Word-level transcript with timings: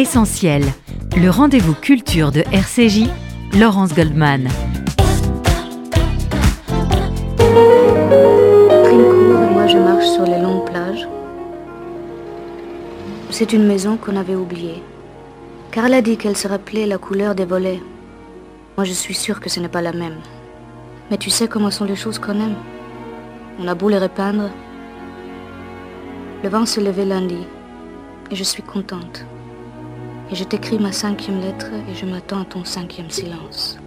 Essentiel, 0.00 0.64
le 1.14 1.28
rendez-vous 1.28 1.74
culture 1.74 2.32
de 2.32 2.40
RCJ, 2.52 3.04
Laurence 3.58 3.92
Goldman. 3.92 4.48
Trincourt 7.36 9.50
moi 9.52 9.66
je 9.66 9.76
marche 9.76 10.06
sur 10.06 10.24
les 10.24 10.40
longues 10.40 10.64
plages. 10.64 11.06
C'est 13.28 13.52
une 13.52 13.66
maison 13.66 13.98
qu'on 13.98 14.16
avait 14.16 14.36
oubliée. 14.36 14.82
Car 15.70 15.84
elle 15.84 15.92
a 15.92 16.00
dit 16.00 16.16
qu'elle 16.16 16.38
se 16.38 16.48
rappelait 16.48 16.86
la 16.86 16.96
couleur 16.96 17.34
des 17.34 17.44
volets. 17.44 17.82
Moi 18.78 18.86
je 18.86 18.94
suis 18.94 19.12
sûre 19.12 19.38
que 19.38 19.50
ce 19.50 19.60
n'est 19.60 19.68
pas 19.68 19.82
la 19.82 19.92
même. 19.92 20.16
Mais 21.10 21.18
tu 21.18 21.28
sais 21.28 21.46
comment 21.46 21.70
sont 21.70 21.84
les 21.84 21.94
choses 21.94 22.18
qu'on 22.18 22.40
aime. 22.40 22.56
On 23.58 23.68
a 23.68 23.74
beau 23.74 23.90
les 23.90 23.98
repeindre. 23.98 24.48
Le 26.42 26.48
vent 26.48 26.64
se 26.64 26.80
levait 26.80 27.04
lundi. 27.04 27.46
Et 28.30 28.34
je 28.34 28.44
suis 28.44 28.62
contente. 28.62 29.26
Et 30.32 30.36
je 30.36 30.44
t'écris 30.44 30.78
ma 30.78 30.92
cinquième 30.92 31.40
lettre 31.40 31.66
et 31.90 31.94
je 31.94 32.06
m'attends 32.06 32.42
à 32.42 32.44
ton 32.44 32.64
cinquième 32.64 33.10
silence. 33.10 33.78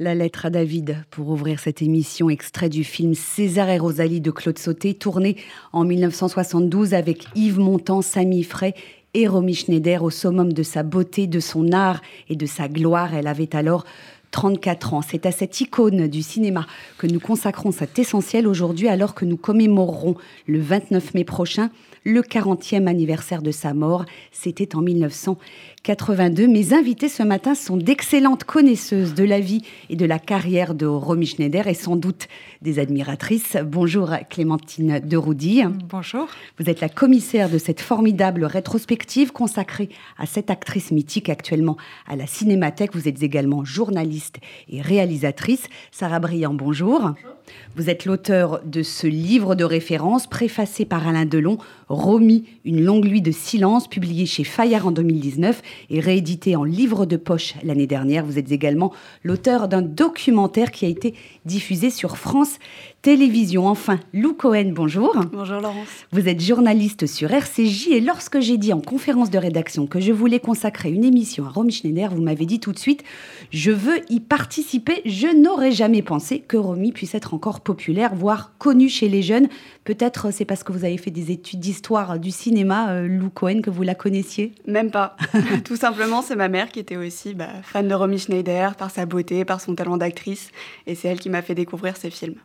La 0.00 0.12
lettre 0.14 0.46
à 0.46 0.50
David 0.50 1.04
pour 1.10 1.28
ouvrir 1.28 1.60
cette 1.60 1.82
émission, 1.82 2.30
extrait 2.30 2.68
du 2.68 2.82
film 2.82 3.14
César 3.14 3.68
et 3.68 3.78
Rosalie 3.78 4.20
de 4.20 4.32
Claude 4.32 4.58
Sauté, 4.58 4.94
tourné 4.94 5.36
en 5.72 5.84
1972 5.84 6.94
avec 6.94 7.26
Yves 7.36 7.60
Montand, 7.60 8.02
Samy 8.02 8.42
Frey 8.42 8.74
et 9.14 9.28
Romy 9.28 9.54
Schneider 9.54 10.02
au 10.02 10.10
summum 10.10 10.52
de 10.52 10.62
sa 10.64 10.82
beauté, 10.82 11.28
de 11.28 11.38
son 11.38 11.72
art 11.72 12.00
et 12.28 12.34
de 12.34 12.46
sa 12.46 12.68
gloire. 12.68 13.14
Elle 13.14 13.28
avait 13.28 13.54
alors 13.54 13.84
34 14.32 14.94
ans. 14.94 15.02
C'est 15.02 15.26
à 15.26 15.32
cette 15.32 15.60
icône 15.60 16.08
du 16.08 16.22
cinéma 16.22 16.66
que 16.98 17.06
nous 17.06 17.20
consacrons 17.20 17.70
cet 17.70 18.00
essentiel 18.00 18.48
aujourd'hui 18.48 18.88
alors 18.88 19.14
que 19.14 19.24
nous 19.24 19.36
commémorerons 19.36 20.16
le 20.46 20.60
29 20.60 21.14
mai 21.14 21.24
prochain 21.24 21.70
le 22.08 22.22
40e 22.22 22.86
anniversaire 22.86 23.42
de 23.42 23.50
sa 23.50 23.74
mort. 23.74 24.06
C'était 24.32 24.74
en 24.74 24.80
1982. 24.80 26.48
Mes 26.48 26.72
invités 26.72 27.08
ce 27.10 27.22
matin 27.22 27.54
sont 27.54 27.76
d'excellentes 27.76 28.44
connaisseuses 28.44 29.14
de 29.14 29.24
la 29.24 29.40
vie 29.40 29.62
et 29.90 29.96
de 29.96 30.06
la 30.06 30.18
carrière 30.18 30.74
de 30.74 30.86
Romy 30.86 31.26
Schneider 31.26 31.68
et 31.68 31.74
sans 31.74 31.96
doute 31.96 32.26
des 32.62 32.78
admiratrices. 32.78 33.58
Bonjour 33.62 34.10
Clémentine 34.30 35.00
de 35.00 35.16
Roudy. 35.18 35.62
Bonjour. 35.90 36.28
Vous 36.58 36.70
êtes 36.70 36.80
la 36.80 36.88
commissaire 36.88 37.50
de 37.50 37.58
cette 37.58 37.80
formidable 37.80 38.44
rétrospective 38.44 39.30
consacrée 39.30 39.90
à 40.16 40.24
cette 40.24 40.50
actrice 40.50 40.90
mythique 40.90 41.28
actuellement 41.28 41.76
à 42.06 42.16
la 42.16 42.26
Cinémathèque. 42.26 42.94
Vous 42.94 43.06
êtes 43.06 43.22
également 43.22 43.64
journaliste 43.64 44.38
et 44.70 44.80
réalisatrice. 44.80 45.66
Sarah 45.90 46.20
Briand, 46.20 46.54
bonjour. 46.54 47.00
bonjour. 47.00 47.37
Vous 47.76 47.90
êtes 47.90 48.04
l'auteur 48.04 48.60
de 48.64 48.82
ce 48.82 49.06
livre 49.06 49.54
de 49.54 49.64
référence 49.64 50.26
préfacé 50.26 50.84
par 50.84 51.06
Alain 51.06 51.26
Delon, 51.26 51.58
Romy, 51.88 52.44
une 52.64 52.82
longue 52.82 53.06
nuit 53.06 53.22
de 53.22 53.30
silence, 53.30 53.88
publié 53.88 54.26
chez 54.26 54.44
Fayard 54.44 54.86
en 54.86 54.90
2019 54.90 55.62
et 55.90 56.00
réédité 56.00 56.56
en 56.56 56.64
livre 56.64 57.06
de 57.06 57.16
poche 57.16 57.54
l'année 57.62 57.86
dernière. 57.86 58.24
Vous 58.24 58.38
êtes 58.38 58.52
également 58.52 58.92
l'auteur 59.22 59.68
d'un 59.68 59.82
documentaire 59.82 60.70
qui 60.70 60.86
a 60.86 60.88
été 60.88 61.14
diffusé 61.44 61.90
sur 61.90 62.16
France 62.16 62.58
Télévision. 63.08 63.66
Enfin, 63.66 63.98
Lou 64.12 64.34
Cohen, 64.34 64.72
bonjour. 64.74 65.18
Bonjour 65.32 65.62
Laurence. 65.62 65.88
Vous 66.12 66.28
êtes 66.28 66.42
journaliste 66.42 67.06
sur 67.06 67.32
RCJ 67.32 67.88
et 67.88 68.00
lorsque 68.02 68.38
j'ai 68.40 68.58
dit 68.58 68.74
en 68.74 68.82
conférence 68.82 69.30
de 69.30 69.38
rédaction 69.38 69.86
que 69.86 69.98
je 69.98 70.12
voulais 70.12 70.40
consacrer 70.40 70.90
une 70.90 71.04
émission 71.04 71.46
à 71.46 71.48
Romy 71.48 71.72
Schneider, 71.72 72.14
vous 72.14 72.20
m'avez 72.20 72.44
dit 72.44 72.60
tout 72.60 72.72
de 72.72 72.78
suite, 72.78 73.04
je 73.50 73.70
veux 73.70 74.00
y 74.10 74.20
participer. 74.20 75.00
Je 75.06 75.26
n'aurais 75.26 75.72
jamais 75.72 76.02
pensé 76.02 76.40
que 76.40 76.58
Romy 76.58 76.92
puisse 76.92 77.14
être 77.14 77.32
encore 77.32 77.62
populaire, 77.62 78.14
voire 78.14 78.52
connue 78.58 78.90
chez 78.90 79.08
les 79.08 79.22
jeunes. 79.22 79.48
Peut-être 79.84 80.30
c'est 80.30 80.44
parce 80.44 80.62
que 80.62 80.72
vous 80.72 80.84
avez 80.84 80.98
fait 80.98 81.10
des 81.10 81.30
études 81.30 81.60
d'histoire 81.60 82.18
du 82.18 82.30
cinéma, 82.30 82.90
euh, 82.90 83.08
Lou 83.08 83.30
Cohen, 83.30 83.62
que 83.62 83.70
vous 83.70 83.84
la 83.84 83.94
connaissiez? 83.94 84.52
Même 84.66 84.90
pas. 84.90 85.16
tout 85.64 85.76
simplement, 85.76 86.20
c'est 86.20 86.36
ma 86.36 86.48
mère 86.48 86.68
qui 86.68 86.78
était 86.78 86.98
aussi 86.98 87.32
bah, 87.32 87.48
fan 87.62 87.88
de 87.88 87.94
Romy 87.94 88.18
Schneider 88.18 88.74
par 88.74 88.90
sa 88.90 89.06
beauté, 89.06 89.46
par 89.46 89.62
son 89.62 89.74
talent 89.74 89.96
d'actrice. 89.96 90.50
Et 90.86 90.94
c'est 90.94 91.08
elle 91.08 91.20
qui 91.20 91.30
m'a 91.30 91.40
fait 91.40 91.54
découvrir 91.54 91.96
ses 91.96 92.10
films. 92.10 92.36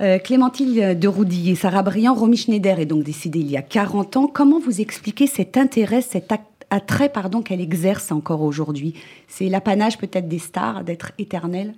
Euh, 0.00 0.18
Clémentine 0.18 0.94
de 0.94 1.08
Roudy 1.08 1.50
et 1.50 1.54
Sarah 1.54 1.82
Briand, 1.82 2.14
Romy 2.14 2.36
Schneider 2.36 2.80
est 2.80 2.86
donc 2.86 3.04
décédée 3.04 3.40
il 3.40 3.50
y 3.50 3.56
a 3.56 3.62
40 3.62 4.16
ans. 4.16 4.26
Comment 4.26 4.60
vous 4.60 4.80
expliquez 4.80 5.26
cet 5.26 5.56
intérêt, 5.56 6.02
cet 6.02 6.32
attrait 6.70 7.08
pardon, 7.10 7.42
qu'elle 7.42 7.60
exerce 7.60 8.12
encore 8.12 8.42
aujourd'hui? 8.42 8.94
C'est 9.28 9.48
l'apanage 9.48 9.98
peut-être 9.98 10.28
des 10.28 10.38
stars, 10.38 10.84
d'être 10.84 11.12
éternelle? 11.18 11.74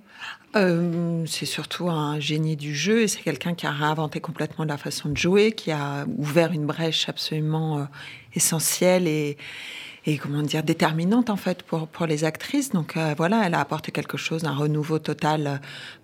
Euh, 0.55 1.23
c'est 1.27 1.45
surtout 1.45 1.89
un 1.89 2.19
génie 2.19 2.55
du 2.55 2.73
jeu 2.73 3.01
et 3.01 3.07
c'est 3.07 3.21
quelqu'un 3.21 3.53
qui 3.53 3.65
a 3.65 3.71
réinventé 3.71 4.21
complètement 4.21 4.63
la 4.63 4.77
façon 4.77 5.09
de 5.09 5.17
jouer, 5.17 5.51
qui 5.51 5.71
a 5.71 6.05
ouvert 6.17 6.53
une 6.53 6.65
brèche 6.65 7.09
absolument 7.09 7.79
euh, 7.79 7.83
essentielle 8.33 9.07
et, 9.07 9.37
et 10.07 10.17
comment 10.17 10.43
dire 10.43 10.63
déterminante 10.63 11.29
en 11.29 11.35
fait 11.35 11.63
pour 11.63 11.87
pour 11.87 12.05
les 12.05 12.23
actrices. 12.23 12.69
Donc 12.71 12.95
euh, 12.95 13.15
voilà, 13.17 13.43
elle 13.45 13.55
a 13.55 13.59
apporté 13.59 13.91
quelque 13.91 14.17
chose, 14.17 14.45
un 14.45 14.53
renouveau 14.53 14.99
total 14.99 15.47
euh, 15.47 15.57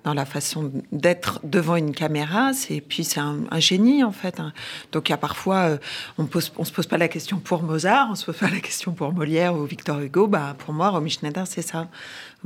dans 0.04 0.14
la 0.14 0.26
façon 0.26 0.72
d'être 0.92 1.40
devant 1.44 1.76
une 1.76 1.94
caméra. 1.94 2.54
C'est 2.54 2.82
puis 2.82 3.04
c'est 3.04 3.20
un, 3.20 3.46
génie 3.60 4.04
en 4.04 4.12
fait. 4.12 4.40
Hein. 4.40 4.54
Donc 4.92 5.10
il 5.10 5.12
y 5.12 5.14
a 5.14 5.18
parfois 5.18 5.70
euh, 5.70 5.78
on 6.18 6.26
pose 6.26 6.52
on 6.58 6.66
se 6.66 6.72
pose 6.72 6.88
pas 6.88 6.98
la 6.98 7.08
question 7.08 7.38
pour 7.38 7.62
Mozart, 7.62 8.08
on 8.12 8.16
se 8.16 8.26
pose 8.26 8.38
pas 8.38 8.50
la 8.50 8.60
question 8.60 8.94
pour 8.94 9.14
Molière 9.14 9.56
ou 9.56 9.66
Victor 9.66 10.00
Hugo. 10.00 10.28
Bah 10.28 10.56
pour 10.58 10.74
moi, 10.74 10.90
Romy 10.90 11.12
Schneider, 11.12 11.46
c'est 11.46 11.62
ça 11.62 11.88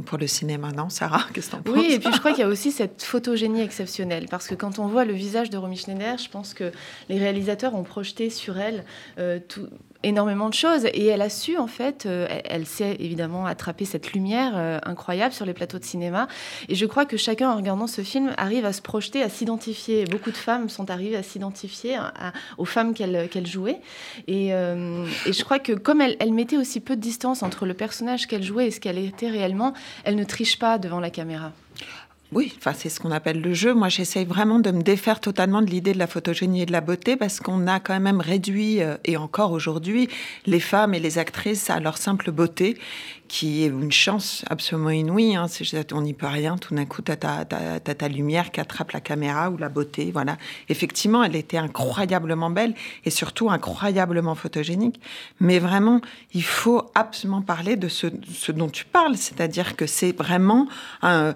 pour 0.06 0.18
le 0.18 0.28
cinéma, 0.28 0.74
non 0.74 0.90
Sarah, 0.90 1.24
qu'est-ce 1.34 1.52
que 1.52 1.72
Oui, 1.72 1.88
et 1.92 2.00
puis 2.00 2.12
je 2.12 2.20
crois 2.20 2.32
qu'il 2.32 2.42
y 2.42 2.44
a 2.44 2.50
aussi 2.50 2.74
cette 2.74 3.02
photogénie 3.02 3.62
exceptionnelle, 3.62 4.26
parce 4.30 4.48
que 4.48 4.56
quand 4.56 4.78
on 4.78 4.88
voit 4.88 5.06
le 5.06 5.14
visage 5.14 5.50
de 5.50 5.58
Romy 5.58 5.78
Schneider, 5.78 6.18
je 6.18 6.28
pense 6.28 6.54
que 6.54 6.74
les 7.08 7.18
réalisateurs 7.18 7.76
ont 7.76 7.84
projeté 7.84 8.30
sur 8.30 8.58
elle 8.58 8.84
tout, 9.48 9.70
énormément 10.06 10.50
de 10.50 10.54
choses. 10.54 10.86
Et 10.94 11.06
elle 11.08 11.22
a 11.22 11.30
su, 11.30 11.58
en 11.58 11.68
fait, 11.68 12.06
euh, 12.06 12.28
elle, 12.46 12.66
sait 12.66 12.96
évidemment 13.00 13.46
attraper 13.46 13.86
cette 13.86 14.14
lumière 14.14 14.54
euh, 14.56 14.80
incroyable 14.84 15.34
sur 15.34 15.46
les 15.46 15.54
plateaux 15.54 15.80
de 15.80 15.84
cinéma. 15.84 16.28
Et 16.70 16.76
je 16.76 16.86
crois 16.86 17.06
que 17.06 17.18
chacun, 17.18 17.50
en 17.50 17.56
regardant 17.56 17.88
ce 17.88 18.02
film, 18.02 18.34
arrive 18.38 18.66
à 18.66 18.74
se 18.74 18.82
projeter, 18.82 19.22
à 19.22 19.30
s'identifier. 19.30 20.06
Beaucoup 20.06 20.32
de 20.32 20.38
femmes 20.38 20.70
sont 20.70 20.90
arrivées 20.90 21.18
à 21.18 21.24
s'identifier 21.24 21.98
aux 22.58 22.66
femmes 22.66 22.94
qu'elle 22.94 23.48
jouait. 23.48 23.82
Et, 24.28 24.54
euh, 24.54 25.06
et, 25.26 25.34
je 25.34 25.44
crois 25.44 25.60
que 25.60 25.74
comme 25.74 26.02
elle, 26.02 26.34
mettait 26.34 26.58
aussi 26.58 26.80
peu 26.80 26.96
de 26.96 27.02
distance 27.02 27.44
entre 27.44 27.66
le 27.66 27.74
personnage 27.74 28.28
qu'elle 28.28 28.44
jouait 28.44 28.68
et 28.68 28.72
ce 28.72 28.80
qu'elle 28.80 28.98
était 28.98 29.30
réellement, 29.30 29.74
elle 30.04 30.16
ne 30.16 30.24
triche 30.24 30.60
pas 30.60 30.78
devant 30.78 31.00
la 31.00 31.10
caméra. 31.10 31.52
Oui, 32.32 32.54
enfin, 32.58 32.74
c'est 32.76 32.90
ce 32.90 33.00
qu'on 33.00 33.12
appelle 33.12 33.40
le 33.40 33.54
jeu. 33.54 33.74
Moi, 33.74 33.88
j'essaye 33.88 34.26
vraiment 34.26 34.60
de 34.60 34.72
me 34.72 34.82
défaire 34.82 35.20
totalement 35.20 35.62
de 35.62 35.68
l'idée 35.68 35.94
de 35.94 36.00
la 36.00 36.08
photogénie 36.08 36.64
et 36.64 36.66
de 36.66 36.72
la 36.72 36.82
beauté 36.82 37.16
parce 37.16 37.40
qu'on 37.40 37.68
a 37.68 37.80
quand 37.80 38.00
même 38.00 38.20
réduit, 38.20 38.80
et 39.06 39.16
encore 39.16 39.52
aujourd'hui, 39.52 40.10
les 40.46 40.60
femmes 40.60 40.94
et 40.94 41.00
les 41.00 41.18
actrices 41.18 41.70
à 41.70 41.80
leur 41.80 41.98
simple 41.98 42.32
beauté 42.32 42.78
qui 43.28 43.64
est 43.64 43.68
une 43.68 43.92
chance 43.92 44.46
absolument 44.50 44.92
inouïe. 44.92 45.36
Hein. 45.36 45.48
On 45.94 46.02
n'y 46.02 46.14
peut 46.14 46.28
rien. 46.28 46.58
Tout 46.58 46.76
d'un 46.76 46.86
coup, 46.86 47.02
tu 47.02 47.12
as, 47.12 47.46
ta 47.46 48.08
lumière 48.08 48.52
qui 48.52 48.60
attrape 48.60 48.92
la 48.92 49.02
caméra 49.02 49.50
ou 49.50 49.58
la 49.58 49.70
beauté. 49.70 50.12
Voilà. 50.12 50.38
Effectivement, 50.70 51.24
elle 51.24 51.36
était 51.36 51.58
incroyablement 51.58 52.50
belle 52.50 52.76
et 53.04 53.10
surtout 53.10 53.50
incroyablement 53.50 54.36
photogénique. 54.36 55.00
Mais 55.40 55.60
vraiment, 55.60 56.02
il 56.34 56.44
faut 56.44 56.92
absolument 56.94 57.42
parler 57.42 57.76
de 57.76 57.88
ce, 57.88 58.08
dont 58.52 58.70
tu 58.70 58.86
parles. 58.86 59.18
C'est-à-dire 59.18 59.76
que 59.76 59.88
c'est 59.88 60.16
vraiment... 60.16 60.68
Euh, 61.04 61.34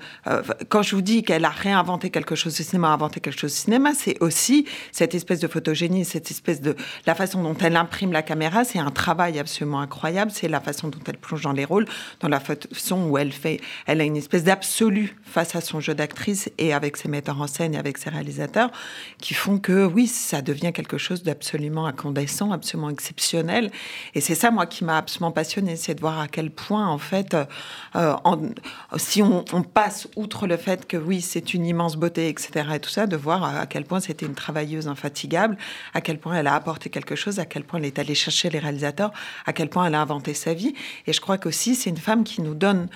je 0.82 0.96
vous 0.96 1.02
dis 1.02 1.24
qu'elle 1.24 1.46
a 1.46 1.50
réinventé 1.50 2.10
quelque 2.10 2.36
chose 2.36 2.56
du 2.56 2.64
cinéma, 2.64 2.90
inventé 2.90 3.20
quelque 3.20 3.40
chose 3.40 3.54
du 3.54 3.58
cinéma, 3.60 3.94
c'est 3.94 4.22
aussi 4.22 4.66
cette 4.92 5.16
espèce 5.16 5.40
de 5.40 5.48
photogénie, 5.48 6.06
cette 6.06 6.32
espèce 6.32 6.62
de... 6.62 6.76
La 7.06 7.16
façon 7.16 7.44
dont 7.44 7.56
elle 7.60 7.76
imprime 7.76 8.12
la 8.12 8.22
caméra, 8.22 8.64
c'est 8.64 8.80
un 8.80 8.92
travail 8.92 9.40
absolument 9.40 9.80
incroyable. 9.80 10.32
C'est 10.32 10.48
la 10.48 10.60
façon 10.60 10.88
dont 10.88 11.00
elle 11.08 11.18
plonge 11.18 11.42
dans 11.42 11.52
les 11.52 11.66
rôles 11.66 11.86
dans 12.20 12.28
la 12.28 12.40
façon 12.40 13.04
où 13.08 13.18
elle 13.18 13.32
fait, 13.32 13.60
elle 13.86 14.02
a 14.02 14.04
une 14.04 14.18
espèce 14.18 14.44
d'absolu 14.44 15.16
face 15.24 15.56
à 15.56 15.62
son 15.62 15.80
jeu 15.80 15.94
d'actrice 15.94 16.50
et 16.58 16.74
avec 16.74 16.98
ses 16.98 17.10
metteurs 17.10 17.42
en 17.42 17.48
scène 17.48 17.74
et 17.76 17.78
avec 17.78 17.98
ses 17.98 18.10
réalisateurs 18.10 18.72
qui 19.20 19.34
font 19.34 19.60
que 19.60 19.86
oui, 19.86 20.08
ça 20.08 20.42
devient 20.42 20.72
quelque 20.74 20.98
chose 20.98 21.24
d'absolument 21.24 21.86
incandescent, 21.86 22.52
absolument 22.52 22.90
exceptionnel. 22.90 23.72
Et 24.16 24.22
c'est 24.22 24.36
ça, 24.36 24.52
moi, 24.52 24.66
qui 24.66 24.84
m'a 24.84 24.98
absolument 24.98 25.32
passionné, 25.32 25.76
c'est 25.76 25.96
de 25.96 26.02
voir 26.02 26.20
à 26.20 26.28
quel 26.28 26.52
point, 26.52 26.88
en 26.88 26.98
fait, 26.98 27.36
euh, 27.96 28.16
si 28.98 29.22
on, 29.22 29.44
passe 29.74 30.08
outre 30.16 30.48
le 30.48 30.58
fait 30.58 30.69
que 30.78 30.98
oui, 30.98 31.22
c'est 31.22 31.54
une 31.54 31.66
immense 31.66 31.96
beauté, 31.96 32.30
etc., 32.30 32.70
et 32.76 32.80
tout 32.80 32.90
ça, 32.90 33.08
de 33.08 33.16
voir 33.16 33.44
à 33.44 33.66
quel 33.66 33.86
point 33.86 34.00
c'était 34.00 34.26
une 34.26 34.36
travailleuse 34.36 34.88
infatigable, 34.88 35.58
à 35.94 36.02
quel 36.02 36.20
point 36.20 36.36
elle 36.36 36.48
a 36.48 36.56
apporté 36.56 36.90
quelque 36.90 37.16
chose, 37.16 37.40
à 37.40 37.46
quel 37.46 37.64
point 37.64 37.80
elle 37.80 37.86
est 37.86 38.00
allée 38.00 38.16
chercher 38.16 38.50
les 38.50 38.60
réalisateurs, 38.60 39.12
à 39.46 39.54
quel 39.54 39.70
point 39.70 39.86
elle 39.86 39.96
a 39.96 40.02
inventé 40.02 40.34
sa 40.34 40.54
vie. 40.54 40.74
Et 41.08 41.14
je 41.14 41.22
crois 41.22 41.38
qu'aussi, 41.38 41.76
c'est 41.76 41.90
une 41.90 41.98
femme 41.98 42.24
qui 42.24 42.42
nous 42.42 42.56
donne 42.56 42.88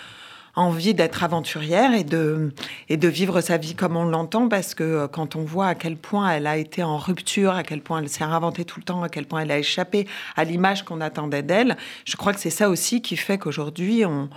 envie 0.55 0.93
d'être 0.93 1.23
aventurière 1.23 1.93
et 1.95 2.03
de, 2.03 2.53
et 2.87 2.97
de 2.97 3.07
vivre 3.07 3.41
sa 3.41 3.57
vie 3.57 3.73
comme 3.73 3.97
on 3.97 4.05
l'entend, 4.05 4.49
parce 4.49 4.75
que 4.75 4.83
euh, 4.83 5.07
quand 5.07 5.35
on 5.35 5.43
voit 5.43 5.67
à 5.67 5.75
quel 5.75 5.97
point 5.97 6.29
elle 6.29 6.45
a 6.45 6.57
été 6.57 6.83
en 6.83 6.97
rupture, 6.97 7.53
à 7.53 7.63
quel 7.63 7.81
point 7.81 7.99
elle 7.99 8.09
s'est 8.09 8.23
réinventée 8.23 8.63
tout 8.63 8.79
le 8.79 8.85
temps, 8.85 9.01
à 9.01 9.09
quel 9.09 9.25
point 9.25 9.41
elle 9.41 9.51
a 9.51 9.57
échappé 9.57 10.07
à 10.35 10.43
l'image 10.43 10.85
qu'on 10.85 11.01
attendait 11.01 11.41
d'elle, 11.41 11.75
je 12.05 12.15
crois 12.17 12.33
que 12.33 12.39
c'est 12.39 12.51
ça 12.51 12.69
aussi 12.69 13.01
qui 13.01 13.17
fait 13.17 13.39
qu'aujourd'hui, 13.39 14.05
on, 14.05 14.29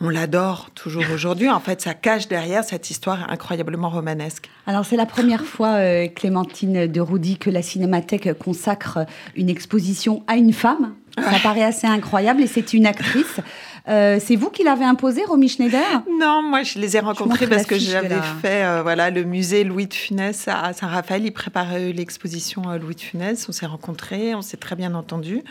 on 0.00 0.08
l'adore 0.08 0.70
toujours 0.74 1.04
aujourd'hui. 1.14 1.48
En 1.48 1.60
fait, 1.60 1.80
ça 1.80 1.94
cache 1.94 2.28
derrière 2.28 2.64
cette 2.64 2.90
histoire 2.90 3.30
incroyablement 3.30 3.90
romanesque. 3.90 4.50
Alors, 4.66 4.84
c'est 4.84 4.96
la 4.96 5.06
première 5.06 5.44
fois, 5.44 5.74
euh, 5.74 6.08
Clémentine 6.08 6.86
de 6.86 7.00
Roudy, 7.00 7.38
que 7.38 7.50
la 7.50 7.62
Cinémathèque 7.62 8.32
consacre 8.38 9.06
une 9.34 9.48
exposition 9.48 10.22
à 10.26 10.36
une 10.36 10.52
femme. 10.52 10.94
Ça 11.16 11.38
paraît 11.42 11.62
assez 11.62 11.86
incroyable 11.86 12.42
et 12.42 12.46
c'est 12.46 12.72
une 12.72 12.86
actrice. 12.86 13.40
Euh, 13.86 14.18
c'est 14.18 14.34
vous 14.34 14.48
qui 14.48 14.64
l'avez 14.64 14.86
imposé, 14.86 15.26
Romy 15.26 15.46
Schneider? 15.46 16.02
Non, 16.18 16.40
moi 16.40 16.62
je 16.62 16.78
les 16.78 16.96
ai 16.96 17.00
rencontrés 17.00 17.46
parce 17.46 17.66
que 17.66 17.78
j'avais 17.78 18.16
fait 18.40 18.64
euh, 18.64 18.80
voilà, 18.82 19.10
le 19.10 19.24
musée 19.24 19.62
Louis 19.62 19.86
de 19.86 19.92
Funès 19.92 20.48
à 20.48 20.72
Saint-Raphaël. 20.72 21.22
Ils 21.26 21.32
préparaient 21.32 21.92
l'exposition 21.92 22.62
Louis 22.80 22.94
de 22.94 23.02
Funès. 23.02 23.46
On 23.46 23.52
s'est 23.52 23.66
rencontrés, 23.66 24.34
on 24.34 24.40
s'est 24.40 24.56
très 24.56 24.74
bien 24.74 24.94
entendus. 24.94 25.42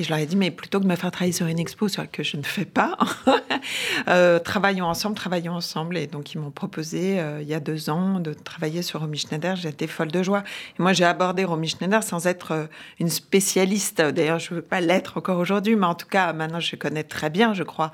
Et 0.00 0.02
je 0.02 0.08
leur 0.08 0.18
ai 0.18 0.26
dit, 0.26 0.36
mais 0.36 0.50
plutôt 0.50 0.78
que 0.78 0.84
de 0.84 0.88
me 0.88 0.96
faire 0.96 1.10
travailler 1.10 1.32
sur 1.32 1.46
une 1.46 1.58
expo, 1.58 1.88
sur 1.88 2.10
que 2.10 2.22
je 2.22 2.36
ne 2.36 2.42
fais 2.42 2.64
pas, 2.64 2.96
euh, 4.08 4.38
travaillons 4.38 4.86
ensemble, 4.86 5.14
travaillons 5.14 5.52
ensemble. 5.52 5.98
Et 5.98 6.06
donc, 6.06 6.32
ils 6.32 6.38
m'ont 6.38 6.50
proposé, 6.50 7.22
il 7.40 7.46
y 7.46 7.54
a 7.54 7.60
deux 7.60 7.90
ans, 7.90 8.18
de 8.18 8.32
travailler 8.32 8.82
sur 8.82 9.00
Romy 9.00 9.18
Schneider. 9.18 9.56
J'étais 9.56 9.86
folle 9.86 10.10
de 10.10 10.22
joie. 10.22 10.42
Et 10.78 10.82
moi, 10.82 10.94
j'ai 10.94 11.04
abordé 11.04 11.44
Romy 11.44 11.68
Schneider 11.68 12.02
sans 12.02 12.26
être 12.26 12.68
une 12.98 13.10
spécialiste. 13.10 14.00
D'ailleurs, 14.00 14.38
je 14.38 14.54
ne 14.54 14.56
veux 14.56 14.64
pas 14.64 14.80
l'être 14.80 15.18
encore 15.18 15.38
aujourd'hui, 15.38 15.76
mais 15.76 15.86
en 15.86 15.94
tout 15.94 16.08
cas, 16.08 16.32
maintenant, 16.32 16.60
je 16.60 16.76
connais 16.76 17.04
très 17.04 17.28
bien 17.28 17.50
je 17.54 17.62
crois. 17.62 17.92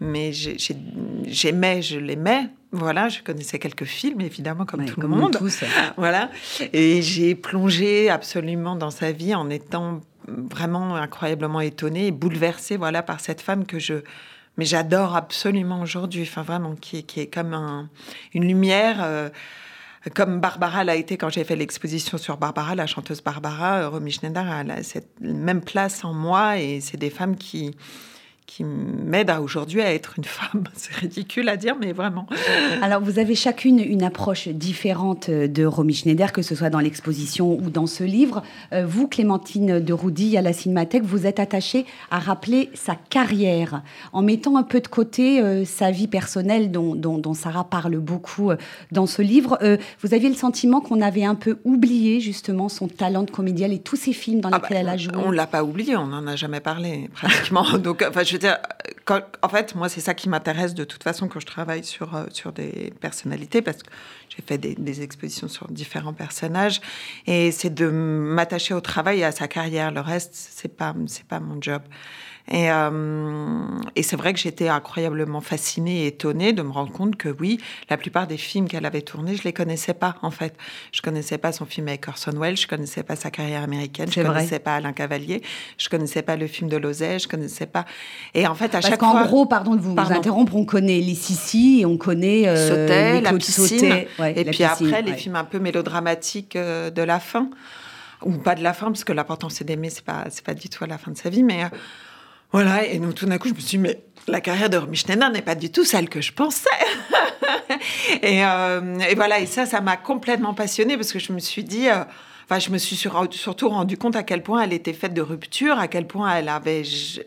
Mais 0.00 0.32
j'aimais, 0.32 1.82
je 1.82 1.98
l'aimais. 1.98 2.50
Voilà, 2.72 3.08
je 3.08 3.22
connaissais 3.22 3.58
quelques 3.58 3.84
films, 3.84 4.20
évidemment, 4.20 4.66
comme 4.66 4.84
tout 4.84 5.00
le 5.00 5.08
monde. 5.08 5.38
Voilà. 5.96 6.30
Et 6.72 7.00
j'ai 7.00 7.34
plongé 7.34 8.10
absolument 8.10 8.76
dans 8.76 8.90
sa 8.90 9.12
vie 9.12 9.34
en 9.34 9.48
étant 9.48 10.00
vraiment 10.28 10.96
incroyablement 10.96 11.60
étonnée 11.60 12.06
et 12.08 12.12
bouleversée 12.12 12.76
voilà, 12.76 13.02
par 13.02 13.20
cette 13.20 13.40
femme 13.40 13.66
que 13.66 13.78
je 13.78 14.02
mais 14.56 14.64
j'adore 14.64 15.16
absolument 15.16 15.82
aujourd'hui, 15.82 16.22
enfin 16.22 16.42
vraiment, 16.42 16.74
qui, 16.76 17.04
qui 17.04 17.20
est 17.20 17.26
comme 17.26 17.52
un, 17.52 17.90
une 18.32 18.46
lumière, 18.46 19.02
euh, 19.02 19.28
comme 20.14 20.40
Barbara 20.40 20.82
l'a 20.84 20.96
été 20.96 21.16
quand 21.16 21.28
j'ai 21.28 21.44
fait 21.44 21.56
l'exposition 21.56 22.16
sur 22.16 22.38
Barbara, 22.38 22.74
la 22.74 22.86
chanteuse 22.86 23.22
Barbara, 23.22 23.80
euh, 23.80 23.88
Romy 23.88 24.12
Schneider 24.12 24.50
a 24.50 24.82
cette 24.82 25.20
même 25.20 25.60
place 25.60 26.04
en 26.04 26.14
moi, 26.14 26.58
et 26.58 26.80
c'est 26.80 26.96
des 26.96 27.10
femmes 27.10 27.36
qui, 27.36 27.76
qui 28.46 28.64
m'aide 28.64 29.28
à 29.28 29.42
aujourd'hui 29.42 29.82
à 29.82 29.92
être 29.92 30.14
une 30.16 30.24
femme. 30.24 30.64
C'est 30.74 30.94
ridicule 30.94 31.48
à 31.48 31.56
dire, 31.56 31.76
mais 31.80 31.92
vraiment. 31.92 32.26
Alors, 32.80 33.02
vous 33.02 33.18
avez 33.18 33.34
chacune 33.34 33.80
une 33.80 34.02
approche 34.02 34.48
différente 34.48 35.30
de 35.30 35.64
Romy 35.64 35.94
Schneider, 35.94 36.32
que 36.32 36.42
ce 36.42 36.54
soit 36.54 36.70
dans 36.70 36.78
l'exposition 36.78 37.58
ou 37.58 37.70
dans 37.70 37.86
ce 37.86 38.04
livre. 38.04 38.42
Euh, 38.72 38.86
vous, 38.86 39.08
Clémentine 39.08 39.80
de 39.80 39.92
Roudy, 39.92 40.36
à 40.36 40.42
la 40.42 40.52
Cinémathèque, 40.52 41.02
vous 41.02 41.26
êtes 41.26 41.40
attachée 41.40 41.86
à 42.10 42.18
rappeler 42.18 42.70
sa 42.74 42.94
carrière, 42.94 43.82
en 44.12 44.22
mettant 44.22 44.56
un 44.56 44.62
peu 44.62 44.80
de 44.80 44.88
côté 44.88 45.40
euh, 45.40 45.64
sa 45.64 45.90
vie 45.90 46.08
personnelle, 46.08 46.70
dont, 46.70 46.94
dont, 46.94 47.34
Sarah 47.34 47.64
parle 47.64 47.98
beaucoup 47.98 48.50
euh, 48.50 48.56
dans 48.92 49.06
ce 49.06 49.20
livre. 49.20 49.58
vous 50.02 50.14
aviez 50.14 50.28
le 50.28 50.34
sentiment 50.34 50.80
qu'on 50.80 51.00
avait 51.00 51.24
un 51.24 51.34
peu 51.34 51.58
oublié, 51.64 52.20
justement, 52.20 52.68
son 52.68 52.88
talent 52.88 53.24
de 53.24 53.30
comédienne 53.30 53.72
et 53.72 53.80
tous 53.80 53.96
ces 53.96 54.12
films 54.12 54.40
dans 54.40 54.50
ah 54.50 54.60
lesquels 54.62 54.76
bah, 54.76 54.80
elle 54.80 54.88
a 54.88 54.96
joué. 54.96 55.12
On 55.16 55.30
l'a 55.30 55.46
pas 55.46 55.64
oublié, 55.64 55.96
on 55.96 56.06
n'en 56.06 56.26
a 56.26 56.36
jamais 56.36 56.60
parlé, 56.60 57.10
pratiquement. 57.12 57.64
Donc, 57.78 58.04
enfin, 58.08 58.22
je 58.22 58.35
en 59.42 59.48
fait, 59.48 59.74
moi, 59.74 59.88
c'est 59.88 60.00
ça 60.00 60.14
qui 60.14 60.28
m'intéresse 60.28 60.74
de 60.74 60.84
toute 60.84 61.02
façon 61.02 61.28
quand 61.28 61.40
je 61.40 61.46
travaille 61.46 61.84
sur, 61.84 62.14
euh, 62.14 62.24
sur 62.30 62.52
des 62.52 62.92
personnalités, 63.00 63.62
parce 63.62 63.82
que 63.82 63.90
j'ai 64.28 64.42
fait 64.42 64.58
des, 64.58 65.02
expositions 65.02 65.48
sur 65.48 65.68
différents 65.68 66.14
personnages, 66.14 66.80
et 67.26 67.52
c'est 67.52 67.72
de 67.72 67.88
m'attacher 67.88 68.74
au 68.74 68.80
travail 68.80 69.20
et 69.20 69.24
à 69.24 69.32
sa 69.32 69.48
carrière. 69.48 69.90
Le 69.90 70.00
reste, 70.00 70.34
c'est 70.34 70.74
pas, 70.74 70.94
pas 71.28 71.40
mon 71.40 71.60
job. 71.60 71.82
Et, 72.48 72.70
euh, 72.70 73.64
et 73.96 74.02
c'est 74.02 74.16
vrai 74.16 74.32
que 74.32 74.38
j'étais 74.38 74.68
incroyablement 74.68 75.40
fascinée 75.40 76.04
et 76.04 76.06
étonnée 76.08 76.52
de 76.52 76.62
me 76.62 76.70
rendre 76.70 76.92
compte 76.92 77.16
que 77.16 77.28
oui, 77.28 77.58
la 77.90 77.96
plupart 77.96 78.26
des 78.26 78.36
films 78.36 78.68
qu'elle 78.68 78.86
avait 78.86 79.02
tournés, 79.02 79.36
je 79.36 79.42
les 79.42 79.52
connaissais 79.52 79.94
pas 79.94 80.16
en 80.22 80.30
fait. 80.30 80.54
Je 80.92 81.02
connaissais 81.02 81.38
pas 81.38 81.52
son 81.52 81.66
film 81.66 81.88
avec 81.88 82.06
Orson 82.06 82.32
Welles, 82.38 82.56
je 82.56 82.68
connaissais 82.68 83.02
pas 83.02 83.16
sa 83.16 83.30
carrière 83.30 83.62
américaine, 83.62 84.10
je 84.10 84.22
connaissais 84.22 84.60
pas 84.60 84.76
Alain 84.76 84.92
Cavalier, 84.92 85.42
je 85.78 85.88
connaissais 85.88 86.22
pas 86.22 86.36
le 86.36 86.46
film 86.46 86.70
de 86.70 86.76
Lozay, 86.76 87.18
je 87.18 87.28
connaissais 87.28 87.66
pas. 87.66 87.84
Et 88.34 88.46
en 88.46 88.54
fait, 88.54 88.74
à 88.74 88.80
chaque 88.80 89.00
fois. 89.00 89.08
En 89.08 89.24
gros, 89.24 89.46
pardon 89.46 89.74
de 89.74 89.80
vous, 89.80 89.96
interrompre, 89.98 90.54
on 90.54 90.64
connaît 90.64 91.00
les 91.00 91.14
Sissi 91.14 91.80
et 91.80 91.86
on 91.86 91.96
connaît 91.96 92.46
euh, 92.46 92.68
Sautet, 92.68 93.20
la 93.20 93.32
piscine. 93.32 94.04
et 94.24 94.44
puis 94.44 94.64
après, 94.64 95.02
les 95.02 95.14
films 95.14 95.36
un 95.36 95.44
peu 95.44 95.58
mélodramatiques 95.58 96.56
euh, 96.56 96.90
de 96.90 97.02
la 97.02 97.18
fin 97.18 97.50
ou 98.22 98.32
pas 98.32 98.54
de 98.54 98.62
la 98.62 98.72
fin, 98.72 98.86
parce 98.86 99.04
que 99.04 99.12
l'important 99.12 99.48
c'est 99.48 99.64
d'aimer, 99.64 99.90
c'est 99.90 100.04
pas 100.04 100.24
c'est 100.30 100.44
pas 100.44 100.54
du 100.54 100.68
tout 100.68 100.84
à 100.84 100.86
la 100.86 100.98
fin 100.98 101.10
de 101.10 101.16
sa 101.16 101.28
vie, 101.28 101.42
mais 101.42 101.64
euh, 101.64 101.68
voilà, 102.56 102.86
et 102.86 102.98
donc 102.98 103.14
tout 103.14 103.26
d'un 103.26 103.36
coup, 103.36 103.48
je 103.48 103.52
me 103.52 103.58
suis 103.58 103.76
dit, 103.76 103.78
mais 103.78 104.00
la 104.28 104.40
carrière 104.40 104.70
de 104.70 104.78
Romy 104.78 104.96
Schneider 104.96 105.28
n'est 105.28 105.42
pas 105.42 105.54
du 105.54 105.70
tout 105.70 105.84
celle 105.84 106.08
que 106.08 106.22
je 106.22 106.32
pensais. 106.32 106.70
Euh, 108.24 108.98
et, 109.00 109.14
voilà, 109.14 109.40
et 109.40 109.46
ça, 109.46 109.66
ça 109.66 109.80
m'a 109.80 109.96
complètement 109.96 110.54
passionnée 110.54 110.96
parce 110.96 111.12
que 111.12 111.18
je 111.18 111.32
me 111.32 111.38
suis 111.38 111.62
dit, 111.62 111.88
euh, 111.88 112.04
Enfin, 112.48 112.60
je 112.60 112.70
me 112.70 112.78
suis 112.78 112.94
surtout 112.94 113.68
rendu 113.68 113.98
compte 113.98 114.14
à 114.14 114.22
quel 114.22 114.40
point 114.40 114.62
elle 114.62 114.72
était 114.72 114.92
faite 114.92 115.12
de 115.12 115.20
rupture, 115.20 115.80
à 115.80 115.88
quel 115.88 116.06
point 116.06 116.32
elle 116.32 116.48
avait, 116.48 116.82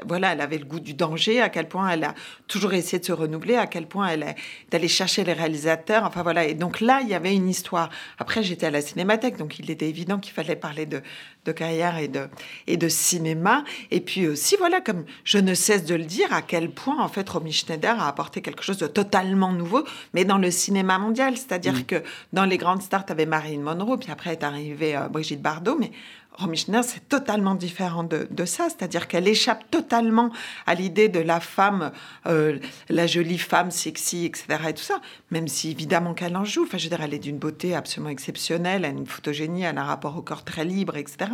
voilà, 0.07 0.31
elle 0.31 0.39
avait 0.39 0.57
le 0.57 0.63
goût 0.63 0.79
du 0.79 0.93
danger, 0.93 1.41
à 1.41 1.49
quel 1.49 1.67
point 1.67 1.89
elle 1.89 2.05
a 2.05 2.15
toujours 2.47 2.71
essayé 2.71 2.99
de 2.99 3.05
se 3.05 3.11
renouveler, 3.11 3.57
à 3.57 3.67
quel 3.67 3.85
point 3.85 4.07
elle 4.07 4.33
d'aller 4.71 4.87
chercher 4.87 5.25
les 5.25 5.33
réalisateurs. 5.33 6.05
Enfin 6.05 6.23
voilà. 6.23 6.45
Et 6.45 6.53
donc 6.53 6.79
là, 6.79 7.01
il 7.03 7.09
y 7.09 7.15
avait 7.15 7.35
une 7.35 7.49
histoire. 7.49 7.89
Après, 8.17 8.43
j'étais 8.43 8.67
à 8.67 8.71
la 8.71 8.81
Cinémathèque, 8.81 9.35
donc 9.35 9.59
il 9.59 9.69
était 9.69 9.89
évident 9.89 10.19
qu'il 10.19 10.31
fallait 10.31 10.55
parler 10.55 10.85
de, 10.85 11.01
de 11.49 11.53
carrière 11.53 11.97
et 11.97 12.07
de, 12.07 12.27
et 12.67 12.77
de 12.77 12.87
cinéma. 12.87 13.63
Et 13.91 14.01
puis 14.01 14.27
aussi, 14.27 14.55
voilà, 14.57 14.81
comme 14.81 15.05
je 15.23 15.37
ne 15.37 15.53
cesse 15.53 15.85
de 15.85 15.95
le 15.95 16.05
dire, 16.05 16.31
à 16.31 16.41
quel 16.41 16.69
point, 16.69 17.01
en 17.03 17.07
fait, 17.07 17.27
Romy 17.27 17.51
Schneider 17.51 17.99
a 17.99 18.07
apporté 18.07 18.41
quelque 18.41 18.63
chose 18.63 18.77
de 18.77 18.87
totalement 18.87 19.51
nouveau, 19.51 19.83
mais 20.13 20.25
dans 20.25 20.37
le 20.37 20.51
cinéma 20.51 20.97
mondial. 20.99 21.35
C'est-à-dire 21.37 21.87
que 21.87 22.03
dans 22.33 22.45
les 22.45 22.57
grandes 22.57 22.81
stars, 22.81 23.05
tu 23.05 23.11
avais 23.11 23.25
Marilyn 23.25 23.61
Monroe, 23.61 23.97
puis 23.97 24.11
après 24.11 24.31
est 24.31 24.43
arrivée 24.43 24.95
euh, 24.95 25.07
Brigitte 25.09 25.41
Bardot, 25.41 25.77
mais 25.79 25.91
Romy 26.39 26.55
Schneider, 26.55 26.85
c'est 26.85 27.07
totalement 27.09 27.53
différent 27.53 28.03
de, 28.03 28.45
ça, 28.45 28.69
c'est-à-dire 28.69 29.09
qu'elle 29.09 29.27
échappe 29.27 29.69
totalement 29.69 30.31
à 30.65 30.73
l'idée 30.73 31.09
de 31.09 31.19
la 31.19 31.41
femme, 31.41 31.91
euh, 32.27 32.59
la 32.87 33.07
jolie 33.07 33.37
femme 33.37 33.71
sexy, 33.71 34.25
etc. 34.25 34.45
et 34.69 34.73
tout 34.73 34.83
ça, 34.83 35.01
même 35.31 35.49
si 35.49 35.71
évidemment 35.71 36.13
qu'elle 36.13 36.37
en 36.37 36.45
joue. 36.45 36.63
Enfin, 36.63 36.77
je 36.77 36.85
veux 36.85 36.95
dire, 36.95 37.01
elle 37.01 37.13
est 37.13 37.19
d'une 37.19 37.37
beauté 37.37 37.75
absolument 37.75 38.09
exceptionnelle, 38.09 38.85
elle 38.85 38.91
a 38.91 38.97
une 38.97 39.05
photogénie, 39.05 39.63
elle 39.63 39.77
a 39.77 39.81
un 39.81 39.85
rapport 39.85 40.15
au 40.17 40.21
corps 40.21 40.45
très 40.45 40.63
libre, 40.63 40.95
etc. 40.95 41.29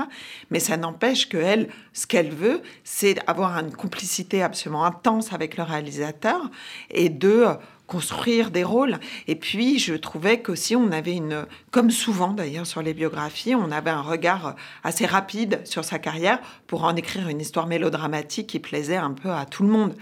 Mais 0.49 0.59
ça 0.59 0.75
n'empêche 0.75 1.29
qu'elle, 1.29 1.69
ce 1.93 2.07
qu'elle 2.07 2.31
veut, 2.31 2.63
c'est 2.83 3.17
avoir 3.29 3.57
une 3.59 3.71
complicité 3.71 4.41
absolument 4.41 4.85
intense 4.85 5.33
avec 5.33 5.55
le 5.55 5.63
réalisateur 5.63 6.49
et 6.89 7.09
de 7.09 7.45
construire 7.87 8.51
des 8.51 8.63
rôles. 8.63 8.99
Et 9.27 9.35
puis, 9.35 9.79
je 9.79 9.93
trouvais 9.93 10.41
qu'aussi, 10.41 10.75
on 10.75 10.91
avait 10.91 11.15
une, 11.15 11.45
comme 11.71 11.91
souvent 11.91 12.33
d'ailleurs 12.33 12.65
sur 12.65 12.81
les 12.81 12.93
biographies, 12.93 13.55
on 13.55 13.71
avait 13.71 13.91
un 13.91 14.01
regard 14.01 14.55
assez 14.83 15.05
rapide 15.05 15.61
sur 15.65 15.83
sa 15.83 15.99
carrière 15.99 16.39
pour 16.67 16.83
en 16.83 16.95
écrire 16.95 17.29
une 17.29 17.41
histoire 17.41 17.67
mélodramatique 17.67 18.47
qui 18.47 18.59
plaisait 18.59 18.95
un 18.95 19.11
peu 19.11 19.31
à 19.31 19.45
tout 19.45 19.63
le 19.63 19.69
monde. 19.69 19.95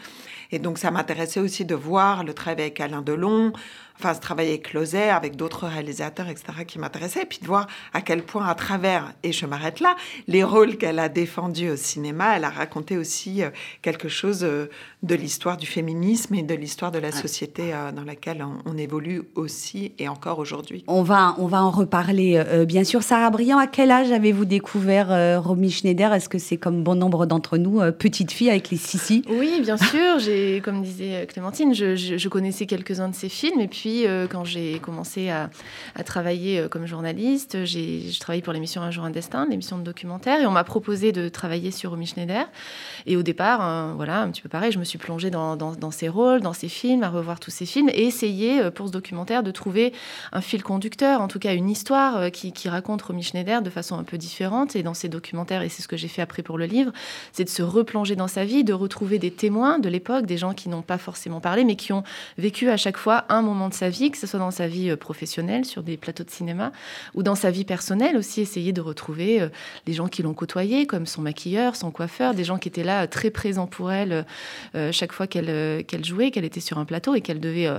Et 0.51 0.60
donc, 0.60 0.77
ça 0.77 0.91
m'intéressait 0.91 1.39
aussi 1.39 1.65
de 1.65 1.74
voir 1.74 2.24
le 2.24 2.34
travail 2.34 2.62
avec 2.62 2.79
Alain 2.79 3.01
Delon, 3.01 3.53
enfin, 4.00 4.13
ce 4.13 4.19
travail 4.19 4.50
avec 4.50 4.63
Closet, 4.63 5.09
avec 5.09 5.35
d'autres 5.35 5.67
réalisateurs, 5.67 6.27
etc., 6.27 6.65
qui 6.67 6.79
m'intéressaient, 6.79 7.23
et 7.23 7.25
puis 7.25 7.39
de 7.41 7.47
voir 7.47 7.67
à 7.93 8.01
quel 8.01 8.23
point, 8.23 8.47
à 8.47 8.55
travers, 8.55 9.13
et 9.23 9.31
je 9.31 9.45
m'arrête 9.45 9.79
là, 9.79 9.95
les 10.27 10.43
rôles 10.43 10.77
qu'elle 10.77 11.00
a 11.00 11.09
défendus 11.09 11.69
au 11.69 11.75
cinéma, 11.75 12.38
elle 12.38 12.43
a 12.43 12.50
raconté 12.50 12.97
aussi 12.97 13.43
euh, 13.43 13.50
quelque 13.81 14.07
chose 14.07 14.43
euh, 14.43 14.69
de 15.03 15.15
l'histoire 15.15 15.57
du 15.57 15.65
féminisme 15.65 16.35
et 16.35 16.43
de 16.43 16.55
l'histoire 16.55 16.91
de 16.91 17.00
la 17.00 17.12
société 17.12 17.73
euh, 17.73 17.91
dans 17.91 18.03
laquelle 18.03 18.45
on, 18.65 18.77
évolue 18.77 19.21
aussi 19.35 19.93
et 20.00 20.07
encore 20.09 20.39
aujourd'hui. 20.39 20.83
On 20.88 21.03
va, 21.03 21.35
on 21.38 21.45
va 21.45 21.63
en 21.63 21.69
reparler, 21.69 22.43
bien 22.67 22.83
sûr. 22.83 23.03
Sarah 23.03 23.29
Briand, 23.29 23.59
à 23.59 23.67
quel 23.67 23.91
âge 23.91 24.12
avez-vous 24.12 24.45
découvert 24.45 25.43
Romy 25.43 25.69
Schneider? 25.69 26.12
Est-ce 26.12 26.27
que 26.27 26.39
c'est 26.39 26.57
comme 26.57 26.83
bon 26.83 26.95
nombre 26.95 27.27
d'entre 27.27 27.57
nous, 27.57 27.79
petite 27.91 28.31
fille 28.31 28.50
avec 28.50 28.71
les 28.71 28.77
sissi 28.77 29.23
Oui, 29.29 29.62
bien 29.62 29.77
sûr. 29.77 30.17
J'ai 30.17 30.59
comme 30.62 30.81
disait 30.81 31.27
Clémentine, 31.27 31.75
je, 31.75 32.27
connaissais 32.27 32.65
quelques-uns 32.65 33.09
de 33.09 33.15
ses 33.15 33.29
films. 33.29 33.59
Et 33.59 33.67
puis, 33.67 33.82
euh, 33.85 34.27
quand 34.27 34.45
j'ai 34.45 34.79
commencé 34.79 35.29
à, 35.29 35.49
travailler 36.05 36.59
euh, 36.59 36.67
comme 36.67 36.85
journaliste, 36.85 37.65
j'ai 37.65 38.03
travaillé 38.19 38.41
pour 38.41 38.53
l'émission 38.53 38.81
Un 38.81 38.91
jour 38.91 39.03
un 39.03 39.09
destin, 39.09 39.47
l'émission 39.49 39.77
de 39.77 39.83
documentaire. 39.83 40.41
Et 40.41 40.45
on 40.45 40.51
m'a 40.51 40.63
proposé 40.63 41.11
de 41.11 41.29
travailler 41.29 41.71
sur 41.71 41.91
Romy 41.91 42.05
Schneider. 42.05 42.45
Et 43.05 43.17
au 43.17 43.23
départ, 43.23 43.61
hein, 43.61 43.93
voilà, 43.95 44.21
un 44.21 44.31
petit 44.31 44.41
peu 44.41 44.49
pareil, 44.49 44.71
je 44.71 44.79
me 44.79 44.83
suis 44.83 44.97
plongée 44.97 45.29
dans, 45.29 45.91
ses 45.91 46.09
rôles, 46.09 46.41
dans 46.41 46.53
ses 46.53 46.69
films, 46.69 47.03
à 47.03 47.09
revoir 47.09 47.39
tous 47.39 47.51
ses 47.51 47.65
films 47.65 47.89
et 47.89 48.03
essayer 48.03 48.61
euh, 48.61 48.71
pour 48.71 48.87
ce 48.87 48.91
documentaire 48.91 49.43
de 49.43 49.51
trouver 49.51 49.93
un 50.31 50.41
fil 50.41 50.63
conducteur, 50.63 51.21
en 51.21 51.27
tout 51.27 51.39
cas 51.39 51.53
une 51.53 51.69
histoire 51.69 52.31
qui, 52.31 52.53
raconte 52.69 53.01
Romy 53.01 53.23
Schneider 53.23 53.61
de 53.61 53.69
façon 53.69 53.97
un 53.97 54.03
peu 54.03 54.17
différente. 54.17 54.75
Et 54.75 54.83
dans 54.83 54.93
ces 54.93 55.09
documentaires, 55.09 55.61
et 55.61 55.69
c'est 55.69 55.81
ce 55.81 55.87
que 55.87 55.97
j'ai 55.97 56.07
fait 56.07 56.21
après 56.21 56.43
pour 56.43 56.57
le 56.57 56.65
livre, 56.65 56.91
c'est 57.31 57.43
de 57.43 57.49
se 57.49 57.61
replonger 57.61 58.15
dans 58.15 58.27
sa 58.27 58.45
vie, 58.45 58.63
de 58.63 58.73
retrouver 58.73 59.19
des 59.19 59.31
témoins 59.31 59.79
de 59.79 59.89
l'époque, 59.89 60.25
des 60.25 60.37
gens 60.37 60.53
qui 60.53 60.69
n'ont 60.69 60.81
pas 60.81 60.97
forcément 60.97 61.41
parlé, 61.41 61.63
mais 61.65 61.75
qui 61.75 61.93
ont 61.93 62.03
vécu 62.37 62.69
à 62.69 62.77
chaque 62.77 62.97
fois 62.97 63.25
un 63.29 63.41
moment 63.41 63.69
de 63.69 63.73
sa 63.74 63.89
vie, 63.89 64.12
que 64.12 64.18
ce 64.18 64.27
soit 64.27 64.39
dans 64.39 64.51
sa 64.51 64.68
vie 64.68 64.96
professionnelle, 64.96 65.65
sur 65.65 65.84
des 65.84 65.98
plateaux 65.98 66.24
de 66.24 66.30
cinéma, 66.30 66.72
ou 67.13 67.24
dans 67.24 67.36
sa 67.36 67.51
vie 67.51 67.65
personnelle 67.65 68.18
aussi, 68.18 68.42
essayer 68.42 68.74
de 68.74 68.82
retrouver 68.82 69.48
les 69.88 69.94
gens 69.94 70.08
qui 70.08 70.24
l'ont 70.24 70.34
côtoyé, 70.34 70.86
comme 70.86 71.06
son 71.06 71.22
maquilleur, 71.22 71.75
son 71.75 71.92
coiffeur, 71.92 72.34
des 72.34 72.44
gens 72.44 72.58
qui 72.58 72.70
étaient 72.70 72.84
là 72.84 73.08
très 73.08 73.30
présents 73.30 73.68
pour 73.68 73.92
elle 73.92 74.25
chaque 74.92 75.12
fois 75.12 75.27
qu'elle 75.27 75.84
qu'elle 75.86 76.06
jouait, 76.06 76.32
qu'elle 76.32 76.46
était 76.46 76.60
sur 76.60 76.77
un 76.77 76.86
plateau 76.86 77.15
et 77.15 77.22
qu'elle 77.22 77.39
devait 77.39 77.70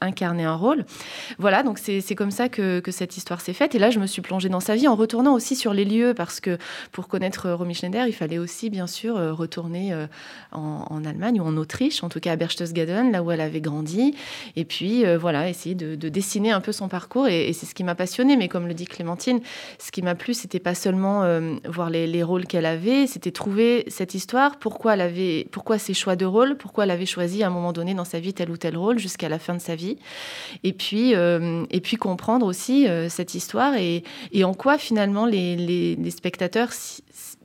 incarner 0.00 0.44
un 0.44 0.54
rôle. 0.54 0.84
Voilà, 1.38 1.62
donc 1.62 1.78
c'est 1.78 2.14
comme 2.14 2.30
ça 2.30 2.48
que, 2.48 2.80
que 2.80 2.90
cette 2.90 3.16
histoire 3.16 3.40
s'est 3.40 3.52
faite. 3.52 3.74
Et 3.74 3.78
là, 3.78 3.90
je 3.90 3.98
me 3.98 4.06
suis 4.06 4.22
plongée 4.22 4.48
dans 4.48 4.60
sa 4.60 4.74
vie 4.74 4.88
en 4.88 4.94
retournant 4.94 5.34
aussi 5.34 5.56
sur 5.56 5.74
les 5.74 5.84
lieux, 5.84 6.14
parce 6.14 6.40
que 6.40 6.58
pour 6.92 7.08
connaître 7.08 7.50
Romy 7.50 7.74
Schneider, 7.74 8.06
il 8.06 8.12
fallait 8.12 8.38
aussi, 8.38 8.70
bien 8.70 8.86
sûr, 8.86 9.16
retourner 9.36 9.94
en, 10.52 11.04
Allemagne 11.04 11.40
ou 11.40 11.44
en 11.44 11.56
Autriche, 11.56 12.02
en 12.04 12.08
tout 12.08 12.20
cas 12.20 12.32
à 12.32 12.36
Berchtesgaden, 12.36 13.10
là 13.10 13.22
où 13.22 13.30
elle 13.30 13.40
avait 13.40 13.60
grandi. 13.60 14.14
Et 14.56 14.64
puis, 14.64 15.04
voilà, 15.16 15.39
essayer 15.48 15.74
de, 15.74 16.08
dessiner 16.08 16.50
un 16.50 16.60
peu 16.60 16.72
son 16.72 16.88
parcours. 16.88 17.28
Et, 17.28 17.52
c'est 17.52 17.66
ce 17.66 17.74
qui 17.74 17.84
m'a 17.84 17.94
passionnée. 17.94 18.36
Mais 18.36 18.48
comme 18.48 18.66
le 18.66 18.74
dit 18.74 18.86
Clémentine, 18.86 19.40
ce 19.78 19.90
qui 19.90 20.02
m'a 20.02 20.14
plu, 20.14 20.34
c'était 20.34 20.60
pas 20.60 20.74
seulement 20.74 21.24
voir 21.68 21.90
les, 21.90 22.06
les 22.06 22.22
rôles 22.22 22.46
qu'elle 22.46 22.66
avait, 22.66 23.06
c'était 23.06 23.30
trouver 23.30 23.84
cette 23.88 24.14
histoire, 24.14 24.58
pourquoi 24.58 24.94
elle 24.94 25.00
avait, 25.00 25.46
pourquoi 25.50 25.78
ses 25.78 25.94
choix 25.94 26.16
de 26.16 26.24
rôle, 26.24 26.56
pourquoi 26.56 26.84
elle 26.84 26.90
avait 26.90 27.06
choisi 27.06 27.42
à 27.42 27.48
un 27.48 27.50
moment 27.50 27.72
donné 27.72 27.94
dans 27.94 28.04
sa 28.04 28.20
vie 28.20 28.32
tel 28.32 28.50
ou 28.50 28.56
tel 28.56 28.76
rôle 28.76 28.98
jusqu'à 28.98 29.28
la 29.28 29.38
fin 29.38 29.54
de 29.54 29.60
sa 29.60 29.74
vie. 29.74 29.96
Et 30.64 30.72
puis, 30.72 31.14
puis 31.82 31.96
comprendre 31.96 32.46
aussi 32.46 32.86
cette 33.08 33.34
histoire 33.34 33.74
et, 33.74 34.04
en 34.44 34.54
quoi 34.54 34.78
finalement 34.78 35.26
les, 35.26 35.96
spectateurs 36.10 36.70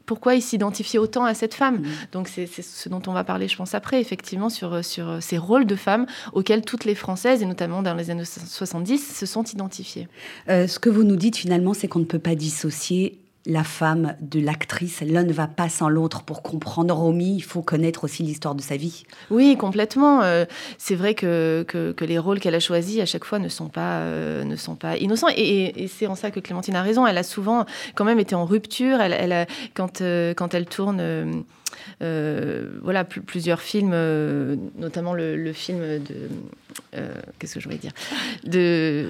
pourquoi 0.06 0.36
ils 0.36 0.42
s'identifiaient 0.42 1.00
autant 1.00 1.26
à 1.26 1.34
cette 1.34 1.54
femme. 1.54 1.80
Mmh. 1.80 1.88
Donc 2.12 2.28
c'est 2.28 2.48
ce 2.48 2.90
dont 2.90 3.02
on 3.08 3.14
va 3.14 3.24
parler, 3.24 3.48
je 3.48 3.56
pense, 3.56 3.74
après, 3.74 4.00
effectivement, 4.02 4.50
sur, 4.50 4.84
sur 4.84 5.22
ces 5.22 5.38
rôles 5.38 5.66
de 5.66 5.76
femmes 5.76 6.06
auxquels 6.34 6.62
toutes 6.62 6.86
les 6.86 6.96
Françaises, 6.96 7.42
et 7.42 7.46
notamment 7.46 7.82
dans 7.82 7.94
les 7.94 8.10
années 8.10 8.26
70, 8.26 9.18
se 9.18 9.26
sont 9.26 9.44
identifiées. 9.44 10.08
Euh, 10.50 10.68
ce 10.68 10.80
que 10.80 10.90
vous 10.90 11.04
nous 11.04 11.16
dites 11.16 11.38
finalement, 11.38 11.74
c'est 11.74 11.88
qu'on 11.88 12.00
ne 12.00 12.06
peut 12.06 12.20
pas 12.20 12.36
dissocier 12.36 13.20
la 13.46 13.64
femme 13.64 14.16
de 14.22 14.40
l'actrice. 14.40 15.02
L'un 15.02 15.24
ne 15.24 15.34
va 15.34 15.48
pas 15.48 15.70
sans 15.70 15.90
l'autre. 15.90 16.24
Pour 16.24 16.42
comprendre 16.42 16.94
Romy, 16.96 17.36
il 17.36 17.44
faut 17.44 17.62
connaître 17.62 18.04
aussi 18.04 18.24
l'histoire 18.24 18.56
de 18.56 18.62
sa 18.62 18.76
vie. 18.76 19.04
Oui, 19.30 19.56
complètement. 19.58 20.22
Euh, 20.24 20.46
c'est 20.78 20.96
vrai 20.96 21.14
que, 21.14 21.64
que, 21.68 22.06
les 22.06 22.18
rôles 22.18 22.40
qu'elle 22.40 22.56
a 22.56 22.60
choisis 22.60 23.00
à 23.00 23.06
chaque 23.06 23.24
fois 23.24 23.40
ne 23.40 23.50
sont 23.50 23.70
pas, 23.70 24.00
euh, 24.00 24.44
ne 24.44 24.56
sont 24.56 24.76
pas 24.76 24.98
innocents. 24.98 25.28
Et, 25.36 25.88
c'est 25.88 26.08
en 26.08 26.16
ça 26.16 26.32
que 26.32 26.40
Clémentine 26.40 26.76
a 26.76 26.82
raison. 26.82 27.06
Elle 27.06 27.18
a 27.18 27.24
souvent 27.24 27.66
quand 27.94 28.06
même 28.06 28.20
été 28.20 28.36
en 28.36 28.46
rupture. 28.46 29.00
Elle, 29.00 29.48
quand, 29.74 30.02
euh, 30.02 30.34
quand 30.34 30.54
elle 30.54 30.66
tourne 30.66 31.46
euh, 32.02 32.80
voilà, 32.82 33.04
plusieurs 33.04 33.62
films, 33.62 33.92
euh, 33.94 34.56
notamment 34.78 35.14
le, 35.14 35.54
film 35.54 35.80
de. 35.80 36.30
Euh, 36.96 37.08
qu'est-ce 37.40 37.56
que 37.56 37.60
je 37.60 37.66
voulais 37.66 37.78
dire? 37.78 37.92
De, 38.44 39.06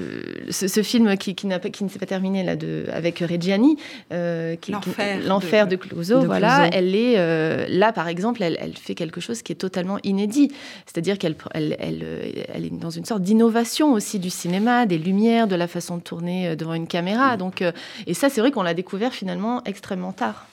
ce, 0.49 0.83
film 0.83 1.17
qui, 1.17 1.35
qui, 1.35 1.47
qui 1.71 1.83
ne 1.83 1.89
s'est 1.89 1.99
pas 1.99 2.05
terminé 2.05 2.43
là, 2.43 2.55
de, 2.55 2.85
avec 2.91 3.19
Reggiani, 3.19 3.77
L'enfer 4.11 5.67
de, 5.67 5.75
Clouseau. 5.75 6.21
voilà, 6.21 6.69
elle 6.71 6.95
est 6.95 7.67
là, 7.69 7.91
par 7.91 8.07
exemple, 8.07 8.43
elle, 8.43 8.57
elle, 8.59 8.77
fait 8.77 8.95
quelque 8.95 9.21
chose 9.21 9.41
qui 9.41 9.51
est 9.51 9.55
totalement 9.55 9.97
inédit. 10.03 10.51
C'est-à-dire 10.85 11.17
qu'elle 11.17 11.35
elle, 11.53 11.75
elle, 11.79 12.05
elle, 12.53 12.65
est 12.65 12.69
dans 12.69 12.89
une 12.89 13.05
sorte 13.05 13.21
d'innovation 13.21 13.93
aussi 13.93 14.19
du 14.19 14.29
cinéma, 14.29 14.85
des 14.85 14.97
lumières, 14.97 15.47
de 15.47 15.55
la 15.55 15.67
façon 15.67 15.97
de 15.97 16.01
tourner 16.01 16.55
devant 16.55 16.73
une 16.73 16.87
caméra. 16.87 17.37
Donc, 17.37 17.63
et 18.07 18.13
ça, 18.13 18.29
c'est 18.29 18.41
vrai 18.41 18.51
qu'on 18.51 18.63
l'a 18.63 18.73
découvert 18.73 19.13
finalement 19.13 19.63
extrêmement 19.65 20.11
tard. 20.11 20.47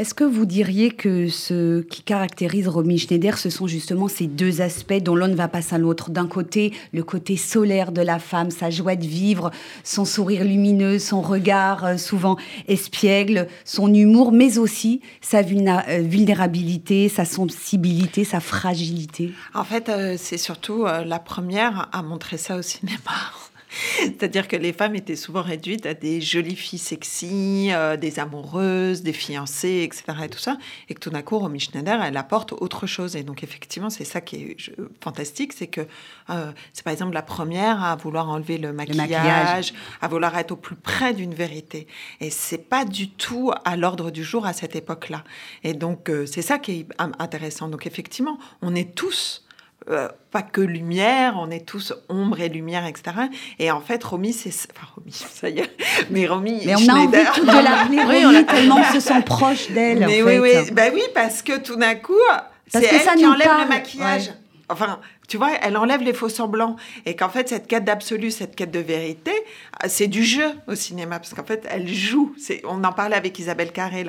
Est-ce 0.00 0.12
que 0.12 0.24
vous 0.24 0.44
diriez 0.44 0.90
que 0.90 1.28
ce 1.28 1.80
qui 1.82 2.02
caractérise 2.02 2.66
Romy 2.66 2.98
Schneider, 2.98 3.38
ce 3.38 3.48
sont 3.48 3.68
justement 3.68 4.08
ces 4.08 4.26
deux 4.26 4.60
aspects 4.60 5.00
dont 5.00 5.14
l'un 5.14 5.28
ne 5.28 5.36
va 5.36 5.46
pas 5.46 5.62
sans 5.62 5.78
l'autre? 5.78 6.10
D'un 6.10 6.26
côté, 6.26 6.72
le 6.92 7.04
côté 7.04 7.36
solaire 7.36 7.92
de 7.92 8.02
la 8.02 8.18
femme, 8.18 8.50
sa 8.50 8.70
joie 8.70 8.96
de 8.96 9.06
vivre, 9.06 9.52
son 9.84 10.04
sourire 10.04 10.42
lumineux, 10.42 10.98
son 10.98 11.22
regard 11.22 11.84
euh, 11.84 11.96
souvent 11.96 12.36
espiègle, 12.66 13.46
son 13.64 13.94
humour, 13.94 14.32
mais 14.32 14.58
aussi 14.58 15.00
sa 15.20 15.42
euh, 15.42 16.02
vulnérabilité, 16.02 17.08
sa 17.08 17.24
sensibilité, 17.24 18.24
sa 18.24 18.40
fragilité. 18.40 19.30
En 19.54 19.62
fait, 19.62 19.88
euh, 19.88 20.16
c'est 20.18 20.38
surtout 20.38 20.86
la 20.86 21.20
première 21.20 21.88
à 21.92 22.02
montrer 22.02 22.36
ça 22.36 22.56
au 22.56 22.62
cinéma. 22.62 22.98
C'est-à-dire 23.98 24.48
que 24.48 24.56
les 24.56 24.72
femmes 24.72 24.94
étaient 24.94 25.16
souvent 25.16 25.42
réduites 25.42 25.86
à 25.86 25.94
des 25.94 26.20
jolies 26.20 26.56
filles 26.56 26.78
sexy, 26.78 27.68
euh, 27.72 27.96
des 27.96 28.18
amoureuses, 28.18 29.02
des 29.02 29.12
fiancées, 29.12 29.82
etc. 29.84 30.04
Et 30.24 30.28
tout 30.28 30.38
ça. 30.38 30.58
Et 30.88 30.94
que 30.94 31.00
tout 31.00 31.10
d'un 31.10 31.22
coup, 31.22 31.38
Romy 31.38 31.60
Schneider, 31.60 32.02
elle 32.02 32.16
apporte 32.16 32.52
autre 32.52 32.86
chose. 32.86 33.16
Et 33.16 33.22
donc, 33.22 33.42
effectivement, 33.42 33.90
c'est 33.90 34.04
ça 34.04 34.20
qui 34.20 34.36
est 34.36 34.56
fantastique. 35.02 35.52
C'est 35.52 35.66
que 35.66 35.82
euh, 36.30 36.52
c'est 36.72 36.84
par 36.84 36.92
exemple 36.92 37.14
la 37.14 37.22
première 37.22 37.82
à 37.82 37.96
vouloir 37.96 38.28
enlever 38.28 38.58
le 38.58 38.72
maquillage, 38.72 39.74
à 40.00 40.08
vouloir 40.08 40.36
être 40.38 40.52
au 40.52 40.56
plus 40.56 40.76
près 40.76 41.14
d'une 41.14 41.34
vérité. 41.34 41.86
Et 42.20 42.30
c'est 42.30 42.58
pas 42.58 42.84
du 42.84 43.10
tout 43.10 43.52
à 43.64 43.76
l'ordre 43.76 44.10
du 44.10 44.24
jour 44.24 44.46
à 44.46 44.52
cette 44.52 44.76
époque-là. 44.76 45.24
Et 45.62 45.74
donc, 45.74 46.08
euh, 46.08 46.26
c'est 46.26 46.42
ça 46.42 46.58
qui 46.58 46.72
est 46.72 46.86
intéressant. 47.18 47.68
Donc, 47.68 47.86
effectivement, 47.86 48.38
on 48.62 48.74
est 48.74 48.94
tous 48.94 49.44
euh, 49.90 50.08
pas 50.30 50.42
que 50.42 50.62
lumière, 50.62 51.34
on 51.38 51.50
est 51.50 51.66
tous 51.66 51.92
ombre 52.08 52.40
et 52.40 52.48
lumière, 52.48 52.86
etc. 52.86 53.16
Et 53.58 53.70
en 53.70 53.80
fait, 53.80 54.02
Romy, 54.02 54.32
c'est... 54.32 54.48
Enfin, 54.48 54.86
Romy, 54.96 55.12
ça 55.12 55.48
y 55.48 55.58
est. 55.58 55.70
Mais 56.10 56.26
Romy 56.26 56.62
Mais 56.64 56.74
on 56.74 56.88
a 56.88 56.94
envie 56.94 57.08
de 57.08 57.62
l'appeler 57.62 58.02
Romy, 58.02 58.26
on 58.26 58.40
a 58.40 58.44
tellement 58.44 58.82
se 58.92 59.00
sent 59.00 59.22
proche 59.22 59.70
d'elle, 59.70 60.00
Mais 60.06 60.22
oui, 60.22 60.38
oui. 60.38 60.70
Ben 60.72 60.90
oui, 60.94 61.02
parce 61.14 61.42
que 61.42 61.58
tout 61.58 61.76
d'un 61.76 61.96
coup, 61.96 62.14
c'est 62.68 62.84
elle 62.84 63.16
qui 63.16 63.26
enlève 63.26 63.50
le 63.62 63.68
maquillage. 63.68 64.32
Enfin, 64.70 64.98
tu 65.28 65.36
vois, 65.36 65.50
elle 65.60 65.76
enlève 65.76 66.00
les 66.02 66.14
faux 66.14 66.30
semblants. 66.30 66.76
Et 67.04 67.14
qu'en 67.16 67.28
fait, 67.28 67.50
cette 67.50 67.66
quête 67.66 67.84
d'absolu, 67.84 68.30
cette 68.30 68.56
quête 68.56 68.70
de 68.70 68.78
vérité, 68.78 69.32
c'est 69.86 70.06
du 70.06 70.24
jeu 70.24 70.50
au 70.66 70.74
cinéma. 70.74 71.18
Parce 71.18 71.34
qu'en 71.34 71.44
fait, 71.44 71.66
elle 71.70 71.86
joue. 71.86 72.34
On 72.64 72.82
en 72.84 72.92
parlait 72.92 73.16
avec 73.16 73.38
Isabelle 73.38 73.72
Carré, 73.72 74.06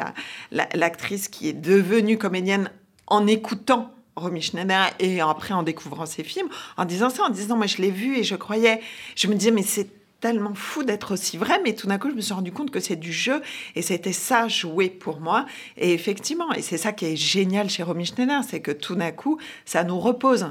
l'actrice 0.52 1.28
qui 1.28 1.50
est 1.50 1.54
devenue 1.54 2.18
comédienne 2.18 2.72
en 3.08 3.28
écoutant 3.28 3.95
Romy 4.16 4.42
Schneider 4.42 4.90
et 5.00 5.22
après 5.22 5.54
en 5.54 5.64
découvrant 5.64 6.06
ses 6.06 6.24
films, 6.24 6.48
en 6.78 6.86
disant 6.86 7.10
ça, 7.10 7.24
en 7.24 7.30
disant 7.30 7.58
moi 7.58 7.68
je 7.68 7.78
l'ai 7.78 7.92
vu 7.92 8.18
et 8.18 8.24
je 8.24 8.36
croyais, 8.36 8.82
je 9.16 9.28
me 9.28 9.36
disais 9.36 9.52
mais 9.52 9.64
c'est 9.64 9.90
tellement 10.22 10.56
fou 10.56 10.84
d'être 10.84 11.14
aussi 11.14 11.38
vrai, 11.38 11.60
mais 11.64 11.76
tout 11.76 11.88
d'un 11.88 11.98
coup 11.98 12.10
je 12.10 12.16
me 12.16 12.22
suis 12.22 12.34
rendu 12.34 12.52
compte 12.52 12.72
que 12.72 12.80
c'est 12.80 12.96
du 12.96 13.12
jeu 13.12 13.42
et 13.76 13.82
c'était 13.82 14.14
ça 14.14 14.48
jouer 14.48 14.90
pour 14.90 15.20
moi. 15.20 15.46
Et 15.78 15.94
effectivement, 15.94 16.52
et 16.54 16.62
c'est 16.62 16.78
ça 16.78 16.94
qui 16.94 17.06
est 17.06 17.16
génial 17.16 17.70
chez 17.70 17.84
Romy 17.84 18.06
Schneider, 18.06 18.42
c'est 18.48 18.62
que 18.62 18.72
tout 18.72 18.96
d'un 18.96 19.12
coup 19.12 19.38
ça 19.66 19.84
nous 19.84 20.00
repose. 20.00 20.48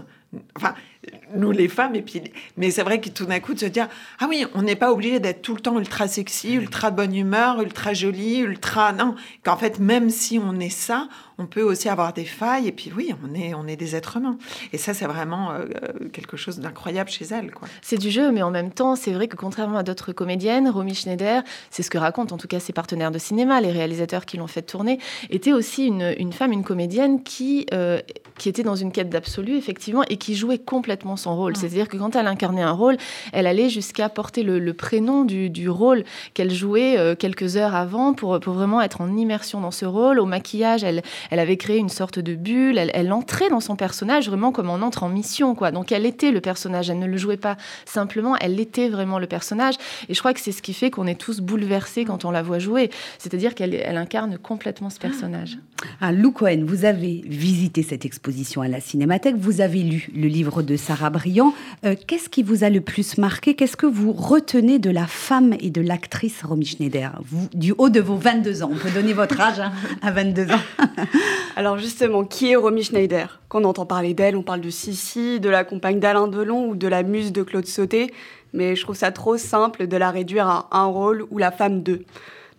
Nous 1.35 1.51
les 1.51 1.69
femmes, 1.69 1.95
et 1.95 2.03
puis, 2.03 2.23
mais 2.57 2.71
c'est 2.71 2.83
vrai 2.83 3.01
que 3.01 3.09
tout 3.09 3.27
d'un 3.27 3.41
coup 3.41 3.55
de 3.55 3.61
se 3.61 3.67
dire, 3.67 3.89
ah 4.21 4.27
oui, 4.29 4.47
on 4.55 4.63
n'est 4.63 4.77
pas 4.77 4.93
obligé 4.93 5.21
d'être 5.21 5.43
tout 5.43 5.55
le 5.55 5.61
temps 5.61 5.79
ultra 5.79 6.09
sexy, 6.09 6.55
ultra 6.55 6.91
de 6.91 6.97
bonne 6.97 7.15
humeur, 7.15 7.61
ultra 7.61 7.95
jolie, 7.95 8.39
ultra, 8.39 8.93
non, 8.93 9.15
qu'en 9.43 9.57
fait, 9.57 9.79
même 9.79 10.11
si 10.11 10.39
on 10.39 10.59
est 10.61 10.71
ça, 10.71 11.09
on 11.39 11.47
peut 11.47 11.63
aussi 11.63 11.89
avoir 11.89 12.13
des 12.13 12.25
failles, 12.25 12.69
et 12.69 12.73
puis 12.73 12.93
oui, 12.97 13.13
on 13.25 13.35
est, 13.35 13.55
on 13.55 13.67
est 13.67 13.77
des 13.77 13.97
êtres 13.97 14.19
humains. 14.19 14.39
Et 14.73 14.79
ça, 14.79 14.95
c'est 14.95 15.07
vraiment 15.07 15.53
euh, 15.53 15.67
quelque 16.13 16.37
chose 16.37 16.61
d'incroyable 16.61 17.11
chez 17.11 17.27
elle. 17.31 17.51
Quoi. 17.51 17.69
C'est 17.83 17.99
du 17.99 18.11
jeu, 18.11 18.31
mais 18.31 18.43
en 18.43 18.51
même 18.51 18.71
temps, 18.71 18.95
c'est 18.95 19.13
vrai 19.13 19.27
que 19.27 19.37
contrairement 19.37 19.79
à 19.79 19.83
d'autres 19.83 20.13
comédiennes, 20.13 20.69
Romy 20.69 20.95
Schneider, 20.95 21.43
c'est 21.71 21.83
ce 21.83 21.91
que 21.91 21.99
racontent 21.99 22.35
en 22.35 22.39
tout 22.39 22.47
cas 22.47 22.61
ses 22.61 22.73
partenaires 22.73 23.11
de 23.11 23.19
cinéma, 23.19 23.61
les 23.61 23.73
réalisateurs 23.73 24.27
qui 24.27 24.37
l'ont 24.37 24.47
fait 24.47 24.63
tourner, 24.63 24.99
était 25.31 25.53
aussi 25.53 25.87
une, 25.87 26.15
une 26.19 26.33
femme, 26.33 26.53
une 26.53 26.65
comédienne 26.65 27.23
qui, 27.23 27.67
euh, 27.73 28.01
qui 28.39 28.49
était 28.49 28.63
dans 28.63 28.77
une 28.77 28.93
quête 28.93 29.11
d'absolu, 29.11 29.57
effectivement, 29.57 30.05
et 30.09 30.17
qui 30.17 30.37
jouait 30.37 30.59
complètement 30.59 30.94
son 31.17 31.37
rôle. 31.37 31.57
C'est-à-dire 31.57 31.89
que 31.89 31.97
quand 31.97 32.17
elle 32.17 32.27
incarnait 32.27 32.63
un 32.63 32.73
rôle, 32.73 32.97
elle 33.33 33.47
allait 33.47 33.69
jusqu'à 33.69 34.09
porter 34.09 34.43
le, 34.43 34.73
prénom 34.73 35.25
du, 35.25 35.51
du 35.51 35.69
rôle 35.69 36.05
qu'elle 36.35 36.51
jouait 36.51 36.99
euh, 36.99 37.15
quelques 37.15 37.57
heures 37.57 37.75
avant 37.75 38.13
pour, 38.13 38.41
pour 38.41 38.55
vraiment 38.55 38.81
être 38.81 39.01
en 39.01 39.17
immersion 39.17 39.61
dans 39.61 39.71
ce 39.71 39.85
rôle. 39.85 40.19
Au 40.19 40.27
maquillage, 40.27 40.85
elle, 40.85 41.03
elle 41.31 41.39
avait 41.39 41.57
créé 41.57 41.79
une 41.79 41.89
sorte 41.89 42.19
de 42.19 42.35
bulle. 42.35 42.79
Elle, 42.79 42.91
elle, 42.95 43.13
entrait 43.13 43.51
dans 43.51 43.61
son 43.61 43.77
personnage 43.77 44.29
vraiment 44.29 44.53
comme 44.53 44.71
on 44.71 44.83
entre 44.83 45.03
en 45.05 45.09
mission, 45.09 45.55
quoi. 45.55 45.71
Donc 45.71 45.93
elle 45.93 46.07
était 46.07 46.31
le 46.31 46.41
personnage. 46.41 46.91
Elle 46.91 46.99
ne 46.99 47.07
le 47.07 47.17
jouait 47.17 47.37
pas 47.37 47.57
simplement. 47.85 48.37
Elle 48.41 48.59
était 48.61 48.89
vraiment 48.89 49.19
le 49.19 49.27
personnage. 49.27 49.75
Et 50.09 50.15
je 50.15 50.19
crois 50.19 50.35
que 50.35 50.41
c'est 50.41 50.53
ce 50.53 50.63
qui 50.63 50.75
fait 50.75 50.91
qu'on 50.91 51.07
est 51.07 51.21
tous 51.21 51.41
bouleversés 51.41 52.05
quand 52.05 52.25
on 52.25 52.31
la 52.31 52.43
voit 52.43 52.59
jouer. 52.59 52.91
C'est-à-dire 53.19 53.55
qu'elle 53.55 53.75
elle 53.75 53.97
incarne 53.97 54.39
complètement 54.39 54.91
ce 54.91 54.99
personnage. 54.99 55.59
Ah, 56.01 56.13
Lou 56.13 56.33
Cohen, 56.33 56.65
vous 56.67 56.85
avez 56.85 57.23
visité 57.27 57.83
cette 57.83 58.05
exposition 58.05 58.63
à 58.63 58.69
la 58.69 58.81
Cinémathèque. 58.81 59.37
Vous 59.37 59.61
avez 59.61 59.81
lu 59.81 60.09
le 60.15 60.29
livre 60.29 60.63
de 60.63 60.77
Sarah 60.77 61.11
brillant. 61.11 61.55
Euh, 61.85 61.95
qu'est-ce 62.07 62.29
qui 62.29 62.43
vous 62.43 62.65
a 62.65 62.71
le 62.71 62.81
plus 62.81 63.19
marqué? 63.19 63.55
Qu'est-ce 63.55 63.77
que 63.77 63.87
vous 63.87 64.13
retenez 64.13 64.79
de 64.79 64.91
la 64.91 65.07
femme 65.07 65.55
et 65.61 65.71
de 65.71 65.81
l'actrice 65.81 66.43
Romy 66.43 66.67
Schneider? 66.67 67.21
Du 67.55 67.75
haut 67.77 67.89
de 67.89 68.01
vos 68.01 68.17
22 68.17 68.63
ans, 68.63 68.71
on 68.73 68.77
peut 68.77 68.91
donner 68.91 69.13
votre 69.13 69.41
âge 69.41 69.61
hein, 69.61 69.73
à 70.03 70.11
22 70.11 70.51
ans. 70.51 70.61
Alors 71.57 71.79
justement, 71.79 72.25
qui 72.25 72.51
est 72.51 72.57
Romy 72.57 72.83
Schneider? 72.83 73.41
Quand 73.49 73.63
on 73.63 73.69
entend 73.69 73.87
parler 73.87 74.15
d'elle, 74.15 74.37
on 74.37 74.43
parle 74.43 74.61
de 74.61 74.71
Sissi, 74.71 75.41
de 75.41 75.49
la 75.49 75.65
compagne 75.65 76.01
d'Alain 76.01 76.29
Delon 76.29 76.69
ou 76.69 76.77
de 76.77 76.89
la 76.89 77.03
muse 77.03 77.33
de 77.33 77.43
Claude 77.43 77.67
Sauté, 77.67 78.13
mais 78.53 78.77
je 78.77 78.83
trouve 78.83 78.97
ça 78.97 79.13
trop 79.13 79.37
simple 79.37 79.87
de 79.87 79.97
la 79.97 80.11
réduire 80.11 80.49
à 80.49 80.69
un 80.73 80.87
rôle 80.87 81.25
ou 81.31 81.39
la 81.39 81.51
femme 81.51 81.83
d'eux. 81.83 82.05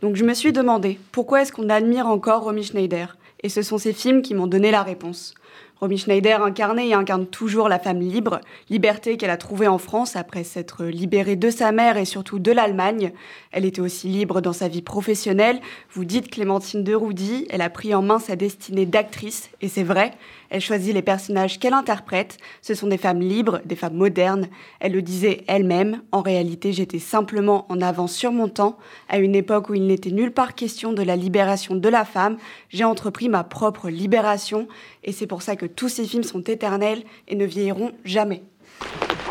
Donc 0.02 0.16
je 0.16 0.26
me 0.26 0.34
suis 0.34 0.52
demandé 0.52 1.00
pourquoi 1.12 1.42
est-ce 1.42 1.52
qu'on 1.52 1.70
admire 1.70 2.08
encore 2.08 2.44
Romy 2.44 2.64
Schneider? 2.64 3.18
Et 3.44 3.50
ce 3.50 3.62
sont 3.62 3.78
ces 3.78 3.94
films 3.94 4.22
qui 4.22 4.34
m'ont 4.34 4.48
donné 4.48 4.72
la 4.72 4.84
réponse. 4.84 5.36
Romy 5.82 5.98
Schneider 5.98 6.42
incarnait 6.42 6.88
et 6.88 6.94
incarne 6.94 7.26
toujours 7.26 7.68
la 7.68 7.80
femme 7.80 8.00
libre, 8.00 8.40
liberté 8.70 9.18
qu'elle 9.18 9.30
a 9.30 9.38
trouvée 9.38 9.68
en 9.68 9.78
France 9.78 10.16
après 10.16 10.46
s'être 10.46 10.86
libérée 10.86 11.36
de 11.36 11.50
sa 11.50 11.74
mère 11.74 11.98
et 11.98 12.06
surtout 12.06 12.40
de 12.40 12.52
l'Allemagne. 12.52 13.12
Elle 13.52 13.66
était 13.66 13.82
aussi 13.82 14.08
libre 14.08 14.40
dans 14.40 14.54
sa 14.54 14.70
vie 14.70 14.82
professionnelle. 14.82 15.60
Vous 15.92 16.06
dites 16.06 16.30
Clémentine 16.30 16.84
de 16.84 16.96
Roudy, 16.96 17.46
elle 17.50 17.62
a 17.62 17.70
pris 17.70 17.94
en 17.94 18.02
main 18.02 18.20
sa 18.20 18.38
destinée 18.38 18.86
d'actrice, 18.86 19.50
et 19.62 19.68
c'est 19.68 19.84
vrai, 19.84 20.12
elle 20.56 20.62
choisit 20.62 20.94
les 20.94 21.02
personnages 21.02 21.60
qu'elle 21.60 21.74
interprète. 21.74 22.38
Ce 22.62 22.76
sont 22.76 22.88
des 22.88 22.98
femmes 22.98 23.20
libres, 23.20 23.60
des 23.66 23.76
femmes 23.76 23.96
modernes. 23.96 24.48
Elle 24.80 24.94
le 24.94 25.02
disait 25.02 25.44
elle-même. 25.50 26.02
En 26.14 26.22
réalité, 26.22 26.72
j'étais 26.72 27.00
simplement 27.00 27.66
en 27.68 27.82
avance 27.82 28.16
sur 28.16 28.32
mon 28.32 28.48
temps. 28.48 28.78
À 29.10 29.18
une 29.18 29.36
époque 29.36 29.70
où 29.70 29.74
il 29.74 29.86
n'était 29.86 30.12
nulle 30.12 30.32
part 30.32 30.56
question 30.56 30.94
de 30.94 31.04
la 31.04 31.18
libération 31.18 31.76
de 31.76 31.90
la 31.90 32.06
femme, 32.06 32.38
j'ai 32.70 32.86
entrepris 32.86 33.28
ma 33.28 33.44
propre 33.44 33.90
libération. 33.90 34.70
Et 35.04 35.12
c'est 35.12 35.28
pour 35.28 35.42
ça 35.42 35.58
que 35.58 35.66
tous 35.66 35.90
ces 35.90 36.06
films 36.06 36.24
sont 36.24 36.40
éternels 36.40 37.04
et 37.28 37.36
ne 37.36 37.44
vieilliront 37.44 37.92
jamais. 38.06 38.42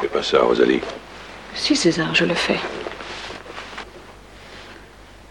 Fais 0.03 0.09
pas 0.09 0.23
ça, 0.23 0.43
Rosalie. 0.43 0.83
Si, 1.55 1.75
César, 1.75 2.15
je 2.15 2.27
le 2.27 2.35
fais. 2.35 2.61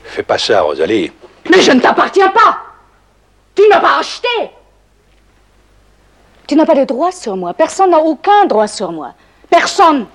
Fais 0.05 0.23
pas 0.23 0.39
ça, 0.39 0.63
Rosalie. 0.63 1.11
Mais 1.51 1.61
je 1.61 1.71
ne 1.71 1.79
t'appartiens 1.79 2.29
pas 2.29 2.63
Tu 3.53 3.61
ne 3.61 3.69
m'as 3.69 3.79
pas 3.79 3.99
acheté 3.99 4.27
Tu 6.47 6.55
n'as 6.55 6.65
pas 6.65 6.75
de 6.75 6.83
droit 6.83 7.11
sur 7.11 7.35
moi. 7.37 7.53
Personne 7.53 7.91
n'a 7.91 7.99
aucun 7.99 8.45
droit 8.45 8.67
sur 8.67 8.91
moi. 8.91 9.13
Personne 9.49 10.05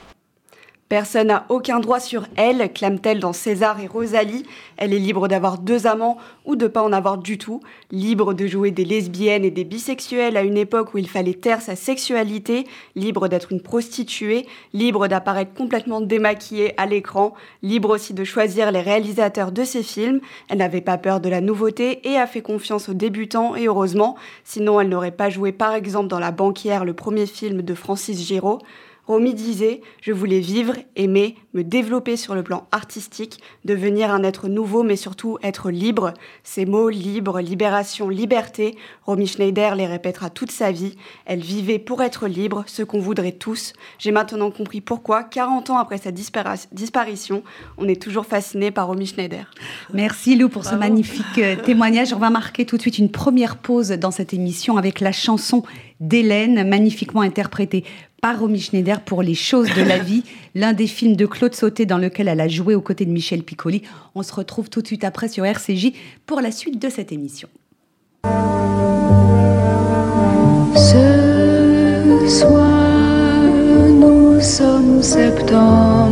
Personne 0.89 1.27
n'a 1.27 1.45
aucun 1.51 1.81
droit 1.81 2.01
sur 2.01 2.25
elle, 2.37 2.73
clame-t-elle 2.73 3.21
dans 3.21 3.35
César 3.35 3.79
et 3.79 3.87
Rosalie. 3.87 4.47
Elle 4.79 4.95
est 4.95 4.99
libre 4.99 5.29
d'avoir 5.29 5.59
deux 5.59 5.87
amants 5.87 6.17
ou 6.47 6.57
de 6.57 6.67
pas 6.67 6.83
en 6.83 6.95
avoir 6.95 7.19
du 7.19 7.37
tout, 7.37 7.61
libre 7.91 8.33
de 8.33 8.47
jouer 8.47 8.71
des 8.71 8.87
lesbiennes 8.87 9.45
et 9.45 9.51
des 9.51 9.65
bisexuels 9.65 10.39
à 10.39 10.43
une 10.43 10.57
époque 10.57 10.95
où 10.95 10.99
il 10.99 11.07
fallait 11.07 11.35
taire 11.35 11.61
sa 11.61 11.77
sexualité, 11.77 12.67
libre 12.97 13.29
d'être 13.29 13.53
une 13.53 13.61
prostituée, 13.61 14.47
libre 14.73 15.09
d'apparaître 15.09 15.53
complètement 15.53 16.01
démaquillée 16.01 16.73
à 16.81 16.87
l'écran, 16.87 17.35
libre 17.63 17.91
aussi 17.91 18.15
de 18.15 18.25
choisir 18.25 18.73
les 18.73 18.81
réalisateurs 18.81 19.53
de 19.53 19.65
ses 19.65 19.83
films. 19.83 20.21
Elle 20.49 20.59
n'avait 20.59 20.81
pas 20.81 20.97
peur 20.97 21.21
de 21.21 21.29
la 21.29 21.43
nouveauté 21.43 22.09
et 22.09 22.17
a 22.17 22.27
fait 22.27 22.41
confiance 22.41 22.89
aux 22.89 22.95
débutants 22.95 23.57
et 23.57 23.67
heureusement, 23.67 24.17
sinon 24.43 24.81
elle 24.81 24.89
n'aurait 24.89 25.11
pas 25.11 25.29
joué 25.29 25.53
par 25.53 25.75
exemple 25.75 26.09
dans 26.09 26.19
La 26.19 26.31
banquière, 26.31 26.87
le 26.87 26.95
premier 26.95 27.27
film 27.27 27.61
de 27.61 27.75
Francis 27.75 28.27
Giraud. 28.27 28.61
Romy 29.09 29.33
disait 29.33 29.81
Je 30.03 30.13
voulais 30.13 30.41
vivre, 30.41 30.75
aimer, 30.95 31.37
me 31.55 31.65
développer 31.65 32.17
sur 32.17 32.35
le 32.35 32.43
plan 32.43 32.69
artistique, 32.71 33.41
devenir 33.65 34.11
un 34.11 34.23
être 34.23 34.49
nouveau, 34.49 34.83
mais 34.83 34.97
surtout 34.97 35.39
être 35.43 35.71
libre. 35.71 36.13
Ces 36.45 36.67
mots 36.67 36.91
libre, 36.91 37.41
libération, 37.41 38.11
liberté, 38.11 38.77
Romy 39.07 39.27
Schneider 39.27 39.75
les 39.75 39.87
répétera 39.87 40.29
toute 40.29 40.53
sa 40.53 40.71
vie. 40.73 40.97
Elle 41.25 41.41
vivait 41.41 41.79
pour 41.79 42.03
être 42.03 42.29
libre, 42.29 42.65
ce 42.67 42.83
qu'on 42.83 43.01
voudrait 43.01 43.33
tous. 43.33 43.73
J'ai 43.99 44.13
maintenant 44.13 44.51
compris 44.51 44.83
pourquoi, 44.83 45.25
40 45.25 45.71
ans 45.71 45.79
après 45.79 45.99
sa 45.99 46.13
disparition, 46.13 47.43
on 47.79 47.89
est 47.89 48.01
toujours 48.01 48.27
fasciné 48.27 48.71
par 48.71 48.89
Romy 48.89 49.07
Schneider. 49.07 49.51
Merci 49.95 50.37
Lou 50.37 50.51
pour 50.51 50.67
ce 50.67 50.75
magnifique 50.75 51.39
euh, 51.39 51.57
témoignage. 51.57 52.13
On 52.13 52.19
va 52.19 52.29
marquer 52.31 52.67
tout 52.67 52.77
de 52.77 52.83
suite 52.83 52.99
une 52.99 53.11
première 53.11 53.57
pause 53.57 53.89
dans 53.89 54.11
cette 54.11 54.35
émission 54.35 54.77
avec 54.77 55.01
la 55.01 55.13
chanson 55.13 55.63
d'Hélène, 56.01 56.69
magnifiquement 56.69 57.23
interprétée 57.23 57.85
par 58.21 58.41
Romy 58.41 58.61
Schneider 58.61 59.01
pour 59.01 59.23
Les 59.23 59.35
choses 59.35 59.73
de 59.75 59.83
la 59.83 59.99
vie, 60.05 60.25
l'un 60.55 60.73
des 60.73 60.87
films 60.87 61.17
de 61.17 61.27
Claude 61.27 61.55
Sauté 61.55 61.87
dans 61.87 61.99
lequel 61.99 62.29
elle 62.29 62.41
a 62.41 62.49
joué 62.49 62.75
aux 62.75 62.81
côtés 62.81 63.05
de 63.05 63.11
Michel 63.11 63.43
Piccoli. 63.43 63.83
On 64.15 64.23
se 64.23 64.33
retrouve 64.33 64.71
tout 64.71 64.83
de 64.83 64.87
suite 64.87 65.05
après 65.05 65.29
sur 65.29 65.45
RCJ 65.45 65.93
pour 66.27 66.41
la 66.41 66.51
suite 66.51 66.81
de 66.81 66.89
cette 66.89 67.13
émission. 67.13 67.49
Ce 70.75 72.27
soir, 72.29 73.43
nous 73.91 74.41
sommes 74.41 75.03
septembre 75.03 76.08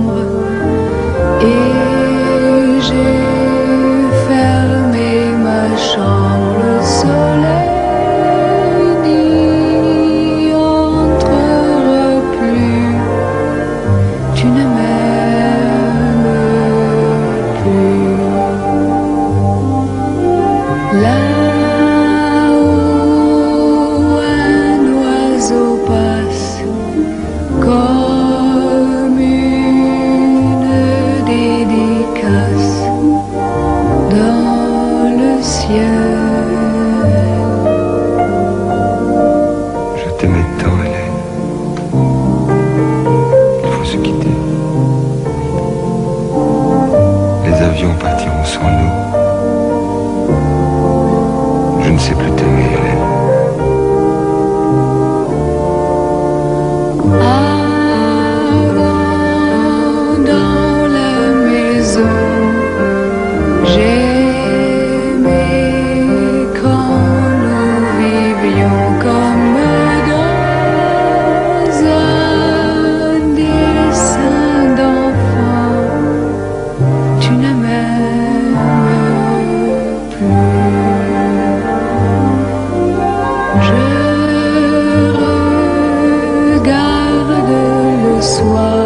le 88.16 88.22
soir 88.22 88.85